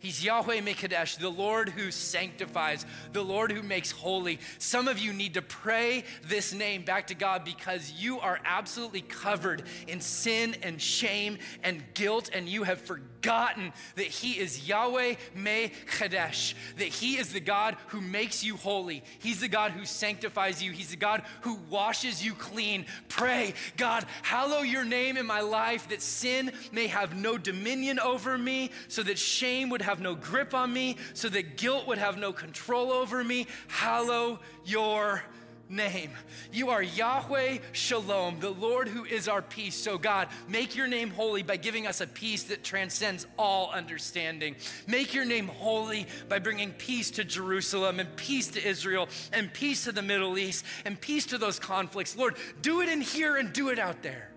He's 0.00 0.24
Yahweh 0.24 0.62
Mekadesh, 0.62 1.18
the 1.18 1.28
Lord 1.28 1.68
who 1.68 1.90
sanctifies, 1.90 2.86
the 3.12 3.22
Lord 3.22 3.52
who 3.52 3.62
makes 3.62 3.90
holy. 3.90 4.38
Some 4.58 4.88
of 4.88 4.98
you 4.98 5.12
need 5.12 5.34
to 5.34 5.42
pray 5.42 6.04
this 6.26 6.54
name 6.54 6.84
back 6.84 7.08
to 7.08 7.14
God 7.14 7.44
because 7.44 7.92
you 7.92 8.18
are 8.18 8.40
absolutely 8.46 9.02
covered 9.02 9.62
in 9.86 10.00
sin 10.00 10.56
and 10.62 10.80
shame 10.80 11.36
and 11.62 11.84
guilt, 11.92 12.30
and 12.32 12.48
you 12.48 12.62
have 12.62 12.80
forgotten 12.80 13.74
that 13.96 14.06
He 14.06 14.38
is 14.38 14.66
Yahweh 14.66 15.16
Mekadesh, 15.36 16.54
that 16.78 16.88
He 16.88 17.18
is 17.18 17.34
the 17.34 17.40
God 17.40 17.76
who 17.88 18.00
makes 18.00 18.42
you 18.42 18.56
holy. 18.56 19.02
He's 19.18 19.40
the 19.40 19.48
God 19.48 19.72
who 19.72 19.84
sanctifies 19.84 20.62
you, 20.62 20.72
He's 20.72 20.90
the 20.90 20.96
God 20.96 21.24
who 21.42 21.58
washes 21.68 22.24
you 22.24 22.32
clean. 22.32 22.86
Pray, 23.08 23.52
God, 23.76 24.06
hallow 24.22 24.62
your 24.62 24.86
name 24.86 25.18
in 25.18 25.26
my 25.26 25.42
life 25.42 25.90
that 25.90 26.00
sin 26.00 26.52
may 26.72 26.86
have 26.86 27.14
no 27.14 27.36
dominion 27.36 28.00
over 28.00 28.38
me, 28.38 28.70
so 28.88 29.02
that 29.02 29.18
shame 29.18 29.68
would 29.68 29.82
have 29.82 29.89
have 29.90 30.00
no 30.00 30.14
grip 30.14 30.54
on 30.54 30.72
me, 30.72 30.96
so 31.14 31.28
that 31.28 31.56
guilt 31.56 31.86
would 31.88 31.98
have 31.98 32.16
no 32.16 32.32
control 32.32 32.92
over 32.92 33.22
me. 33.22 33.46
Hallow 33.66 34.38
your 34.64 35.22
name. 35.68 36.10
You 36.52 36.70
are 36.70 36.82
Yahweh 36.82 37.58
Shalom, 37.72 38.38
the 38.38 38.50
Lord 38.50 38.86
who 38.86 39.04
is 39.04 39.26
our 39.26 39.42
peace. 39.42 39.74
So, 39.74 39.98
God, 39.98 40.28
make 40.48 40.76
your 40.76 40.86
name 40.86 41.10
holy 41.10 41.42
by 41.42 41.56
giving 41.56 41.88
us 41.88 42.00
a 42.00 42.06
peace 42.06 42.44
that 42.44 42.62
transcends 42.62 43.26
all 43.36 43.70
understanding. 43.72 44.54
Make 44.86 45.12
your 45.12 45.24
name 45.24 45.48
holy 45.48 46.06
by 46.28 46.38
bringing 46.38 46.70
peace 46.72 47.10
to 47.12 47.24
Jerusalem 47.24 47.98
and 47.98 48.14
peace 48.16 48.48
to 48.48 48.64
Israel 48.64 49.08
and 49.32 49.52
peace 49.52 49.84
to 49.84 49.92
the 49.92 50.02
Middle 50.02 50.38
East 50.38 50.64
and 50.84 51.00
peace 51.00 51.26
to 51.26 51.38
those 51.38 51.58
conflicts. 51.58 52.16
Lord, 52.16 52.36
do 52.62 52.80
it 52.80 52.88
in 52.88 53.00
here 53.00 53.36
and 53.36 53.52
do 53.52 53.70
it 53.70 53.80
out 53.80 54.02
there. 54.02 54.30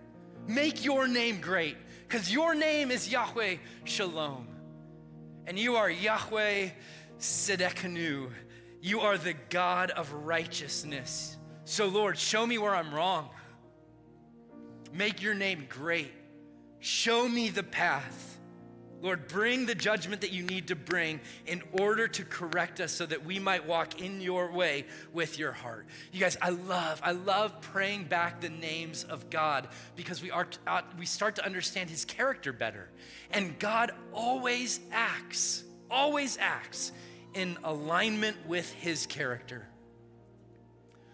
Make 0.48 0.84
your 0.84 1.06
name 1.06 1.40
great 1.40 1.76
because 2.08 2.32
your 2.32 2.54
name 2.56 2.90
is 2.90 3.10
Yahweh 3.10 3.56
Shalom 3.84 4.53
and 5.46 5.58
you 5.58 5.76
are 5.76 5.90
Yahweh 5.90 6.70
Tsidkenu. 7.18 8.30
You 8.80 9.00
are 9.00 9.16
the 9.16 9.34
God 9.50 9.90
of 9.90 10.12
righteousness. 10.12 11.36
So, 11.64 11.86
Lord, 11.86 12.18
show 12.18 12.46
me 12.46 12.58
where 12.58 12.74
I'm 12.74 12.94
wrong. 12.94 13.30
Make 14.92 15.22
your 15.22 15.34
name 15.34 15.66
great. 15.68 16.12
Show 16.80 17.28
me 17.28 17.48
the 17.48 17.62
path. 17.62 18.38
Lord, 19.04 19.28
bring 19.28 19.66
the 19.66 19.74
judgment 19.74 20.22
that 20.22 20.32
you 20.32 20.42
need 20.42 20.68
to 20.68 20.74
bring 20.74 21.20
in 21.44 21.62
order 21.72 22.08
to 22.08 22.24
correct 22.24 22.80
us 22.80 22.90
so 22.90 23.04
that 23.04 23.22
we 23.22 23.38
might 23.38 23.66
walk 23.66 24.00
in 24.00 24.22
your 24.22 24.50
way 24.50 24.86
with 25.12 25.38
your 25.38 25.52
heart. 25.52 25.86
You 26.10 26.20
guys, 26.20 26.38
I 26.40 26.48
love, 26.48 27.02
I 27.04 27.12
love 27.12 27.60
praying 27.60 28.04
back 28.04 28.40
the 28.40 28.48
names 28.48 29.04
of 29.04 29.28
God 29.28 29.68
because 29.94 30.22
we, 30.22 30.30
are, 30.30 30.48
uh, 30.66 30.80
we 30.98 31.04
start 31.04 31.36
to 31.36 31.44
understand 31.44 31.90
his 31.90 32.06
character 32.06 32.50
better. 32.50 32.88
And 33.30 33.58
God 33.58 33.92
always 34.14 34.80
acts, 34.90 35.64
always 35.90 36.38
acts 36.38 36.90
in 37.34 37.58
alignment 37.62 38.38
with 38.46 38.72
his 38.72 39.04
character. 39.04 39.68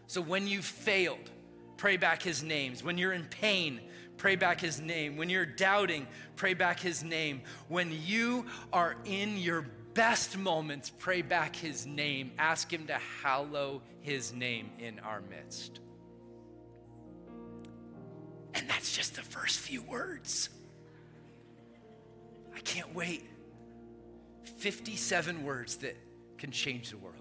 So 0.07 0.21
when 0.21 0.47
you've 0.47 0.65
failed, 0.65 1.29
pray 1.77 1.97
back 1.97 2.23
his 2.23 2.45
names. 2.45 2.85
When 2.85 2.99
you're 2.99 3.13
in 3.13 3.25
pain, 3.25 3.81
pray 4.21 4.37
back 4.37 4.61
his 4.61 4.79
name. 4.79 5.17
When 5.17 5.31
you're 5.31 5.47
doubting, 5.47 6.07
pray 6.37 6.53
back 6.53 6.79
his 6.79 7.03
name. 7.03 7.41
When 7.69 7.91
you 8.05 8.45
are 8.71 8.95
in 9.07 9.39
your 9.39 9.63
best 9.95 10.37
moments, 10.37 10.91
pray 10.91 11.23
back 11.23 11.57
his 11.57 11.87
name. 11.87 12.33
Ask 12.39 12.71
him 12.71 12.87
to 12.89 12.99
hallow 13.23 13.81
his 14.03 14.35
name 14.35 14.73
in 14.79 14.99
our 14.99 15.23
midst. 15.23 15.81
And 18.53 18.69
that's 18.69 18.95
just 18.95 19.17
the 19.17 19.23
first 19.23 19.59
few 19.59 19.81
words. 19.81 20.51
I 22.55 22.61
can't 22.61 22.95
wait. 22.95 23.25
57 24.59 25.45
words 25.45 25.77
that 25.77 25.97
can 26.37 26.51
change 26.51 26.91
the 26.91 26.99
world. 26.99 27.17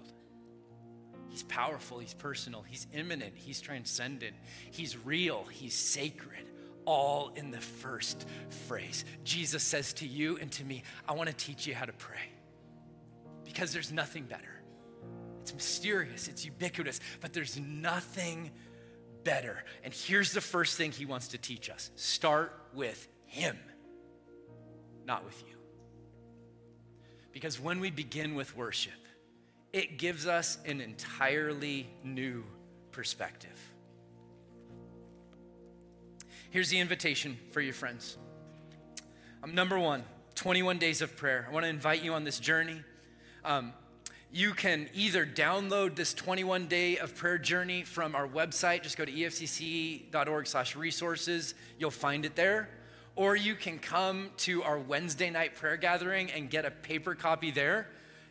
He's 1.30 1.44
powerful, 1.44 1.98
he's 1.98 2.12
personal, 2.12 2.60
he's 2.60 2.88
immanent, 2.92 3.32
he's 3.36 3.60
transcendent, 3.62 4.34
he's 4.72 4.98
real, 4.98 5.46
he's 5.50 5.74
sacred 5.74 6.49
all 6.90 7.30
in 7.36 7.52
the 7.52 7.60
first 7.60 8.26
phrase. 8.66 9.04
Jesus 9.22 9.62
says 9.62 9.92
to 9.92 10.06
you 10.06 10.38
and 10.38 10.50
to 10.50 10.64
me, 10.64 10.82
I 11.08 11.12
want 11.12 11.28
to 11.30 11.36
teach 11.36 11.64
you 11.64 11.72
how 11.72 11.84
to 11.84 11.92
pray 11.92 12.18
because 13.44 13.72
there's 13.72 13.92
nothing 13.92 14.24
better. 14.24 14.60
It's 15.40 15.54
mysterious, 15.54 16.26
it's 16.26 16.44
ubiquitous, 16.44 16.98
but 17.20 17.32
there's 17.32 17.58
nothing 17.60 18.50
better. 19.22 19.62
And 19.84 19.94
here's 19.94 20.32
the 20.32 20.40
first 20.40 20.76
thing 20.76 20.90
he 20.90 21.06
wants 21.06 21.28
to 21.28 21.38
teach 21.38 21.70
us 21.70 21.92
start 21.94 22.52
with 22.74 23.06
him, 23.24 23.56
not 25.06 25.24
with 25.24 25.40
you. 25.46 25.54
Because 27.32 27.60
when 27.60 27.78
we 27.78 27.90
begin 27.90 28.34
with 28.34 28.56
worship, 28.56 28.92
it 29.72 29.96
gives 29.96 30.26
us 30.26 30.58
an 30.66 30.80
entirely 30.80 31.88
new 32.02 32.44
perspective. 32.90 33.69
Here's 36.50 36.68
the 36.68 36.80
invitation 36.80 37.38
for 37.52 37.60
you, 37.60 37.72
friends. 37.72 38.16
Um, 39.44 39.54
number 39.54 39.78
one, 39.78 40.02
21 40.34 40.78
days 40.78 41.00
of 41.00 41.16
prayer. 41.16 41.46
I 41.48 41.52
want 41.52 41.62
to 41.62 41.70
invite 41.70 42.02
you 42.02 42.12
on 42.12 42.24
this 42.24 42.40
journey. 42.40 42.82
Um, 43.44 43.72
you 44.32 44.52
can 44.54 44.88
either 44.92 45.24
download 45.24 45.94
this 45.94 46.12
21 46.12 46.66
day 46.66 46.98
of 46.98 47.14
prayer 47.14 47.38
journey 47.38 47.84
from 47.84 48.16
our 48.16 48.26
website. 48.26 48.82
Just 48.82 48.96
go 48.96 49.04
to 49.04 49.12
efcc.org 49.12 50.46
slash 50.48 50.74
resources. 50.74 51.54
You'll 51.78 51.92
find 51.92 52.24
it 52.24 52.34
there. 52.34 52.68
Or 53.14 53.36
you 53.36 53.54
can 53.54 53.78
come 53.78 54.30
to 54.38 54.64
our 54.64 54.78
Wednesday 54.78 55.30
night 55.30 55.54
prayer 55.54 55.76
gathering 55.76 56.32
and 56.32 56.50
get 56.50 56.64
a 56.64 56.72
paper 56.72 57.14
copy 57.14 57.52
there. 57.52 57.86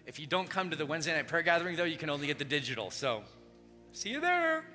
If 0.06 0.20
you 0.20 0.28
don't 0.28 0.50
come 0.50 0.72
to 0.72 0.76
the 0.76 0.86
Wednesday 0.86 1.16
night 1.16 1.30
prayer 1.30 1.44
gathering, 1.44 1.78
though, 1.78 1.86
you 1.86 1.98
can 1.98 2.10
only 2.10 2.28
get 2.28 2.38
the 2.38 2.44
digital. 2.44 2.92
So 2.92 3.24
see 3.94 4.10
you 4.10 4.20
there. 4.20 4.66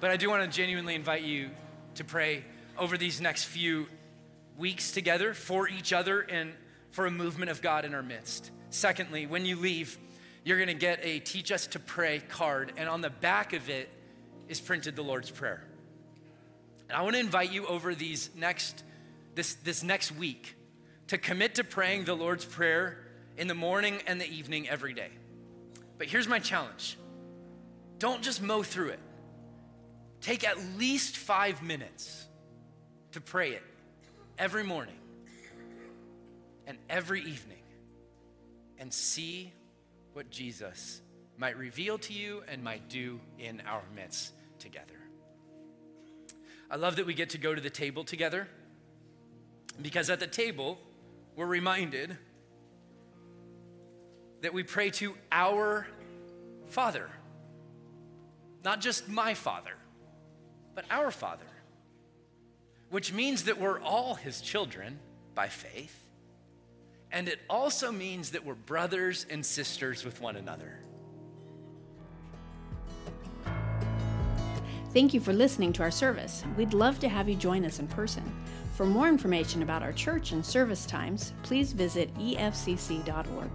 But 0.00 0.10
I 0.10 0.16
do 0.16 0.28
want 0.28 0.42
to 0.42 0.56
genuinely 0.56 0.96
invite 0.96 1.22
you 1.22 1.50
to 1.94 2.04
pray 2.04 2.44
over 2.78 2.96
these 2.96 3.20
next 3.20 3.44
few 3.44 3.86
weeks 4.56 4.92
together 4.92 5.34
for 5.34 5.68
each 5.68 5.92
other 5.92 6.20
and 6.20 6.52
for 6.90 7.06
a 7.06 7.10
movement 7.10 7.50
of 7.50 7.62
God 7.62 7.84
in 7.84 7.94
our 7.94 8.02
midst. 8.02 8.50
Secondly, 8.70 9.26
when 9.26 9.44
you 9.44 9.56
leave, 9.56 9.98
you're 10.44 10.64
to 10.64 10.74
get 10.74 11.00
a 11.02 11.18
Teach 11.20 11.52
Us 11.52 11.66
to 11.68 11.78
Pray 11.78 12.20
card, 12.20 12.72
and 12.76 12.88
on 12.88 13.00
the 13.00 13.10
back 13.10 13.52
of 13.52 13.68
it 13.68 13.88
is 14.48 14.60
printed 14.60 14.96
the 14.96 15.02
Lord's 15.02 15.30
Prayer. 15.30 15.62
And 16.88 16.96
I 16.96 17.02
want 17.02 17.14
to 17.14 17.20
invite 17.20 17.52
you 17.52 17.66
over 17.66 17.94
these 17.94 18.30
next 18.34 18.82
this 19.34 19.54
this 19.54 19.84
next 19.84 20.10
week 20.12 20.56
to 21.06 21.18
commit 21.18 21.54
to 21.56 21.64
praying 21.64 22.04
the 22.04 22.14
Lord's 22.14 22.44
Prayer 22.44 22.98
in 23.36 23.46
the 23.46 23.54
morning 23.54 24.00
and 24.06 24.20
the 24.20 24.28
evening 24.28 24.68
every 24.68 24.92
day. 24.92 25.10
But 25.98 26.08
here's 26.08 26.26
my 26.26 26.38
challenge. 26.38 26.98
Don't 27.98 28.22
just 28.22 28.42
mow 28.42 28.62
through 28.62 28.88
it. 28.88 29.00
Take 30.20 30.46
at 30.46 30.58
least 30.76 31.16
five 31.16 31.62
minutes 31.62 32.26
to 33.12 33.20
pray 33.20 33.52
it 33.52 33.62
every 34.38 34.62
morning 34.62 34.98
and 36.66 36.76
every 36.88 37.22
evening 37.22 37.62
and 38.78 38.92
see 38.92 39.52
what 40.12 40.30
Jesus 40.30 41.00
might 41.38 41.56
reveal 41.56 41.98
to 41.98 42.12
you 42.12 42.42
and 42.48 42.62
might 42.62 42.88
do 42.88 43.18
in 43.38 43.62
our 43.66 43.82
midst 43.94 44.32
together. 44.58 44.94
I 46.70 46.76
love 46.76 46.96
that 46.96 47.06
we 47.06 47.14
get 47.14 47.30
to 47.30 47.38
go 47.38 47.54
to 47.54 47.60
the 47.60 47.70
table 47.70 48.04
together 48.04 48.46
because 49.80 50.10
at 50.10 50.20
the 50.20 50.26
table, 50.26 50.78
we're 51.34 51.46
reminded 51.46 52.16
that 54.42 54.52
we 54.52 54.62
pray 54.62 54.90
to 54.90 55.14
our 55.32 55.86
Father, 56.68 57.08
not 58.62 58.80
just 58.80 59.08
my 59.08 59.34
Father 59.34 59.72
but 60.80 60.96
our 60.96 61.10
Father, 61.10 61.44
which 62.88 63.12
means 63.12 63.44
that 63.44 63.60
we're 63.60 63.80
all 63.80 64.14
His 64.14 64.40
children 64.40 64.98
by 65.34 65.48
faith. 65.48 66.08
And 67.12 67.28
it 67.28 67.40
also 67.50 67.92
means 67.92 68.30
that 68.30 68.46
we're 68.46 68.54
brothers 68.54 69.26
and 69.28 69.44
sisters 69.44 70.06
with 70.06 70.22
one 70.22 70.36
another. 70.36 70.78
Thank 74.94 75.12
you 75.12 75.20
for 75.20 75.34
listening 75.34 75.74
to 75.74 75.82
our 75.82 75.90
service. 75.90 76.44
We'd 76.56 76.72
love 76.72 76.98
to 77.00 77.08
have 77.08 77.28
you 77.28 77.34
join 77.34 77.66
us 77.66 77.78
in 77.78 77.86
person. 77.86 78.24
For 78.74 78.86
more 78.86 79.08
information 79.08 79.62
about 79.62 79.82
our 79.82 79.92
church 79.92 80.32
and 80.32 80.44
service 80.44 80.86
times, 80.86 81.34
please 81.42 81.72
visit 81.72 82.12
efcc.org. 82.14 83.50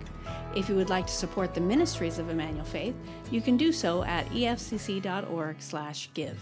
If 0.55 0.69
you 0.69 0.75
would 0.75 0.91
like 0.91 1.07
to 1.07 1.13
support 1.13 1.55
the 1.55 1.61
ministries 1.61 2.19
of 2.19 2.29
Emmanuel 2.29 2.65
Faith, 2.65 2.95
you 3.31 3.41
can 3.41 3.57
do 3.57 3.71
so 3.71 4.03
at 4.03 4.27
efcc.org/give. 4.27 6.39